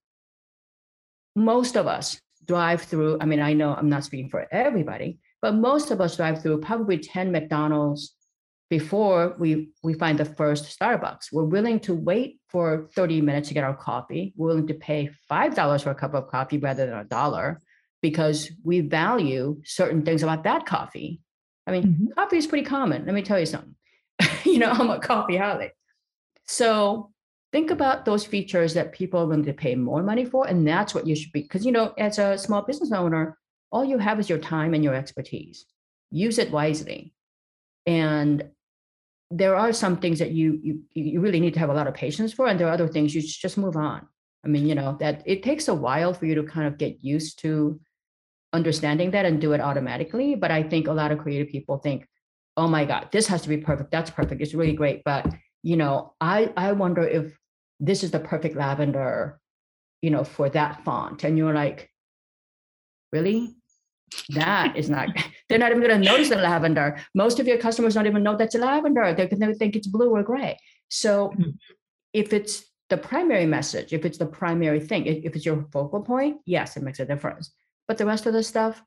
most 1.36 1.76
of 1.76 1.88
us 1.88 2.20
drive 2.46 2.82
through 2.82 3.17
i 3.22 3.26
mean 3.26 3.41
i 3.41 3.54
know 3.54 3.76
i'm 3.76 3.89
not 3.89 4.04
speaking 4.04 4.30
for 4.30 4.48
everybody 4.52 5.20
but 5.41 5.54
most 5.54 5.91
of 5.91 6.00
us 6.02 6.15
drive 6.15 6.41
through 6.41 6.60
probably 6.62 6.98
10 6.98 7.32
mcdonald's 7.32 8.15
before 8.70 9.36
we 9.39 9.70
we 9.84 9.93
find 9.93 10.17
the 10.17 10.26
first 10.26 10.78
starbucks. 10.78 11.32
We're 11.32 11.46
willing 11.46 11.80
to 11.82 11.93
wait 11.93 12.39
for 12.50 12.89
30 12.96 13.22
minutes 13.22 13.48
to 13.48 13.54
get 13.54 13.63
our 13.63 13.76
coffee. 13.76 14.34
We're 14.36 14.48
willing 14.48 14.67
to 14.67 14.74
pay 14.74 15.10
five 15.30 15.56
dollars 15.56 15.84
for 15.84 15.91
a 15.91 15.96
cup 15.96 16.13
of 16.13 16.28
coffee 16.28 16.58
rather 16.58 16.86
than 16.86 16.98
a 16.98 17.06
dollar 17.06 17.62
because 18.01 18.51
we 18.63 18.81
value 18.81 19.62
certain 19.63 20.03
things 20.03 20.23
about 20.23 20.43
that 20.43 20.65
coffee. 20.65 21.21
I 21.65 21.71
mean, 21.71 21.83
mm-hmm. 21.83 22.07
coffee 22.15 22.38
is 22.38 22.47
pretty 22.47 22.65
common. 22.65 23.05
Let 23.05 23.15
me 23.15 23.21
tell 23.21 23.39
you 23.39 23.45
something. 23.45 23.75
you 24.43 24.60
know, 24.60 24.71
I'm 24.71 24.89
a 24.89 24.99
coffee 24.99 25.36
holic. 25.36 25.71
So 26.45 27.12
think 27.51 27.71
about 27.71 28.05
those 28.05 28.25
features 28.25 28.73
that 28.73 28.93
people 28.93 29.19
are 29.19 29.25
willing 29.25 29.45
to 29.45 29.53
pay 29.53 29.75
more 29.75 30.03
money 30.03 30.25
for. 30.25 30.47
And 30.47 30.67
that's 30.67 30.93
what 30.93 31.07
you 31.07 31.15
should 31.15 31.31
be. 31.31 31.41
Because, 31.41 31.65
you 31.65 31.71
know, 31.71 31.93
as 31.97 32.19
a 32.19 32.38
small 32.38 32.62
business 32.62 32.91
owner, 32.91 33.38
all 33.71 33.83
you 33.83 33.97
have 33.97 34.19
is 34.19 34.29
your 34.29 34.39
time 34.39 34.73
and 34.73 34.83
your 34.83 34.93
expertise. 34.93 35.65
Use 36.12 36.38
it 36.38 36.51
wisely. 36.51 37.13
And 37.86 38.49
there 39.29 39.55
are 39.55 39.73
some 39.73 39.97
things 39.97 40.19
that 40.19 40.31
you 40.31 40.60
you 40.63 40.81
you 40.93 41.19
really 41.19 41.39
need 41.39 41.53
to 41.53 41.60
have 41.60 41.69
a 41.69 41.73
lot 41.73 41.88
of 41.88 41.93
patience 41.93 42.31
for, 42.31 42.47
and 42.47 42.60
there 42.60 42.67
are 42.67 42.73
other 42.73 42.88
things 42.88 43.13
you 43.13 43.21
just 43.21 43.57
move 43.57 43.75
on. 43.75 44.07
I 44.45 44.47
mean, 44.47 44.65
you 44.65 44.75
know, 44.75 44.95
that 44.99 45.23
it 45.25 45.43
takes 45.43 45.67
a 45.67 45.73
while 45.73 46.13
for 46.13 46.25
you 46.25 46.36
to 46.36 46.43
kind 46.43 46.67
of 46.67 46.77
get 46.77 47.03
used 47.03 47.39
to 47.39 47.79
understanding 48.53 49.12
that 49.12 49.25
and 49.25 49.41
do 49.41 49.53
it 49.53 49.62
automatically. 49.62 50.36
But 50.36 50.51
I 50.51 50.63
think 50.63 50.88
a 50.88 50.93
lot 50.93 51.12
of 51.12 51.19
creative 51.19 51.49
people 51.49 51.77
think, 51.77 52.07
oh 52.55 52.67
my 52.67 52.86
God, 52.86 53.10
this 53.12 53.27
has 53.27 53.41
to 53.43 53.49
be 53.49 53.57
perfect. 53.57 53.91
That's 53.91 54.10
perfect. 54.10 54.41
It's 54.41 54.53
really 54.53 54.73
great. 54.73 55.03
But 55.03 55.27
you 55.63 55.77
know, 55.77 56.13
I 56.21 56.51
I 56.55 56.71
wonder 56.71 57.03
if 57.03 57.38
this 57.79 58.03
is 58.03 58.12
the 58.12 58.19
perfect 58.19 58.55
lavender, 58.55 59.39
you 60.01 60.10
know, 60.10 60.23
for 60.23 60.49
that 60.49 60.83
font. 60.83 61.23
And 61.23 61.38
you're 61.38 61.53
like, 61.53 61.91
really? 63.12 63.55
That 64.29 64.75
is 64.77 64.89
not, 64.89 65.10
they're 65.49 65.60
not 65.60 65.71
even 65.71 65.83
going 65.83 66.01
to 66.01 66.10
notice 66.10 66.29
the 66.29 66.38
lavender. 66.38 66.97
Most 67.13 67.39
of 67.39 67.47
your 67.47 67.57
customers 67.57 67.93
don't 67.93 68.07
even 68.07 68.23
know 68.23 68.36
that's 68.36 68.55
a 68.55 68.60
lavender. 68.60 69.13
They're 69.13 69.27
going 69.27 69.41
to 69.41 69.55
think 69.55 69.75
it's 69.75 69.88
blue 69.88 70.10
or 70.10 70.23
gray. 70.23 70.57
So 70.89 71.29
mm-hmm. 71.29 71.51
if 72.13 72.33
it's 72.33 72.65
the 72.89 72.97
primary 72.97 73.45
message, 73.45 73.93
if 73.93 74.05
it's 74.05 74.17
the 74.17 74.25
primary 74.25 74.79
thing, 74.79 75.05
if 75.05 75.36
it's 75.36 75.45
your 75.45 75.67
focal 75.71 76.01
point, 76.01 76.38
yes, 76.45 76.77
it 76.77 76.83
makes 76.83 76.99
a 76.99 77.05
difference. 77.05 77.51
But 77.88 77.97
the 77.97 78.06
rest 78.06 78.26
of 78.26 78.34
the 78.34 78.43
stuff, 78.43 78.84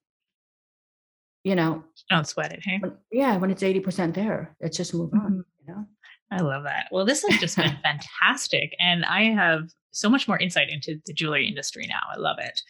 you 1.44 1.54
know, 1.54 1.84
don't 2.10 2.26
sweat 2.26 2.52
it. 2.52 2.60
Hey, 2.62 2.78
when, 2.80 2.92
yeah, 3.10 3.36
when 3.36 3.50
it's 3.50 3.62
eighty 3.62 3.80
percent 3.80 4.14
there, 4.14 4.56
it's 4.60 4.76
just 4.76 4.94
move 4.94 5.12
on. 5.14 5.20
Mm-hmm. 5.20 5.40
You 5.68 5.74
know, 5.74 5.86
I 6.30 6.40
love 6.42 6.64
that. 6.64 6.86
Well, 6.92 7.04
this 7.04 7.24
has 7.28 7.40
just 7.40 7.56
been 7.56 7.76
fantastic, 7.82 8.74
and 8.78 9.04
I 9.04 9.24
have 9.24 9.70
so 9.92 10.08
much 10.08 10.28
more 10.28 10.38
insight 10.38 10.70
into 10.70 11.00
the 11.06 11.12
jewelry 11.12 11.48
industry 11.48 11.86
now. 11.88 12.00
I 12.14 12.18
love 12.18 12.36
it. 12.38 12.60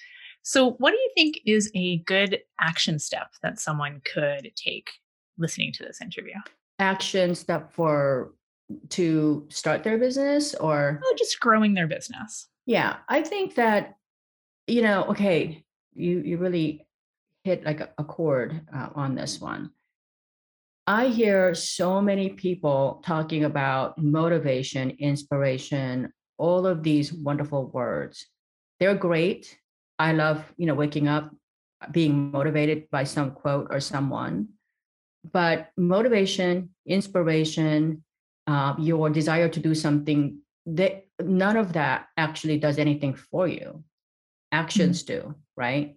So, 0.42 0.72
what 0.72 0.92
do 0.92 0.96
you 0.96 1.10
think 1.14 1.40
is 1.46 1.70
a 1.74 1.98
good 1.98 2.40
action 2.60 2.98
step 2.98 3.28
that 3.42 3.58
someone 3.58 4.00
could 4.04 4.50
take 4.56 4.90
listening 5.38 5.72
to 5.74 5.82
this 5.82 6.00
interview? 6.00 6.34
Action 6.78 7.34
step 7.34 7.72
for 7.72 8.32
to 8.90 9.46
start 9.48 9.82
their 9.82 9.98
business 9.98 10.54
or 10.54 11.00
oh, 11.02 11.14
just 11.18 11.40
growing 11.40 11.74
their 11.74 11.88
business. 11.88 12.48
Yeah, 12.66 12.96
I 13.08 13.22
think 13.22 13.56
that 13.56 13.96
you 14.66 14.82
know, 14.82 15.04
okay, 15.04 15.64
you 16.00 16.22
you 16.24 16.36
really 16.38 16.86
hit 17.44 17.64
like 17.64 17.80
a, 17.80 18.04
chord 18.04 18.60
uh, 18.74 18.88
on 18.94 19.14
this 19.14 19.40
one. 19.40 19.70
I 20.86 21.06
hear 21.08 21.54
so 21.54 22.02
many 22.02 22.30
people 22.30 23.02
talking 23.04 23.44
about 23.44 23.96
motivation, 23.96 24.90
inspiration, 24.98 26.12
all 26.36 26.66
of 26.66 26.82
these 26.82 27.12
wonderful 27.12 27.68
words. 27.68 28.26
They're 28.78 28.94
great. 28.94 29.56
I 29.98 30.12
love, 30.12 30.44
you 30.56 30.66
know, 30.66 30.74
waking 30.74 31.08
up 31.08 31.30
being 31.92 32.30
motivated 32.30 32.90
by 32.90 33.04
some 33.04 33.30
quote 33.32 33.68
or 33.70 33.80
someone. 33.80 34.48
But 35.32 35.70
motivation, 35.76 36.70
inspiration, 36.86 38.04
uh, 38.46 38.74
your 38.78 39.10
desire 39.10 39.48
to 39.48 39.60
do 39.60 39.74
something, 39.74 40.40
that 40.66 41.06
none 41.22 41.56
of 41.56 41.72
that 41.74 42.06
actually 42.16 42.58
does 42.58 42.78
anything 42.78 43.14
for 43.14 43.46
you. 43.46 43.84
Actions 44.52 45.04
mm-hmm. 45.04 45.28
do 45.28 45.34
right? 45.60 45.94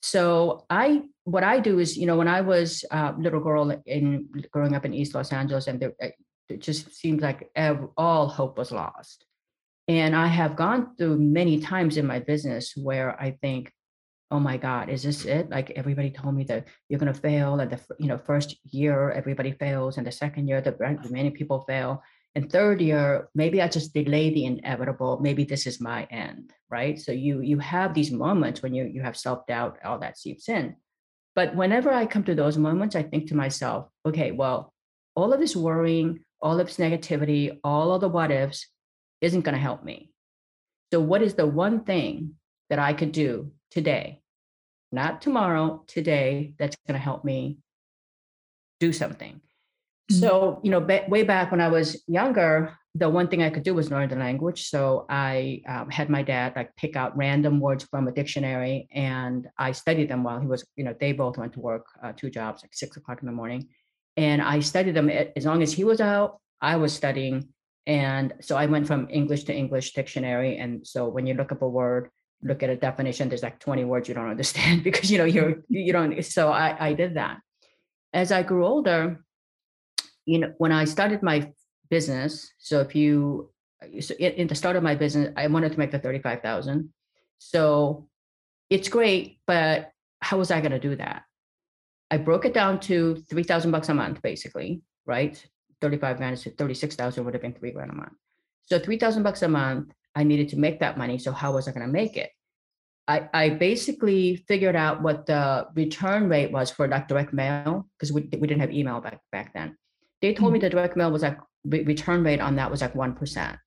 So 0.00 0.64
I, 0.68 1.02
what 1.24 1.44
I 1.44 1.60
do 1.60 1.78
is, 1.78 1.96
you 1.96 2.06
know, 2.06 2.16
when 2.16 2.26
I 2.26 2.40
was 2.40 2.84
a 2.90 3.14
little 3.16 3.40
girl 3.40 3.70
in 3.86 4.28
growing 4.50 4.74
up 4.74 4.84
in 4.84 4.94
East 4.94 5.14
Los 5.14 5.32
Angeles, 5.32 5.68
and 5.68 5.78
there, 5.78 5.92
it 6.48 6.60
just 6.60 6.92
seemed 6.96 7.20
like 7.20 7.50
all 7.96 8.26
hope 8.26 8.58
was 8.58 8.72
lost. 8.72 9.26
And 9.86 10.16
I 10.16 10.26
have 10.26 10.56
gone 10.56 10.96
through 10.96 11.18
many 11.18 11.60
times 11.60 11.96
in 11.96 12.06
my 12.06 12.18
business 12.18 12.72
where 12.74 13.20
I 13.20 13.32
think, 13.42 13.70
oh 14.30 14.40
my 14.40 14.56
God, 14.56 14.88
is 14.88 15.02
this 15.02 15.24
it? 15.26 15.50
Like 15.50 15.70
everybody 15.72 16.10
told 16.10 16.34
me 16.34 16.44
that 16.44 16.66
you're 16.88 16.98
going 16.98 17.12
to 17.12 17.20
fail, 17.28 17.60
and 17.60 17.70
the 17.70 17.80
you 17.98 18.08
know 18.08 18.18
first 18.18 18.56
year 18.72 19.10
everybody 19.10 19.52
fails, 19.52 19.98
and 19.98 20.06
the 20.06 20.12
second 20.12 20.48
year 20.48 20.60
the 20.60 20.74
many 21.10 21.30
people 21.30 21.60
fail, 21.68 22.02
and 22.34 22.50
third 22.50 22.80
year 22.80 23.28
maybe 23.34 23.60
i 23.60 23.68
just 23.68 23.94
delay 23.94 24.30
the 24.30 24.44
inevitable 24.44 25.20
maybe 25.20 25.44
this 25.44 25.66
is 25.66 25.80
my 25.80 26.04
end 26.04 26.52
right? 26.72 26.98
So 26.98 27.12
you 27.12 27.42
you 27.42 27.58
have 27.58 27.92
these 27.92 28.10
moments 28.10 28.62
when 28.62 28.74
you 28.74 28.84
you 28.86 29.02
have 29.02 29.16
self-doubt 29.16 29.78
all 29.84 29.98
that 29.98 30.18
seeps 30.18 30.48
in. 30.48 30.74
But 31.34 31.54
whenever 31.54 31.92
i 31.92 32.06
come 32.06 32.24
to 32.24 32.34
those 32.34 32.58
moments 32.58 32.96
i 32.96 33.02
think 33.02 33.28
to 33.28 33.36
myself 33.36 33.88
okay 34.08 34.32
well 34.32 34.72
all 35.14 35.32
of 35.32 35.40
this 35.40 35.54
worrying 35.54 36.24
all 36.40 36.58
of 36.58 36.66
this 36.66 36.78
negativity 36.78 37.60
all 37.62 37.94
of 37.94 38.00
the 38.00 38.08
what 38.08 38.30
ifs 38.30 38.66
isn't 39.20 39.42
going 39.42 39.54
to 39.54 39.68
help 39.68 39.84
me. 39.84 40.10
So 40.92 41.00
what 41.00 41.22
is 41.22 41.34
the 41.34 41.46
one 41.46 41.84
thing 41.84 42.34
that 42.70 42.78
i 42.78 42.92
could 42.94 43.12
do 43.12 43.52
today 43.70 44.22
not 44.90 45.22
tomorrow 45.22 45.84
today 45.86 46.54
that's 46.58 46.76
going 46.86 46.98
to 46.98 47.08
help 47.10 47.24
me 47.24 47.58
do 48.80 48.92
something. 48.92 49.40
So, 50.20 50.60
you 50.62 50.70
know, 50.70 50.80
ba- 50.80 51.04
way 51.08 51.22
back 51.22 51.50
when 51.50 51.60
I 51.60 51.68
was 51.68 52.02
younger, 52.06 52.76
the 52.94 53.08
one 53.08 53.28
thing 53.28 53.42
I 53.42 53.50
could 53.50 53.62
do 53.62 53.74
was 53.74 53.90
learn 53.90 54.08
the 54.08 54.16
language. 54.16 54.68
So 54.68 55.06
I 55.08 55.62
um, 55.66 55.88
had 55.88 56.10
my 56.10 56.22
dad 56.22 56.52
like 56.54 56.76
pick 56.76 56.94
out 56.94 57.16
random 57.16 57.58
words 57.58 57.84
from 57.84 58.06
a 58.06 58.12
dictionary, 58.12 58.88
and 58.92 59.48
I 59.56 59.72
studied 59.72 60.10
them 60.10 60.22
while 60.24 60.40
he 60.40 60.46
was, 60.46 60.64
you 60.76 60.84
know, 60.84 60.94
they 60.98 61.12
both 61.12 61.38
went 61.38 61.54
to 61.54 61.60
work, 61.60 61.86
uh, 62.02 62.12
two 62.12 62.28
jobs, 62.28 62.62
like 62.62 62.74
six 62.74 62.96
o'clock 62.96 63.20
in 63.22 63.26
the 63.26 63.32
morning, 63.32 63.68
and 64.16 64.42
I 64.42 64.60
studied 64.60 64.94
them 64.94 65.08
as 65.08 65.46
long 65.46 65.62
as 65.62 65.72
he 65.72 65.84
was 65.84 66.00
out. 66.00 66.38
I 66.60 66.76
was 66.76 66.92
studying, 66.92 67.48
and 67.86 68.34
so 68.40 68.56
I 68.56 68.66
went 68.66 68.86
from 68.86 69.08
English 69.10 69.44
to 69.44 69.54
English 69.54 69.94
dictionary. 69.94 70.58
And 70.58 70.86
so 70.86 71.08
when 71.08 71.26
you 71.26 71.34
look 71.34 71.50
up 71.50 71.62
a 71.62 71.68
word, 71.68 72.10
look 72.42 72.62
at 72.62 72.70
a 72.70 72.76
definition, 72.76 73.28
there's 73.28 73.42
like 73.42 73.58
20 73.58 73.84
words 73.84 74.06
you 74.06 74.14
don't 74.14 74.30
understand 74.36 74.84
because 74.84 75.10
you 75.10 75.16
know 75.16 75.24
you're 75.24 75.64
you 75.68 75.94
don't. 75.94 76.22
So 76.24 76.52
I 76.52 76.88
I 76.88 76.92
did 76.92 77.14
that. 77.14 77.38
As 78.12 78.30
I 78.30 78.42
grew 78.42 78.66
older, 78.66 79.24
you 80.26 80.38
know, 80.38 80.52
when 80.58 80.72
I 80.72 80.84
started 80.84 81.22
my 81.22 81.50
business, 81.90 82.52
so 82.58 82.80
if 82.80 82.94
you 82.94 83.50
uh, 83.82 84.00
so 84.00 84.14
in 84.14 84.46
the 84.46 84.54
start 84.54 84.76
of 84.76 84.82
my 84.82 84.94
business, 84.94 85.32
I 85.36 85.46
wanted 85.46 85.72
to 85.72 85.78
make 85.78 85.90
the 85.90 85.98
35,000. 85.98 86.92
So 87.38 88.08
it's 88.70 88.88
great, 88.88 89.38
but 89.46 89.90
how 90.20 90.38
was 90.38 90.50
I 90.50 90.60
going 90.60 90.72
to 90.72 90.78
do 90.78 90.96
that? 90.96 91.22
I 92.10 92.18
broke 92.18 92.44
it 92.44 92.54
down 92.54 92.78
to 92.80 93.16
3,000 93.30 93.70
bucks 93.70 93.88
a 93.88 93.94
month, 93.94 94.22
basically, 94.22 94.82
right? 95.06 95.44
35 95.80 96.18
grand 96.18 96.34
is 96.34 96.46
36,000 96.56 97.24
would 97.24 97.34
have 97.34 97.42
been 97.42 97.54
three 97.54 97.72
grand 97.72 97.90
a 97.90 97.94
month. 97.94 98.12
So 98.64 98.78
3,000 98.78 99.22
bucks 99.22 99.42
a 99.42 99.48
month, 99.48 99.92
I 100.14 100.22
needed 100.22 100.48
to 100.50 100.56
make 100.56 100.80
that 100.80 100.96
money. 100.96 101.18
So 101.18 101.32
how 101.32 101.54
was 101.54 101.66
I 101.66 101.72
going 101.72 101.86
to 101.86 101.92
make 101.92 102.16
it? 102.16 102.30
I, 103.08 103.28
I 103.34 103.48
basically 103.50 104.36
figured 104.36 104.76
out 104.76 105.02
what 105.02 105.26
the 105.26 105.66
return 105.74 106.28
rate 106.28 106.52
was 106.52 106.70
for 106.70 106.86
like 106.86 107.08
direct 107.08 107.32
mail 107.32 107.88
because 107.98 108.12
we, 108.12 108.22
we 108.22 108.46
didn't 108.46 108.60
have 108.60 108.72
email 108.72 109.00
back 109.00 109.20
back 109.32 109.52
then. 109.54 109.76
They 110.22 110.32
told 110.32 110.48
mm-hmm. 110.48 110.54
me 110.54 110.58
the 110.60 110.70
direct 110.70 110.96
mail 110.96 111.10
was 111.10 111.22
like 111.22 111.38
re- 111.64 111.84
return 111.84 112.24
rate 112.24 112.40
on 112.40 112.56
that 112.56 112.70
was 112.70 112.80
like 112.80 112.94
one 112.94 113.14
percent. 113.14 113.58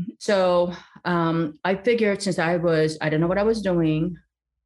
Mm-hmm. 0.00 0.12
So 0.18 0.72
um, 1.04 1.58
I 1.64 1.76
figured 1.76 2.22
since 2.22 2.38
I 2.38 2.56
was 2.56 2.98
I 3.00 3.08
don't 3.08 3.20
know 3.20 3.28
what 3.28 3.38
I 3.38 3.44
was 3.44 3.62
doing, 3.62 4.16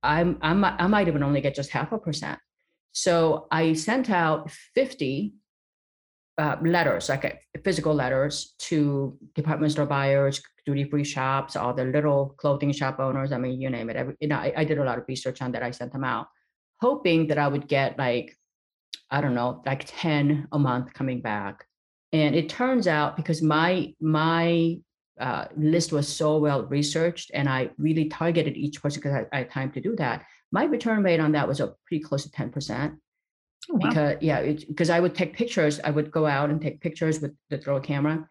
I'm, 0.03 0.39
I'm 0.41 0.65
I 0.65 0.87
might 0.87 1.09
even 1.09 1.23
only 1.23 1.41
get 1.41 1.55
just 1.55 1.71
half 1.71 1.93
a 1.93 1.99
percent. 1.99 2.39
So 2.93 3.47
I 3.51 3.75
sent 3.75 4.11
out 4.11 4.51
50 4.75 5.35
uh, 6.39 6.57
letters, 6.63 7.09
like 7.09 7.25
uh, 7.25 7.61
physical 7.65 7.95
letters 7.95 8.55
to 8.59 9.17
department 9.35 9.73
store 9.73 9.87
buyers, 9.87 10.43
duty 10.67 10.85
free 10.85 11.05
shops, 11.05 11.55
all 11.55 11.75
the 11.75 11.85
little 11.85 12.35
clothing 12.39 12.73
shop 12.73 12.99
owners. 12.99 13.33
I 13.33 13.39
mean, 13.39 13.61
you 13.61 13.71
name 13.71 13.91
it. 13.91 13.97
Every, 13.97 14.17
you 14.21 14.29
know, 14.29 14.37
I, 14.37 14.53
I 14.57 14.65
did 14.65 14.79
a 14.79 14.85
lot 14.85 14.99
of 14.99 15.05
research 15.07 15.43
on 15.43 15.53
that. 15.53 15.63
I 15.63 15.71
sent 15.71 15.93
them 15.93 16.05
out, 16.05 16.27
hoping 16.81 17.27
that 17.29 17.39
I 17.39 17.47
would 17.47 17.69
get 17.69 17.99
like, 17.99 18.37
I 19.11 19.21
don't 19.21 19.35
know, 19.35 19.63
like 19.67 19.85
10 19.87 20.49
a 20.53 20.59
month 20.59 20.93
coming 20.95 21.21
back. 21.21 21.67
And 22.13 22.35
it 22.35 22.49
turns 22.49 22.87
out 22.87 23.17
because 23.17 23.43
my 23.43 23.95
my 24.01 24.79
uh, 25.21 25.45
list 25.57 25.93
was 25.93 26.09
so 26.09 26.39
well 26.39 26.65
researched 26.65 27.31
and 27.35 27.49
I 27.49 27.71
really 27.77 28.09
targeted 28.09 28.57
each 28.57 28.83
person 28.83 29.01
because 29.01 29.13
I, 29.13 29.37
I, 29.37 29.39
had 29.41 29.51
time 29.51 29.71
to 29.73 29.81
do 29.81 29.95
that. 29.97 30.25
My 30.51 30.65
return 30.65 31.03
rate 31.03 31.21
on 31.21 31.33
that 31.33 31.47
was 31.47 31.61
a 31.61 31.75
pretty 31.87 32.03
close 32.03 32.23
to 32.23 32.31
10%. 32.31 32.97
Oh, 33.71 33.75
wow. 33.75 33.89
Because 33.89 34.17
yeah, 34.23 34.43
because 34.43 34.89
I 34.89 34.99
would 34.99 35.15
take 35.15 35.37
pictures. 35.37 35.79
I 35.85 35.91
would 35.91 36.11
go 36.11 36.27
out 36.27 36.51
and 36.51 36.61
take 36.61 36.81
pictures 36.81 37.21
with 37.21 37.35
the 37.51 37.59
throw 37.59 37.81
camera. 37.81 38.29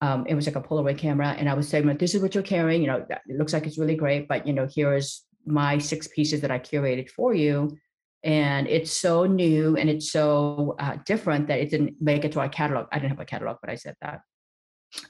Um, 0.00 0.26
it 0.26 0.34
was 0.34 0.46
like 0.46 0.56
a 0.56 0.60
Polaroid 0.60 0.98
camera, 0.98 1.28
and 1.28 1.48
I 1.48 1.54
would 1.54 1.64
say, 1.64 1.80
"This 1.80 2.14
is 2.14 2.20
what 2.20 2.34
you're 2.34 2.42
carrying. 2.42 2.80
You 2.82 2.88
know, 2.88 3.06
it 3.08 3.38
looks 3.38 3.52
like 3.52 3.66
it's 3.66 3.78
really 3.78 3.94
great, 3.94 4.26
but 4.26 4.46
you 4.46 4.52
know, 4.52 4.66
here 4.66 4.94
is 4.96 5.22
my 5.46 5.78
six 5.78 6.08
pieces 6.08 6.40
that 6.40 6.50
I 6.50 6.58
curated 6.58 7.08
for 7.08 7.32
you." 7.32 7.78
And 8.24 8.68
it's 8.68 8.92
so 8.92 9.26
new 9.26 9.76
and 9.76 9.90
it's 9.90 10.10
so 10.10 10.76
uh, 10.78 10.96
different 11.04 11.48
that 11.48 11.58
it 11.58 11.70
didn't 11.70 12.00
make 12.00 12.24
it 12.24 12.32
to 12.32 12.40
our 12.40 12.48
catalog. 12.48 12.86
I 12.92 12.98
didn't 12.98 13.10
have 13.10 13.20
a 13.20 13.24
catalog, 13.24 13.56
but 13.60 13.70
I 13.70 13.74
said 13.74 13.96
that. 14.00 14.20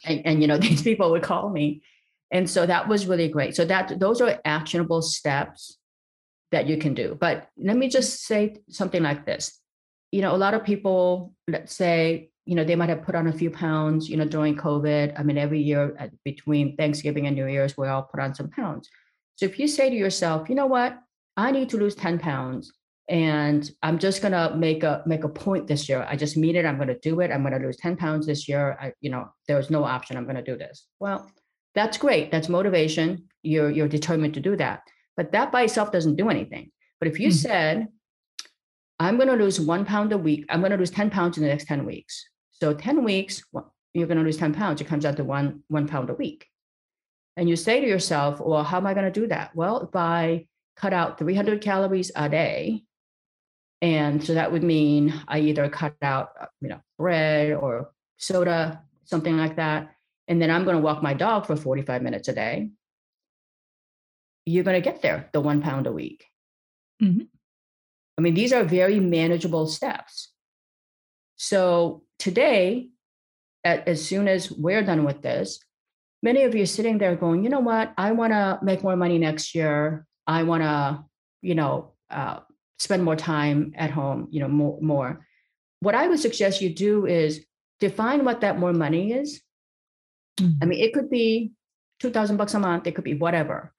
And, 0.05 0.23
and 0.25 0.41
you 0.41 0.49
know 0.49 0.59
these 0.69 0.83
people 0.83 1.11
would 1.11 1.23
call 1.23 1.51
me. 1.51 1.83
And 2.31 2.49
so 2.49 2.65
that 2.65 2.89
was 2.89 3.07
really 3.07 3.29
great. 3.29 3.55
So 3.55 3.65
that 3.67 4.01
those 4.01 4.21
are 4.21 4.41
actionable 4.45 5.03
steps 5.03 5.79
that 6.53 6.67
you 6.67 6.79
can 6.79 6.95
do. 6.95 7.17
But 7.19 7.49
let 7.59 7.77
me 7.77 7.89
just 7.89 8.25
say 8.25 8.57
something 8.71 9.03
like 9.03 9.27
this. 9.27 9.61
You 10.11 10.23
know 10.23 10.35
a 10.35 10.39
lot 10.39 10.55
of 10.55 10.65
people 10.65 11.35
let's 11.49 11.75
say 11.75 12.31
you 12.47 12.55
know 12.55 12.65
they 12.65 12.77
might 12.77 12.89
have 12.89 13.03
put 13.03 13.15
on 13.15 13.29
a 13.29 13.33
few 13.33 13.51
pounds 13.51 14.09
you 14.09 14.17
know 14.17 14.25
during 14.25 14.57
covid. 14.57 15.19
I 15.19 15.23
mean 15.23 15.37
every 15.37 15.61
year 15.61 15.95
at, 15.99 16.11
between 16.25 16.77
thanksgiving 16.77 17.27
and 17.27 17.37
new 17.37 17.47
year's 17.47 17.77
we 17.77 17.89
all 17.89 18.03
put 18.05 18.21
on 18.21 18.35
some 18.35 18.49
pounds. 18.49 18.89
So 19.37 19.45
if 19.45 19.59
you 19.59 19.69
say 19.69 19.91
to 19.91 19.97
yourself 19.97 20.49
you 20.49 20.55
know 20.55 20.67
what? 20.67 20.99
I 21.37 21.51
need 21.51 21.71
to 21.71 21.79
lose 21.79 21.95
10 21.95 22.19
pounds 22.19 22.73
and 23.09 23.71
i'm 23.83 23.99
just 23.99 24.23
going 24.23 24.33
to 24.33 24.55
make 24.57 24.83
a 24.85 25.03
make 25.07 25.25
a 25.25 25.29
point 25.29 25.67
this 25.67 25.89
year. 25.89 26.07
I 26.09 26.17
just 26.17 26.37
mean 26.37 26.57
it. 26.57 26.65
I'm 26.65 26.77
going 26.77 26.89
to 26.89 26.99
do 26.99 27.21
it. 27.21 27.31
I'm 27.31 27.43
going 27.43 27.59
to 27.59 27.65
lose 27.65 27.77
10 27.77 27.97
pounds 27.97 28.27
this 28.27 28.49
year. 28.49 28.79
I, 28.81 28.93
you 29.01 29.11
know 29.11 29.29
there's 29.49 29.71
no 29.71 29.85
option. 29.85 30.17
I'm 30.17 30.25
going 30.25 30.37
to 30.37 30.43
do 30.43 30.57
this. 30.57 30.87
Well 31.01 31.31
that's 31.75 31.99
great. 31.99 32.31
That's 32.31 32.49
motivation. 32.49 33.25
You're 33.43 33.71
you're 33.71 33.89
determined 33.89 34.35
to 34.35 34.41
do 34.41 34.57
that. 34.57 34.83
But 35.17 35.33
that 35.33 35.53
by 35.53 35.63
itself 35.63 35.93
doesn't 35.93 36.17
do 36.17 36.29
anything. 36.29 36.71
But 37.01 37.09
if 37.09 37.19
you 37.19 37.29
mm-hmm. 37.29 37.37
said 37.37 37.89
i'm 39.01 39.17
going 39.17 39.29
to 39.29 39.35
lose 39.35 39.59
one 39.59 39.85
pound 39.85 40.13
a 40.13 40.19
week. 40.19 40.45
I'm 40.49 40.61
going 40.61 40.71
to 40.71 40.79
lose 40.79 40.91
10 40.91 41.11
pounds 41.11 41.37
in 41.37 41.43
the 41.43 41.49
next 41.49 41.67
10 41.67 41.85
weeks. 41.85 42.25
So 42.51 42.73
10 42.73 43.03
weeks 43.03 43.43
you're 43.95 44.07
going 44.07 44.19
to 44.19 44.25
lose 44.25 44.37
10 44.37 44.55
pounds. 44.55 44.81
It 44.81 44.87
comes 44.87 45.05
out 45.05 45.17
to 45.17 45.25
one 45.25 45.65
one 45.69 45.89
pound 45.89 46.09
a 46.09 46.15
week. 46.15 46.47
And 47.37 47.49
you 47.49 47.57
say 47.57 47.81
to 47.81 47.87
yourself 47.87 48.41
well 48.41 48.63
how 48.63 48.77
am 48.77 48.87
i 48.87 48.95
going 48.95 49.13
to 49.13 49.21
do 49.21 49.27
that? 49.27 49.57
Well 49.57 49.81
if 49.81 49.97
i 49.97 50.47
cut 50.77 50.93
out 50.93 51.19
300 51.19 51.61
calories 51.61 52.11
a 52.17 52.29
day 52.29 52.85
and 53.83 54.25
so 54.25 54.35
that 54.35 54.53
would 54.53 54.63
mean 54.63 55.13
I 55.27 55.41
either 55.41 55.69
cut 55.69 55.97
out, 56.01 56.31
uh, 56.41 56.47
you 56.61 56.69
know, 56.69 56.81
bread 56.97 57.53
or 57.53 57.91
soda, 58.17 58.81
something 59.05 59.37
like 59.37 59.57
that. 59.57 59.91
And 60.29 60.41
then 60.41 60.53
I'm 60.53 60.65
going 60.65 60.77
to 60.77 60.83
walk 60.83 61.03
my 61.03 61.15
dog 61.15 61.47
for 61.47 61.57
45 61.57 62.01
minutes 62.01 62.29
a 62.29 62.33
day. 62.33 62.71
You're 64.47 64.63
going 64.63 64.81
to 64.81 64.89
get 64.91 65.03
there, 65.03 65.29
the 65.33 65.41
one 65.41 65.63
pound 65.63 65.89
a 65.89 65.93
week. 65.93 66.25
Mm-hmm. 67.03 67.25
I 68.17 68.21
mean, 68.21 68.35
these 68.35 68.53
are 68.53 68.63
very 68.63 69.01
manageable 69.01 69.67
steps. 69.67 70.33
So 71.35 72.05
today, 72.21 72.91
at, 73.65 73.89
as 73.89 74.07
soon 74.07 74.29
as 74.29 74.51
we're 74.51 74.85
done 74.85 75.05
with 75.05 75.23
this, 75.23 75.59
many 76.23 76.45
of 76.45 76.55
you 76.55 76.63
are 76.63 76.67
sitting 76.67 76.99
there 76.99 77.17
going, 77.17 77.43
you 77.43 77.51
know 77.51 77.61
what? 77.61 77.93
I 77.99 78.13
want 78.13 78.33
to 78.33 78.61
make 78.63 78.85
more 78.85 78.97
money 78.97 79.19
next 79.19 79.57
year. 79.57 80.07
I 80.25 80.45
want 80.45 80.63
to, 80.63 81.05
you 81.41 81.57
know, 81.57 81.95
uh, 82.11 82.41
spend 82.83 83.05
more 83.05 83.15
time 83.15 83.73
at 83.77 83.91
home, 83.91 84.27
you 84.33 84.41
know, 84.41 84.49
more, 84.49 84.77
more. 84.81 85.25
What 85.81 85.95
I 85.95 86.09
would 86.09 86.19
suggest 86.19 86.61
you 86.61 86.75
do 86.75 87.07
is 87.07 87.47
define 87.79 88.25
what 88.25 88.41
that 88.41 88.59
more 88.59 88.73
money 88.73 89.13
is. 89.13 89.41
Mm-hmm. 90.41 90.63
I 90.63 90.67
mean, 90.67 90.81
it 90.81 90.93
could 90.93 91.09
be 91.09 91.53
2000 92.01 92.37
bucks 92.37 92.55
a 92.55 92.59
month, 92.59 92.89
it 92.89 92.97
could 92.97 93.05
be 93.05 93.15
whatever. 93.15 93.73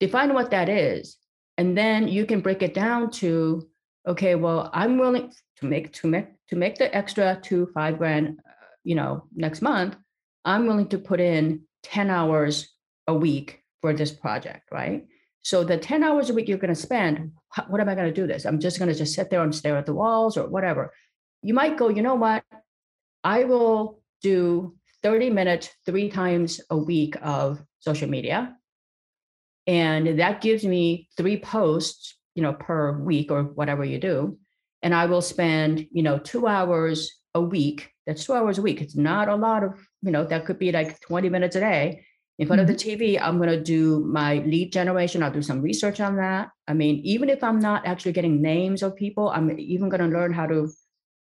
Define 0.00 0.34
what 0.34 0.50
that 0.50 0.68
is. 0.68 1.16
And 1.56 1.76
then 1.76 2.08
you 2.08 2.26
can 2.26 2.40
break 2.40 2.62
it 2.62 2.74
down 2.74 3.10
to, 3.22 3.66
okay, 4.06 4.34
well, 4.34 4.68
I'm 4.74 4.98
willing 4.98 5.32
to 5.60 5.66
make, 5.66 5.92
to 5.94 6.06
make, 6.06 6.26
to 6.48 6.56
make 6.56 6.76
the 6.76 6.94
extra 6.94 7.40
two, 7.42 7.70
five 7.72 7.96
grand, 7.96 8.38
uh, 8.46 8.52
you 8.84 8.94
know, 8.94 9.24
next 9.34 9.62
month, 9.62 9.96
I'm 10.44 10.66
willing 10.66 10.88
to 10.88 10.98
put 10.98 11.20
in 11.20 11.62
10 11.84 12.10
hours 12.10 12.68
a 13.06 13.14
week 13.14 13.62
for 13.80 13.94
this 13.94 14.10
project, 14.10 14.68
right? 14.70 15.06
So 15.42 15.64
the 15.64 15.76
10 15.76 16.04
hours 16.04 16.30
a 16.30 16.34
week 16.34 16.48
you're 16.48 16.58
going 16.58 16.74
to 16.74 16.80
spend, 16.80 17.32
what 17.68 17.80
am 17.80 17.88
I 17.88 17.94
going 17.94 18.06
to 18.06 18.20
do 18.20 18.26
this? 18.26 18.44
I'm 18.44 18.60
just 18.60 18.78
going 18.78 18.90
to 18.90 18.98
just 18.98 19.14
sit 19.14 19.28
there 19.28 19.42
and 19.42 19.54
stare 19.54 19.76
at 19.76 19.86
the 19.86 19.94
walls 19.94 20.36
or 20.36 20.48
whatever. 20.48 20.92
You 21.42 21.52
might 21.52 21.76
go, 21.76 21.88
you 21.88 22.02
know 22.02 22.14
what? 22.14 22.44
I 23.24 23.44
will 23.44 24.00
do 24.22 24.76
30 25.02 25.30
minutes 25.30 25.68
three 25.84 26.08
times 26.08 26.60
a 26.70 26.76
week 26.76 27.16
of 27.20 27.60
social 27.80 28.08
media. 28.08 28.56
And 29.66 30.20
that 30.20 30.40
gives 30.40 30.64
me 30.64 31.08
three 31.16 31.38
posts, 31.38 32.16
you 32.34 32.42
know, 32.42 32.52
per 32.52 32.98
week 32.98 33.32
or 33.32 33.42
whatever 33.42 33.84
you 33.84 33.98
do. 33.98 34.38
And 34.82 34.94
I 34.94 35.06
will 35.06 35.22
spend, 35.22 35.86
you 35.92 36.02
know, 36.02 36.18
two 36.18 36.46
hours 36.46 37.20
a 37.34 37.40
week. 37.40 37.90
That's 38.06 38.24
two 38.24 38.34
hours 38.34 38.58
a 38.58 38.62
week. 38.62 38.80
It's 38.80 38.96
not 38.96 39.28
a 39.28 39.36
lot 39.36 39.64
of, 39.64 39.74
you 40.02 40.10
know, 40.12 40.24
that 40.24 40.44
could 40.44 40.58
be 40.58 40.72
like 40.72 41.00
20 41.00 41.28
minutes 41.28 41.56
a 41.56 41.60
day 41.60 42.04
in 42.38 42.46
front 42.46 42.62
mm-hmm. 42.62 42.70
of 42.70 42.78
the 42.78 42.84
mm-hmm. 42.84 43.02
TV, 43.02 43.20
I'm 43.20 43.36
going 43.36 43.50
to 43.50 43.62
do 43.62 44.00
my 44.00 44.36
lead 44.38 44.72
generation. 44.72 45.22
I'll 45.22 45.30
do 45.30 45.42
some 45.42 45.60
research 45.60 46.00
on 46.00 46.16
that. 46.16 46.50
I 46.66 46.72
mean, 46.72 47.00
even 47.04 47.28
if 47.28 47.44
I'm 47.44 47.58
not 47.58 47.86
actually 47.86 48.12
getting 48.12 48.40
names 48.40 48.82
of 48.82 48.96
people, 48.96 49.28
I'm 49.28 49.58
even 49.58 49.88
going 49.88 50.00
to 50.00 50.16
learn 50.16 50.32
how 50.32 50.46
to, 50.46 50.70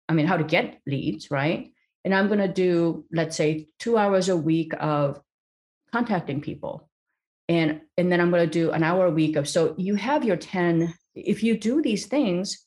I 0.09 0.13
mean, 0.13 0.27
how 0.27 0.37
to 0.37 0.45
get 0.45 0.81
leads, 0.87 1.31
right? 1.31 1.73
And 2.05 2.15
I'm 2.15 2.29
going 2.29 2.39
to 2.39 2.49
do, 2.49 3.05
let's 3.13 3.37
say, 3.37 3.69
two 3.79 3.97
hours 3.99 4.29
a 4.29 4.37
week 4.37 4.73
of 4.79 5.21
contacting 5.93 6.41
people. 6.41 6.89
And, 7.49 7.81
and 7.99 8.11
then 8.11 8.21
I'm 8.21 8.31
going 8.31 8.49
to 8.49 8.51
do 8.51 8.71
an 8.71 8.83
hour 8.83 9.07
a 9.07 9.11
week 9.11 9.37
of, 9.37 9.49
so 9.49 9.75
you 9.77 9.97
have 9.97 10.25
your 10.25 10.37
10, 10.37 10.95
if 11.15 11.43
you 11.43 11.59
do 11.59 11.83
these 11.83 12.07
things 12.07 12.65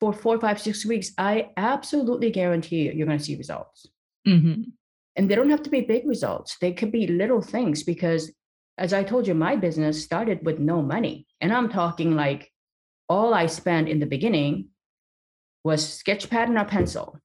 for 0.00 0.12
four, 0.12 0.40
five, 0.40 0.60
six 0.60 0.84
weeks, 0.86 1.12
I 1.18 1.50
absolutely 1.56 2.30
guarantee 2.30 2.82
you, 2.82 2.92
you're 2.92 3.06
going 3.06 3.18
to 3.18 3.24
see 3.24 3.36
results. 3.36 3.86
Mm-hmm. 4.26 4.62
And 5.16 5.30
they 5.30 5.34
don't 5.34 5.50
have 5.50 5.62
to 5.64 5.70
be 5.70 5.80
big 5.80 6.06
results, 6.06 6.56
they 6.60 6.72
could 6.72 6.92
be 6.92 7.06
little 7.06 7.42
things 7.42 7.82
because, 7.82 8.32
as 8.78 8.92
I 8.92 9.02
told 9.02 9.26
you, 9.26 9.34
my 9.34 9.56
business 9.56 10.02
started 10.02 10.44
with 10.44 10.58
no 10.58 10.80
money. 10.80 11.26
And 11.40 11.52
I'm 11.52 11.68
talking 11.68 12.14
like 12.16 12.50
all 13.08 13.34
I 13.34 13.46
spent 13.46 13.88
in 13.88 13.98
the 13.98 14.06
beginning 14.06 14.68
was 15.64 15.86
sketch 15.86 16.30
pad 16.30 16.48
and 16.48 16.58
a 16.58 16.64
pencil. 16.64 17.18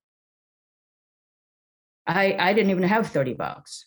I, 2.07 2.35
I 2.37 2.53
didn't 2.53 2.71
even 2.71 2.83
have 2.83 3.07
30 3.07 3.33
bucks. 3.33 3.85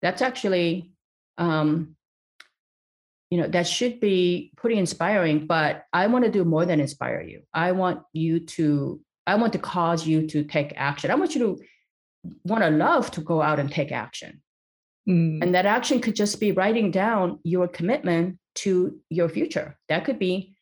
That's 0.00 0.22
actually, 0.22 0.92
um, 1.38 1.96
you 3.30 3.38
know, 3.40 3.48
that 3.48 3.66
should 3.66 3.98
be 3.98 4.52
pretty 4.56 4.78
inspiring, 4.78 5.46
but 5.46 5.86
I 5.92 6.06
want 6.08 6.24
to 6.24 6.30
do 6.30 6.44
more 6.44 6.66
than 6.66 6.80
inspire 6.80 7.22
you. 7.22 7.42
I 7.54 7.72
want 7.72 8.02
you 8.12 8.40
to 8.40 9.00
I 9.26 9.36
want 9.36 9.52
to 9.52 9.58
cause 9.58 10.06
you 10.06 10.26
to 10.28 10.44
take 10.44 10.72
action. 10.76 11.10
I 11.10 11.14
want 11.14 11.34
you 11.34 11.40
to 11.40 11.62
want 12.44 12.62
to 12.62 12.70
love 12.70 13.10
to 13.12 13.20
go 13.20 13.42
out 13.42 13.58
and 13.58 13.70
take 13.70 13.92
action. 13.92 14.42
Mm. 15.08 15.42
And 15.42 15.54
that 15.54 15.66
action 15.66 16.00
could 16.00 16.14
just 16.14 16.38
be 16.38 16.52
writing 16.52 16.90
down 16.90 17.40
your 17.42 17.66
commitment 17.66 18.38
to 18.54 19.00
your 19.10 19.28
future. 19.28 19.76
That 19.88 20.04
could 20.04 20.18
be 20.18 20.54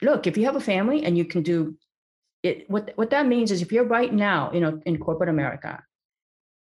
look, 0.00 0.26
if 0.26 0.36
you 0.36 0.44
have 0.44 0.56
a 0.56 0.60
family 0.60 1.04
and 1.04 1.16
you 1.16 1.24
can 1.24 1.42
do 1.42 1.76
it, 2.42 2.68
what, 2.68 2.92
what 2.96 3.10
that 3.10 3.26
means 3.26 3.50
is 3.50 3.62
if 3.62 3.72
you're 3.72 3.84
right 3.84 4.12
now, 4.12 4.50
you 4.52 4.60
know, 4.60 4.80
in 4.84 4.98
corporate 4.98 5.28
America, 5.28 5.82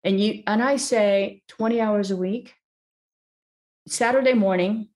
and 0.03 0.19
you 0.19 0.43
and 0.47 0.61
I 0.61 0.75
say 0.75 1.41
20 1.47 1.79
hours 1.79 2.11
a 2.11 2.17
week, 2.17 2.53
Saturday 3.87 4.33
morning, 4.33 4.89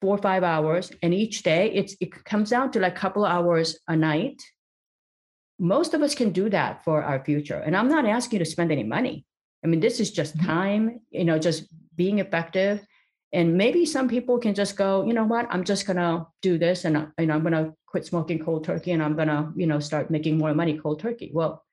four 0.00 0.14
or 0.14 0.18
five 0.18 0.42
hours, 0.42 0.92
and 1.02 1.14
each 1.14 1.42
day 1.42 1.72
it's 1.72 1.96
it 2.00 2.24
comes 2.24 2.50
down 2.50 2.70
to 2.72 2.80
like 2.80 2.96
a 2.96 3.00
couple 3.00 3.24
of 3.24 3.32
hours 3.32 3.78
a 3.88 3.96
night. 3.96 4.40
Most 5.60 5.94
of 5.94 6.02
us 6.02 6.14
can 6.14 6.32
do 6.32 6.48
that 6.50 6.82
for 6.84 7.02
our 7.02 7.22
future. 7.24 7.58
And 7.58 7.76
I'm 7.76 7.88
not 7.88 8.06
asking 8.06 8.38
you 8.38 8.44
to 8.44 8.50
spend 8.50 8.72
any 8.72 8.82
money. 8.82 9.26
I 9.62 9.66
mean, 9.66 9.80
this 9.80 10.00
is 10.00 10.10
just 10.10 10.36
mm-hmm. 10.36 10.46
time, 10.46 11.00
you 11.10 11.24
know, 11.24 11.38
just 11.38 11.66
being 11.94 12.18
effective. 12.18 12.84
And 13.32 13.56
maybe 13.56 13.86
some 13.86 14.08
people 14.08 14.38
can 14.38 14.54
just 14.54 14.76
go, 14.76 15.04
you 15.06 15.12
know 15.12 15.24
what, 15.24 15.46
I'm 15.50 15.62
just 15.62 15.86
gonna 15.86 16.26
do 16.42 16.58
this 16.58 16.84
and 16.84 17.08
you 17.18 17.26
know, 17.26 17.34
I'm 17.34 17.44
gonna 17.44 17.74
quit 17.86 18.04
smoking 18.06 18.44
cold 18.44 18.64
turkey 18.64 18.90
and 18.90 19.02
I'm 19.02 19.16
gonna, 19.16 19.52
you 19.54 19.66
know, 19.66 19.78
start 19.78 20.10
making 20.10 20.38
more 20.38 20.52
money 20.54 20.78
cold 20.78 20.98
turkey. 20.98 21.30
Well, 21.32 21.64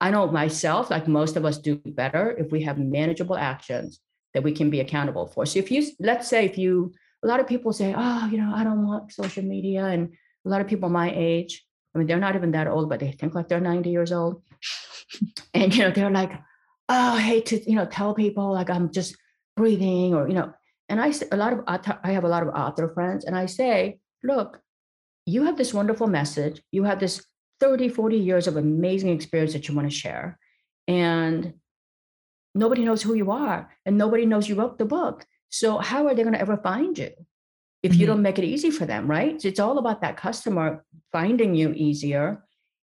I 0.00 0.10
know 0.10 0.28
myself, 0.28 0.90
like 0.90 1.06
most 1.06 1.36
of 1.36 1.44
us 1.44 1.58
do 1.58 1.76
better 1.76 2.30
if 2.38 2.50
we 2.50 2.62
have 2.62 2.78
manageable 2.78 3.36
actions 3.36 4.00
that 4.32 4.42
we 4.42 4.52
can 4.52 4.70
be 4.70 4.80
accountable 4.80 5.26
for. 5.26 5.44
So 5.44 5.58
if 5.58 5.70
you 5.70 5.86
let's 6.00 6.28
say 6.28 6.46
if 6.46 6.56
you 6.56 6.92
a 7.22 7.26
lot 7.26 7.40
of 7.40 7.46
people 7.46 7.72
say, 7.72 7.94
oh, 7.96 8.28
you 8.30 8.38
know, 8.38 8.52
I 8.54 8.64
don't 8.64 8.86
want 8.86 9.12
social 9.12 9.44
media. 9.44 9.86
And 9.86 10.14
a 10.44 10.48
lot 10.48 10.60
of 10.60 10.66
people 10.66 10.88
my 10.88 11.12
age, 11.14 11.64
I 11.94 11.98
mean, 11.98 12.06
they're 12.06 12.18
not 12.18 12.36
even 12.36 12.52
that 12.52 12.68
old, 12.68 12.88
but 12.88 13.00
they 13.00 13.12
think 13.12 13.34
like 13.34 13.48
they're 13.48 13.60
90 13.60 13.90
years 13.90 14.12
old. 14.12 14.42
and, 15.54 15.74
you 15.74 15.82
know, 15.82 15.90
they're 15.90 16.10
like, 16.10 16.32
oh, 16.88 17.14
I 17.14 17.20
hate 17.20 17.46
to, 17.46 17.70
you 17.70 17.76
know, 17.76 17.86
tell 17.86 18.14
people 18.14 18.52
like 18.52 18.70
I'm 18.70 18.90
just 18.90 19.16
breathing 19.56 20.14
or, 20.14 20.28
you 20.28 20.34
know, 20.34 20.52
and 20.88 21.00
I, 21.00 21.12
a 21.30 21.36
lot 21.36 21.52
of, 21.52 21.60
I 22.02 22.12
have 22.12 22.24
a 22.24 22.28
lot 22.28 22.42
of 22.42 22.48
author 22.54 22.92
friends 22.92 23.24
and 23.24 23.36
I 23.36 23.46
say, 23.46 23.98
look, 24.22 24.60
you 25.26 25.44
have 25.44 25.56
this 25.56 25.72
wonderful 25.72 26.06
message. 26.06 26.62
You 26.72 26.84
have 26.84 27.00
this 27.00 27.24
30, 27.60 27.88
40 27.90 28.16
years 28.16 28.46
of 28.46 28.56
amazing 28.56 29.10
experience 29.10 29.52
that 29.52 29.68
you 29.68 29.74
want 29.74 29.88
to 29.88 29.96
share. 29.96 30.38
And 30.88 31.54
nobody 32.54 32.84
knows 32.84 33.02
who 33.02 33.14
you 33.14 33.30
are 33.30 33.70
and 33.86 33.96
nobody 33.96 34.26
knows 34.26 34.48
you 34.48 34.54
wrote 34.56 34.78
the 34.78 34.84
book. 34.84 35.24
So 35.48 35.78
how 35.78 36.06
are 36.06 36.14
they 36.14 36.22
going 36.22 36.34
to 36.34 36.40
ever 36.40 36.56
find 36.56 36.96
you 36.98 37.10
if 37.82 37.92
mm-hmm. 37.92 38.00
you 38.00 38.06
don't 38.06 38.22
make 38.22 38.38
it 38.38 38.44
easy 38.44 38.70
for 38.70 38.86
them, 38.86 39.08
right? 39.08 39.40
So 39.40 39.48
it's 39.48 39.60
all 39.60 39.78
about 39.78 40.00
that 40.02 40.16
customer 40.16 40.84
finding 41.10 41.54
you 41.54 41.72
easier 41.72 42.44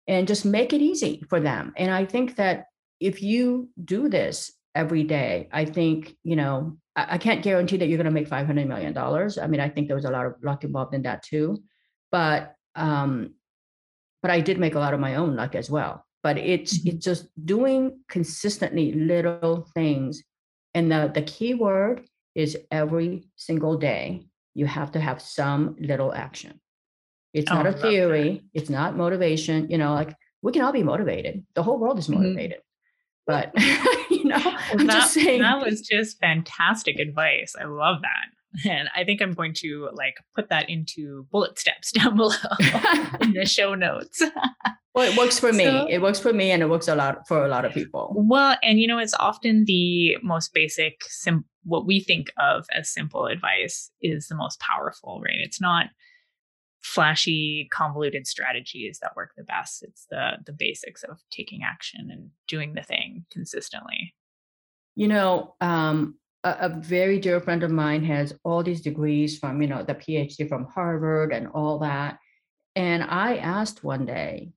and 0.07 0.27
just 0.27 0.45
make 0.45 0.73
it 0.73 0.81
easy 0.81 1.23
for 1.29 1.39
them. 1.39 1.73
And 1.77 1.91
I 1.91 2.05
think 2.05 2.35
that 2.35 2.65
if 2.99 3.21
you 3.21 3.69
do 3.83 4.09
this 4.09 4.51
every 4.75 5.03
day, 5.03 5.49
I 5.51 5.65
think, 5.65 6.15
you 6.23 6.35
know, 6.35 6.77
I, 6.95 7.15
I 7.15 7.17
can't 7.17 7.43
guarantee 7.43 7.77
that 7.77 7.87
you're 7.87 7.97
going 7.97 8.05
to 8.05 8.11
make 8.11 8.29
$500 8.29 8.67
million. 8.67 8.97
I 8.97 9.47
mean, 9.47 9.59
I 9.59 9.69
think 9.69 9.87
there 9.87 9.95
was 9.95 10.05
a 10.05 10.11
lot 10.11 10.25
of 10.25 10.35
luck 10.43 10.63
involved 10.63 10.93
in 10.93 11.03
that 11.03 11.23
too. 11.23 11.63
But, 12.11 12.55
um, 12.75 13.33
but 14.21 14.31
I 14.31 14.39
did 14.39 14.59
make 14.59 14.75
a 14.75 14.79
lot 14.79 14.93
of 14.93 14.99
my 14.99 15.15
own 15.15 15.35
luck 15.35 15.55
as 15.55 15.69
well. 15.69 16.05
But 16.21 16.37
it's 16.37 16.77
mm-hmm. 16.77 16.95
it's 16.95 17.05
just 17.05 17.27
doing 17.45 17.99
consistently 18.07 18.93
little 18.93 19.67
things. 19.73 20.23
And 20.73 20.89
the 20.89 21.11
the 21.13 21.21
key 21.21 21.53
word 21.53 22.07
is 22.33 22.57
every 22.71 23.27
single 23.35 23.77
day 23.77 24.25
you 24.53 24.65
have 24.65 24.91
to 24.93 24.99
have 24.99 25.21
some 25.21 25.75
little 25.79 26.13
action. 26.13 26.59
It's 27.33 27.51
oh, 27.51 27.55
not 27.55 27.67
a 27.67 27.73
theory, 27.73 28.41
that. 28.53 28.59
it's 28.59 28.69
not 28.69 28.95
motivation. 28.95 29.69
You 29.69 29.77
know, 29.77 29.93
like 29.93 30.15
we 30.41 30.51
can 30.51 30.61
all 30.61 30.71
be 30.71 30.83
motivated. 30.83 31.45
The 31.55 31.63
whole 31.63 31.79
world 31.79 31.97
is 31.99 32.07
mm-hmm. 32.07 32.21
motivated. 32.21 32.57
Mm-hmm. 32.57 32.63
But 33.25 33.51
you 34.11 34.25
know, 34.25 34.41
well, 34.43 34.57
I'm 34.71 34.87
that, 34.87 34.93
just 34.93 35.13
saying 35.13 35.41
that 35.41 35.63
was 35.63 35.81
just 35.81 36.19
fantastic 36.19 36.99
advice. 36.99 37.55
I 37.59 37.65
love 37.65 38.01
that. 38.01 38.25
And 38.65 38.89
I 38.95 39.03
think 39.03 39.21
I'm 39.21 39.33
going 39.33 39.53
to 39.55 39.89
like 39.93 40.15
put 40.35 40.49
that 40.49 40.69
into 40.69 41.25
bullet 41.31 41.57
steps 41.57 41.91
down 41.93 42.15
below 42.15 42.35
in 43.21 43.33
the 43.33 43.45
show 43.45 43.75
notes. 43.75 44.21
well, 44.95 45.11
it 45.11 45.17
works 45.17 45.39
for 45.39 45.51
me. 45.51 45.65
So, 45.65 45.87
it 45.89 46.01
works 46.01 46.19
for 46.19 46.33
me 46.33 46.51
and 46.51 46.61
it 46.61 46.69
works 46.69 46.87
a 46.87 46.95
lot 46.95 47.27
for 47.27 47.45
a 47.45 47.47
lot 47.47 47.65
of 47.65 47.73
people. 47.73 48.13
Well, 48.15 48.57
and 48.63 48.79
you 48.79 48.87
know, 48.87 48.99
it's 48.99 49.15
often 49.15 49.65
the 49.65 50.17
most 50.21 50.53
basic, 50.53 51.01
sim- 51.07 51.45
what 51.63 51.85
we 51.85 51.99
think 51.99 52.31
of 52.37 52.65
as 52.71 52.93
simple 52.93 53.25
advice 53.25 53.89
is 54.01 54.27
the 54.27 54.35
most 54.35 54.59
powerful, 54.59 55.21
right? 55.21 55.39
It's 55.39 55.61
not 55.61 55.87
flashy, 56.83 57.69
convoluted 57.71 58.27
strategies 58.27 58.99
that 59.01 59.15
work 59.15 59.31
the 59.37 59.43
best. 59.43 59.83
It's 59.83 60.05
the 60.11 60.33
the 60.45 60.51
basics 60.51 61.03
of 61.03 61.19
taking 61.31 61.61
action 61.63 62.09
and 62.11 62.29
doing 62.47 62.73
the 62.73 62.83
thing 62.83 63.25
consistently. 63.31 64.13
You 64.95 65.07
know, 65.07 65.55
um, 65.59 66.19
a, 66.43 66.55
a, 66.61 66.69
very 66.69 67.19
dear 67.19 67.39
friend 67.39 67.63
of 67.63 67.71
mine 67.71 68.03
has 68.03 68.33
all 68.43 68.63
these 68.63 68.81
degrees 68.81 69.39
from, 69.39 69.61
you 69.61 69.67
know, 69.67 69.83
the 69.83 69.95
PhD 69.95 70.47
from 70.47 70.65
Harvard 70.65 71.33
and 71.33 71.47
all 71.47 71.79
that. 71.79 72.19
And 72.75 73.03
I 73.03 73.37
asked 73.37 73.83
one 73.83 74.05
day, 74.05 74.51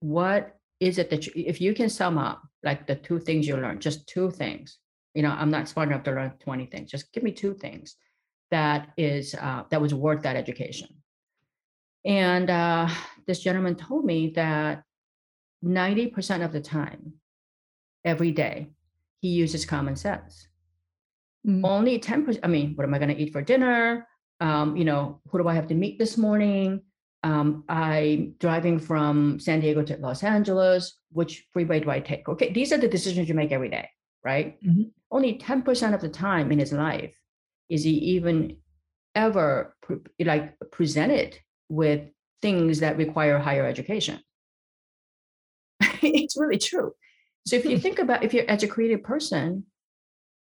what 0.00 0.56
is 0.78 0.98
it 0.98 1.10
that 1.10 1.26
you, 1.26 1.32
if 1.36 1.60
you 1.60 1.74
can 1.74 1.88
sum 1.88 2.16
up 2.18 2.42
like 2.62 2.86
the 2.86 2.94
two 2.94 3.18
things 3.18 3.46
you 3.46 3.56
learned, 3.56 3.80
just 3.82 4.06
two 4.06 4.30
things, 4.30 4.78
you 5.14 5.22
know 5.22 5.30
i'm 5.30 5.50
not 5.50 5.68
smart 5.68 5.88
enough 5.88 6.04
to 6.04 6.12
learn 6.12 6.32
20 6.40 6.66
things. 6.66 6.90
Just 6.90 7.12
give 7.12 7.22
me 7.22 7.32
two 7.32 7.54
things 7.54 7.96
that 8.50 8.90
is 8.96 9.34
uh, 9.34 9.64
that 9.70 9.80
was 9.80 9.94
worth 9.94 10.22
that 10.22 10.36
education. 10.36 10.88
And 12.04 12.48
uh, 12.48 12.88
this 13.26 13.40
gentleman 13.40 13.74
told 13.74 14.04
me 14.06 14.30
that 14.30 14.84
90% 15.62 16.42
of 16.42 16.52
the 16.52 16.60
time 16.60 17.12
every 18.04 18.32
day 18.32 18.70
he 19.20 19.28
uses 19.28 19.66
common 19.66 19.96
sense 19.96 20.48
mm. 21.46 21.60
only 21.64 21.98
10% 21.98 22.38
i 22.42 22.46
mean 22.46 22.74
what 22.74 22.84
am 22.84 22.94
i 22.94 22.98
going 22.98 23.14
to 23.14 23.20
eat 23.20 23.32
for 23.32 23.42
dinner 23.42 24.06
um, 24.40 24.76
you 24.76 24.84
know 24.84 25.20
who 25.28 25.38
do 25.38 25.48
i 25.48 25.54
have 25.54 25.68
to 25.68 25.74
meet 25.74 25.98
this 25.98 26.16
morning 26.16 26.80
um, 27.22 27.64
i'm 27.68 28.34
driving 28.38 28.78
from 28.78 29.38
san 29.38 29.60
diego 29.60 29.82
to 29.82 29.96
los 29.98 30.22
angeles 30.22 30.98
which 31.12 31.46
freeway 31.52 31.80
do 31.80 31.90
i 31.90 32.00
take 32.00 32.28
okay 32.28 32.52
these 32.52 32.72
are 32.72 32.78
the 32.78 32.88
decisions 32.88 33.28
you 33.28 33.34
make 33.34 33.52
every 33.52 33.68
day 33.68 33.88
right? 34.24 34.62
Mm-hmm. 34.64 34.82
Only 35.10 35.38
10% 35.38 35.94
of 35.94 36.00
the 36.00 36.08
time 36.08 36.52
in 36.52 36.58
his 36.58 36.72
life 36.72 37.14
is 37.68 37.84
he 37.84 37.90
even 37.90 38.56
ever 39.14 39.76
pre- 39.82 39.98
like 40.20 40.56
presented 40.70 41.38
with 41.68 42.08
things 42.42 42.80
that 42.80 42.96
require 42.96 43.38
higher 43.38 43.66
education. 43.66 44.20
it's 45.80 46.36
really 46.36 46.58
true. 46.58 46.92
So 47.46 47.56
if 47.56 47.64
you 47.64 47.78
think 47.78 47.98
about 47.98 48.22
if 48.22 48.34
you're 48.34 48.44
an 48.44 48.50
educated 48.50 49.02
person, 49.02 49.64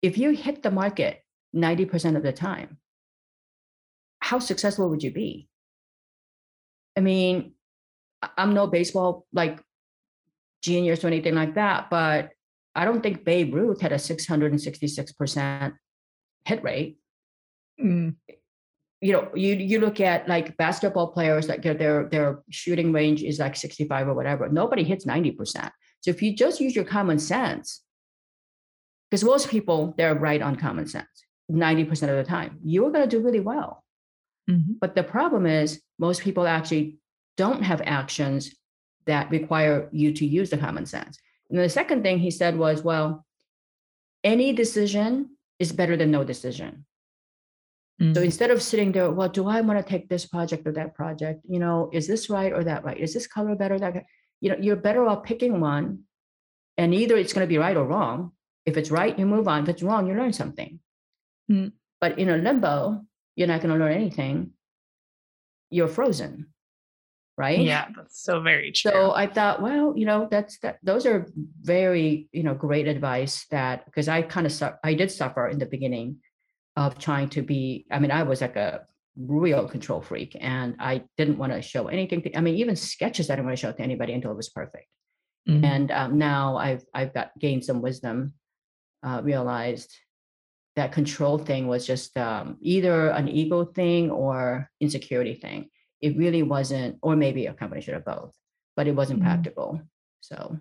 if 0.06 0.16
you 0.16 0.30
hit 0.30 0.62
the 0.62 0.70
market 0.70 1.24
90% 1.54 2.16
of 2.16 2.22
the 2.22 2.32
time, 2.32 2.78
how 4.20 4.38
successful 4.38 4.88
would 4.88 5.02
you 5.02 5.10
be? 5.10 5.48
I 6.96 7.00
mean, 7.00 7.54
I'm 8.38 8.54
no 8.54 8.68
baseball 8.68 9.26
like 9.32 9.60
genius 10.62 11.02
or 11.02 11.08
anything 11.08 11.34
like 11.34 11.56
that, 11.56 11.90
but 11.90 12.30
I 12.76 12.84
don't 12.84 13.02
think 13.02 13.24
Babe 13.24 13.52
Ruth 13.52 13.80
had 13.80 13.92
a 13.92 13.96
666% 13.96 15.72
hit 16.44 16.62
rate. 16.62 16.98
Mm. 17.82 18.14
You 19.00 19.12
know, 19.12 19.28
you 19.34 19.54
you 19.54 19.80
look 19.80 20.00
at 20.00 20.28
like 20.28 20.56
basketball 20.56 21.08
players 21.08 21.48
that 21.48 21.62
get 21.62 21.78
their 21.78 22.08
their 22.08 22.42
shooting 22.50 22.92
range 22.92 23.22
is 23.22 23.38
like 23.38 23.56
65 23.56 24.08
or 24.08 24.14
whatever. 24.14 24.48
Nobody 24.48 24.84
hits 24.84 25.04
90%. 25.04 25.70
So 26.00 26.10
if 26.10 26.22
you 26.22 26.34
just 26.34 26.60
use 26.60 26.74
your 26.74 26.84
common 26.84 27.18
sense, 27.18 27.82
because 29.10 29.24
most 29.24 29.48
people 29.48 29.94
they're 29.96 30.14
right 30.14 30.42
on 30.42 30.56
common 30.56 30.86
sense 30.86 31.26
90% 31.50 31.90
of 32.08 32.16
the 32.16 32.24
time, 32.24 32.58
you're 32.64 32.90
going 32.90 33.08
to 33.08 33.16
do 33.16 33.22
really 33.22 33.40
well. 33.40 33.84
Mm-hmm. 34.50 34.74
But 34.80 34.94
the 34.94 35.02
problem 35.02 35.46
is 35.46 35.80
most 35.98 36.22
people 36.22 36.46
actually 36.46 36.96
don't 37.36 37.62
have 37.62 37.82
actions 37.84 38.54
that 39.06 39.30
require 39.30 39.88
you 39.92 40.12
to 40.12 40.26
use 40.26 40.50
the 40.50 40.58
common 40.58 40.86
sense. 40.86 41.18
And 41.50 41.58
the 41.58 41.68
second 41.68 42.02
thing 42.02 42.18
he 42.18 42.30
said 42.30 42.56
was, 42.56 42.82
well, 42.82 43.24
any 44.24 44.52
decision 44.52 45.36
is 45.58 45.72
better 45.72 45.96
than 45.96 46.10
no 46.10 46.24
decision. 46.24 46.84
Mm-hmm. 48.00 48.14
So 48.14 48.22
instead 48.22 48.50
of 48.50 48.62
sitting 48.62 48.92
there, 48.92 49.10
well, 49.10 49.28
do 49.28 49.48
I 49.48 49.60
want 49.60 49.78
to 49.78 49.88
take 49.88 50.08
this 50.08 50.26
project 50.26 50.66
or 50.66 50.72
that 50.72 50.94
project? 50.94 51.42
You 51.48 51.60
know, 51.60 51.88
is 51.92 52.06
this 52.06 52.28
right 52.28 52.52
or 52.52 52.64
that 52.64 52.84
right? 52.84 52.98
Is 52.98 53.14
this 53.14 53.26
color 53.26 53.54
better? 53.54 53.78
That 53.78 54.04
you 54.40 54.50
know, 54.50 54.56
you're 54.60 54.76
better 54.76 55.06
off 55.06 55.22
picking 55.22 55.60
one, 55.60 56.00
and 56.76 56.92
either 56.92 57.16
it's 57.16 57.32
going 57.32 57.46
to 57.46 57.48
be 57.48 57.58
right 57.58 57.76
or 57.76 57.86
wrong. 57.86 58.32
If 58.66 58.76
it's 58.76 58.90
right, 58.90 59.18
you 59.18 59.26
move 59.26 59.48
on. 59.48 59.62
If 59.62 59.68
it's 59.70 59.82
wrong, 59.82 60.06
you 60.06 60.14
learn 60.14 60.32
something. 60.32 60.80
Mm-hmm. 61.50 61.68
But 62.00 62.18
in 62.18 62.28
a 62.28 62.36
limbo, 62.36 63.02
you're 63.36 63.48
not 63.48 63.62
going 63.62 63.72
to 63.72 63.82
learn 63.82 63.92
anything. 63.92 64.50
You're 65.70 65.88
frozen 65.88 66.46
right 67.38 67.60
yeah 67.60 67.88
that's 67.94 68.22
so 68.22 68.40
very 68.40 68.72
true 68.72 68.90
so 68.90 69.12
i 69.12 69.26
thought 69.26 69.60
well 69.60 69.92
you 69.94 70.06
know 70.06 70.26
that's 70.30 70.58
that 70.60 70.78
those 70.82 71.04
are 71.04 71.26
very 71.60 72.30
you 72.32 72.42
know 72.42 72.54
great 72.54 72.88
advice 72.88 73.44
that 73.50 73.84
because 73.84 74.08
i 74.08 74.22
kind 74.22 74.46
of 74.46 74.52
su- 74.52 74.78
i 74.82 74.94
did 74.94 75.10
suffer 75.10 75.46
in 75.46 75.58
the 75.58 75.66
beginning 75.66 76.16
of 76.76 76.98
trying 76.98 77.28
to 77.28 77.42
be 77.42 77.84
i 77.90 77.98
mean 77.98 78.10
i 78.10 78.22
was 78.22 78.40
like 78.40 78.56
a 78.56 78.86
real 79.16 79.66
control 79.66 80.00
freak 80.00 80.36
and 80.38 80.76
I 80.78 81.02
didn't 81.16 81.38
want 81.38 81.52
to 81.52 81.62
show 81.62 81.88
anything. 81.88 82.22
To, 82.22 82.36
I 82.36 82.40
mean, 82.40 82.56
even 82.56 82.76
sketches 82.76 83.30
I 83.30 83.36
didn't 83.36 83.46
want 83.46 83.58
to 83.58 83.60
show 83.60 83.72
to 83.72 83.82
anybody 83.82 84.12
until 84.12 84.30
it 84.30 84.36
was 84.36 84.50
perfect. 84.50 84.88
Mm-hmm. 85.48 85.64
And 85.64 85.90
um, 85.90 86.18
now 86.18 86.56
I've 86.56 86.84
I've 86.92 87.14
got 87.14 87.30
gained 87.38 87.64
some 87.64 87.80
wisdom, 87.80 88.34
uh, 89.02 89.20
realized 89.22 89.94
that 90.76 90.92
control 90.92 91.38
thing 91.38 91.66
was 91.66 91.86
just 91.86 92.16
um, 92.16 92.58
either 92.60 93.08
an 93.08 93.28
ego 93.28 93.64
thing 93.64 94.10
or 94.10 94.70
insecurity 94.80 95.34
thing. 95.34 95.68
It 96.00 96.16
really 96.16 96.42
wasn't, 96.42 96.98
or 97.02 97.16
maybe 97.16 97.46
a 97.46 97.54
combination 97.54 97.94
of 97.94 98.04
both, 98.04 98.34
but 98.76 98.86
it 98.86 98.94
wasn't 98.94 99.20
mm-hmm. 99.20 99.28
practical. 99.28 99.80
So, 100.20 100.58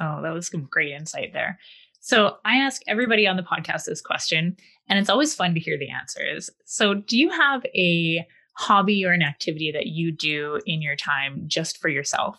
oh, 0.00 0.22
that 0.22 0.32
was 0.32 0.48
some 0.48 0.66
great 0.70 0.92
insight 0.92 1.32
there. 1.32 1.58
So, 2.00 2.38
I 2.44 2.56
ask 2.56 2.80
everybody 2.86 3.26
on 3.26 3.36
the 3.36 3.42
podcast 3.42 3.84
this 3.84 4.00
question, 4.00 4.56
and 4.88 4.98
it's 4.98 5.10
always 5.10 5.34
fun 5.34 5.52
to 5.54 5.60
hear 5.60 5.78
the 5.78 5.90
answers. 5.90 6.48
So, 6.64 6.94
do 6.94 7.18
you 7.18 7.30
have 7.30 7.64
a 7.74 8.26
hobby 8.54 9.04
or 9.04 9.12
an 9.12 9.22
activity 9.22 9.70
that 9.72 9.86
you 9.86 10.10
do 10.12 10.60
in 10.64 10.80
your 10.80 10.96
time 10.96 11.44
just 11.46 11.78
for 11.78 11.88
yourself? 11.88 12.38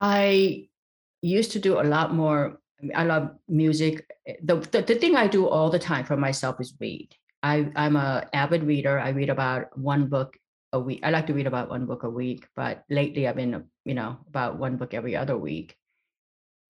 I 0.00 0.68
used 1.22 1.52
to 1.52 1.58
do 1.58 1.80
a 1.80 1.84
lot 1.84 2.12
more. 2.12 2.58
I 2.94 3.04
love 3.04 3.30
music. 3.48 4.10
The, 4.42 4.56
the, 4.56 4.82
the 4.82 4.94
thing 4.94 5.16
I 5.16 5.26
do 5.26 5.48
all 5.48 5.70
the 5.70 5.78
time 5.78 6.04
for 6.04 6.16
myself 6.16 6.60
is 6.60 6.74
read. 6.80 7.14
I, 7.42 7.70
I'm 7.76 7.96
a 7.96 8.26
avid 8.32 8.64
reader. 8.64 8.98
I 8.98 9.10
read 9.10 9.30
about 9.30 9.76
one 9.78 10.06
book 10.06 10.36
a 10.72 10.80
week. 10.80 11.00
I 11.02 11.10
like 11.10 11.26
to 11.26 11.34
read 11.34 11.46
about 11.46 11.68
one 11.68 11.86
book 11.86 12.02
a 12.02 12.10
week, 12.10 12.46
but 12.56 12.84
lately 12.88 13.28
I've 13.28 13.36
been, 13.36 13.64
you 13.84 13.94
know, 13.94 14.18
about 14.28 14.58
one 14.58 14.76
book 14.76 14.94
every 14.94 15.16
other 15.16 15.36
week 15.36 15.76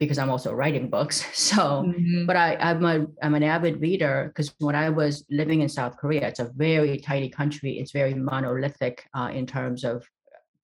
because 0.01 0.19
I'm 0.19 0.31
also 0.31 0.53
writing 0.53 0.91
books. 0.91 1.25
So, 1.35 1.85
mm-hmm. 1.85 2.27
but 2.27 2.37
I, 2.37 2.57
I'm 2.57 2.85
a 2.85 3.07
I'm 3.23 3.35
an 3.35 3.43
avid 3.43 3.81
reader 3.81 4.29
because 4.29 4.55
when 4.59 4.75
I 4.75 4.89
was 4.89 5.25
living 5.31 5.61
in 5.61 5.69
South 5.69 5.97
Korea, 5.97 6.29
it's 6.29 6.41
a 6.41 6.51
very 6.55 6.99
tiny 6.99 7.29
country. 7.29 7.79
It's 7.79 7.93
very 7.93 8.15
monolithic 8.15 9.07
uh, 9.15 9.31
in 9.33 9.47
terms 9.47 9.85
of 9.85 10.05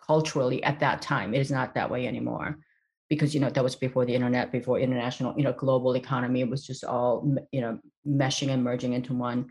culturally 0.05 0.63
at 0.65 0.81
that 0.81 1.03
time. 1.03 1.35
It 1.35 1.41
is 1.41 1.51
not 1.51 1.75
that 1.75 1.91
way 1.91 2.07
anymore 2.07 2.59
because 3.09 3.35
you 3.35 3.41
know 3.41 3.51
that 3.51 3.65
was 3.65 3.77
before 3.77 4.05
the 4.05 4.15
internet, 4.15 4.53
before 4.53 4.79
international, 4.79 5.35
you 5.37 5.45
know, 5.45 5.53
global 5.53 5.97
economy 5.97 6.45
was 6.45 6.67
just 6.67 6.85
all 6.85 7.37
you 7.53 7.61
know 7.61 7.79
meshing 8.07 8.51
and 8.51 8.63
merging 8.63 8.93
into 8.93 9.15
one. 9.15 9.47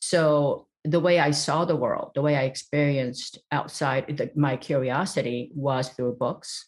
So 0.00 0.68
the 0.84 1.00
way 1.00 1.18
I 1.18 1.32
saw 1.32 1.64
the 1.64 1.76
world, 1.76 2.12
the 2.14 2.22
way 2.22 2.36
I 2.36 2.42
experienced 2.42 3.38
outside 3.52 4.16
the, 4.16 4.30
my 4.34 4.56
curiosity 4.56 5.50
was 5.54 5.88
through 5.90 6.16
books. 6.16 6.66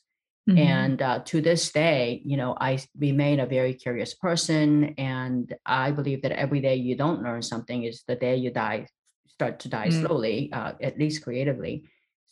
Mm-hmm. 0.49 0.59
And 0.59 1.03
uh, 1.03 1.21
to 1.27 1.41
this 1.41 1.71
day, 1.71 2.23
you 2.25 2.37
know, 2.37 2.57
I 2.61 2.79
remain 2.99 3.41
a 3.41 3.47
very 3.47 3.75
curious 3.75 4.15
person, 4.15 4.95
and 4.99 5.55
I 5.67 5.91
believe 5.91 6.23
that 6.23 6.33
every 6.33 6.61
day 6.61 6.77
you 6.77 6.97
don't 6.97 7.23
learn 7.23 7.43
something 7.43 7.85
is 7.85 8.03
the 8.09 8.17
day 8.17 8.37
you 8.37 8.51
die, 8.51 8.87
start 9.29 9.61
to 9.61 9.69
die 9.69 9.89
mm-hmm. 9.89 10.07
slowly, 10.07 10.51
uh, 10.53 10.73
at 10.81 10.99
least 10.99 11.23
creatively. 11.23 11.85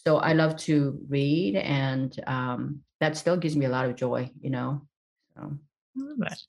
So 0.09 0.17
I 0.17 0.33
love 0.33 0.57
to 0.61 0.99
read, 1.07 1.55
and 1.57 2.19
um, 2.27 2.81
that 2.99 3.15
still 3.15 3.37
gives 3.37 3.55
me 3.55 3.67
a 3.67 3.69
lot 3.69 3.85
of 3.85 3.95
joy, 3.95 4.31
you 4.41 4.49
know. 4.49 4.81
So. 5.35 5.53
Love 5.97 6.33
it. 6.33 6.41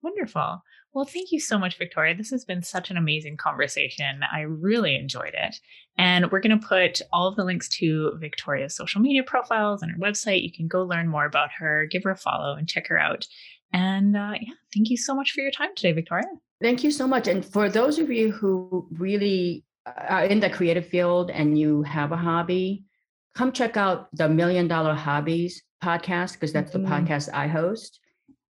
Wonderful. 0.00 0.62
Well, 0.94 1.04
thank 1.04 1.30
you 1.30 1.38
so 1.38 1.58
much, 1.58 1.76
Victoria. 1.76 2.14
This 2.14 2.30
has 2.30 2.46
been 2.46 2.62
such 2.62 2.90
an 2.90 2.96
amazing 2.96 3.36
conversation. 3.36 4.22
I 4.32 4.40
really 4.40 4.96
enjoyed 4.96 5.34
it. 5.34 5.56
And 5.98 6.30
we're 6.30 6.40
going 6.40 6.58
to 6.58 6.66
put 6.66 7.02
all 7.12 7.28
of 7.28 7.36
the 7.36 7.44
links 7.44 7.68
to 7.80 8.16
Victoria's 8.18 8.74
social 8.74 9.02
media 9.02 9.22
profiles 9.22 9.82
and 9.82 9.92
her 9.92 9.98
website. 9.98 10.42
You 10.42 10.50
can 10.50 10.66
go 10.66 10.82
learn 10.82 11.06
more 11.06 11.26
about 11.26 11.50
her, 11.58 11.84
give 11.84 12.04
her 12.04 12.12
a 12.12 12.16
follow, 12.16 12.54
and 12.54 12.66
check 12.66 12.86
her 12.86 12.98
out. 12.98 13.26
And 13.74 14.16
uh, 14.16 14.36
yeah, 14.40 14.54
thank 14.74 14.88
you 14.88 14.96
so 14.96 15.14
much 15.14 15.32
for 15.32 15.42
your 15.42 15.50
time 15.50 15.74
today, 15.76 15.92
Victoria. 15.92 16.28
Thank 16.62 16.82
you 16.82 16.90
so 16.90 17.06
much. 17.06 17.28
And 17.28 17.44
for 17.44 17.68
those 17.68 17.98
of 17.98 18.10
you 18.10 18.32
who 18.32 18.88
really 18.90 19.64
are 19.84 20.24
in 20.24 20.40
the 20.40 20.48
creative 20.48 20.86
field 20.86 21.30
and 21.30 21.58
you 21.58 21.82
have 21.82 22.12
a 22.12 22.16
hobby, 22.16 22.86
come 23.34 23.52
check 23.52 23.76
out 23.76 24.08
the 24.12 24.28
Million 24.28 24.68
Dollar 24.68 24.94
Hobbies 24.94 25.62
podcast 25.82 26.32
because 26.34 26.52
that's 26.52 26.72
mm-hmm. 26.72 26.84
the 26.84 26.88
podcast 26.88 27.32
I 27.32 27.46
host 27.46 28.00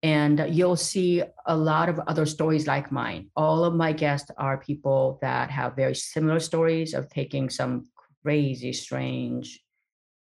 and 0.03 0.45
you'll 0.49 0.77
see 0.77 1.23
a 1.47 1.57
lot 1.57 1.89
of 1.89 2.01
other 2.01 2.27
stories 2.27 2.67
like 2.67 2.91
mine. 2.91 3.31
All 3.37 3.65
of 3.65 3.75
my 3.75 3.93
guests 3.93 4.31
are 4.37 4.59
people 4.59 5.19
that 5.23 5.51
have 5.51 5.77
very 5.77 5.95
similar 5.95 6.41
stories 6.41 6.93
of 6.93 7.09
taking 7.09 7.49
some 7.49 7.87
crazy, 8.23 8.73
strange 8.73 9.63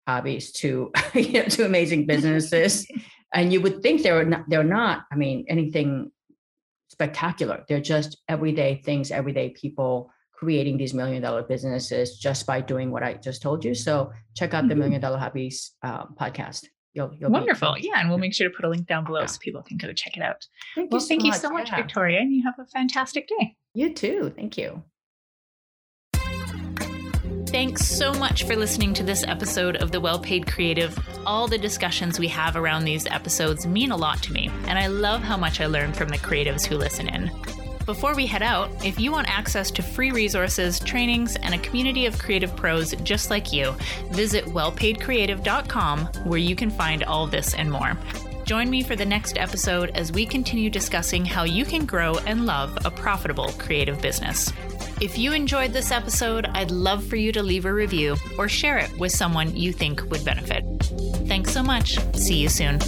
hobbies 0.07 0.51
to 0.53 0.91
you 1.13 1.33
know, 1.33 1.45
to 1.45 1.65
amazing 1.65 2.05
businesses. 2.05 2.85
and 3.33 3.53
you 3.53 3.61
would 3.61 3.81
think 3.81 4.03
they're 4.03 4.25
not, 4.25 4.43
they're 4.49 4.63
not. 4.63 5.05
I 5.09 5.15
mean, 5.15 5.45
anything 5.47 6.11
spectacular. 6.89 7.63
They're 7.69 7.79
just 7.79 8.17
everyday 8.27 8.81
things, 8.83 9.09
everyday 9.09 9.51
people 9.51 10.11
creating 10.41 10.77
these 10.77 10.93
million 10.93 11.21
dollar 11.21 11.43
businesses 11.43 12.17
just 12.17 12.45
by 12.47 12.59
doing 12.59 12.91
what 12.91 13.03
I 13.03 13.13
just 13.13 13.41
told 13.41 13.63
you. 13.63 13.75
So 13.75 14.11
check 14.35 14.53
out 14.53 14.67
the 14.67 14.73
mm-hmm. 14.73 14.79
Million 14.79 15.01
Dollar 15.01 15.19
Hobbies 15.19 15.71
uh, 15.83 16.05
podcast 16.19 16.65
you'll, 16.93 17.13
you'll 17.19 17.31
wonderful. 17.31 17.75
Be- 17.75 17.87
yeah, 17.87 17.99
and 17.99 18.09
we'll 18.09 18.17
make 18.17 18.33
sure 18.33 18.49
to 18.49 18.55
put 18.55 18.65
a 18.65 18.69
link 18.69 18.87
down 18.87 19.05
below 19.05 19.25
so 19.25 19.37
people 19.39 19.61
can 19.61 19.77
go 19.77 19.93
check 19.93 20.17
it 20.17 20.23
out. 20.23 20.45
Thank 20.75 20.91
well, 20.91 21.01
you 21.01 21.07
thank 21.07 21.21
so 21.21 21.27
you 21.27 21.33
so 21.33 21.49
much, 21.51 21.69
yeah. 21.69 21.77
Victoria, 21.77 22.19
and 22.19 22.33
you 22.33 22.43
have 22.43 22.55
a 22.59 22.65
fantastic 22.65 23.27
day. 23.27 23.55
You 23.73 23.93
too. 23.93 24.33
Thank 24.35 24.57
you. 24.57 24.83
Thanks 27.47 27.85
so 27.85 28.13
much 28.13 28.45
for 28.45 28.55
listening 28.55 28.93
to 28.93 29.03
this 29.03 29.25
episode 29.27 29.75
of 29.77 29.91
The 29.91 29.99
Well 29.99 30.19
Paid 30.19 30.47
Creative. 30.47 30.97
All 31.25 31.47
the 31.47 31.57
discussions 31.57 32.17
we 32.17 32.29
have 32.29 32.55
around 32.55 32.85
these 32.85 33.05
episodes 33.07 33.67
mean 33.67 33.91
a 33.91 33.97
lot 33.97 34.23
to 34.23 34.33
me, 34.33 34.49
and 34.67 34.79
I 34.79 34.87
love 34.87 35.21
how 35.21 35.35
much 35.35 35.59
I 35.59 35.65
learn 35.65 35.91
from 35.93 36.09
the 36.09 36.17
creatives 36.17 36.65
who 36.65 36.77
listen 36.77 37.09
in. 37.09 37.29
Before 37.85 38.15
we 38.15 38.25
head 38.25 38.43
out, 38.43 38.69
if 38.85 38.99
you 38.99 39.11
want 39.11 39.29
access 39.29 39.71
to 39.71 39.81
free 39.81 40.11
resources, 40.11 40.79
trainings, 40.79 41.35
and 41.37 41.53
a 41.53 41.59
community 41.59 42.05
of 42.05 42.17
creative 42.19 42.55
pros 42.55 42.93
just 43.03 43.29
like 43.29 43.51
you, 43.51 43.75
visit 44.11 44.45
wellpaidcreative.com 44.45 46.05
where 46.25 46.39
you 46.39 46.55
can 46.55 46.69
find 46.69 47.03
all 47.03 47.27
this 47.27 47.53
and 47.55 47.71
more. 47.71 47.97
Join 48.45 48.69
me 48.69 48.83
for 48.83 48.95
the 48.95 49.05
next 49.05 49.37
episode 49.37 49.91
as 49.95 50.11
we 50.11 50.25
continue 50.25 50.69
discussing 50.69 51.25
how 51.25 51.43
you 51.43 51.65
can 51.65 51.85
grow 51.85 52.15
and 52.27 52.45
love 52.45 52.77
a 52.85 52.91
profitable 52.91 53.51
creative 53.57 54.01
business. 54.01 54.51
If 54.99 55.17
you 55.17 55.33
enjoyed 55.33 55.73
this 55.73 55.91
episode, 55.91 56.45
I'd 56.53 56.69
love 56.69 57.03
for 57.03 57.15
you 57.15 57.31
to 57.31 57.41
leave 57.41 57.65
a 57.65 57.73
review 57.73 58.15
or 58.37 58.47
share 58.47 58.77
it 58.77 58.95
with 58.99 59.11
someone 59.11 59.55
you 59.55 59.73
think 59.73 60.03
would 60.11 60.23
benefit. 60.23 60.63
Thanks 61.27 61.51
so 61.51 61.63
much. 61.63 61.97
See 62.15 62.37
you 62.37 62.49
soon. 62.49 62.79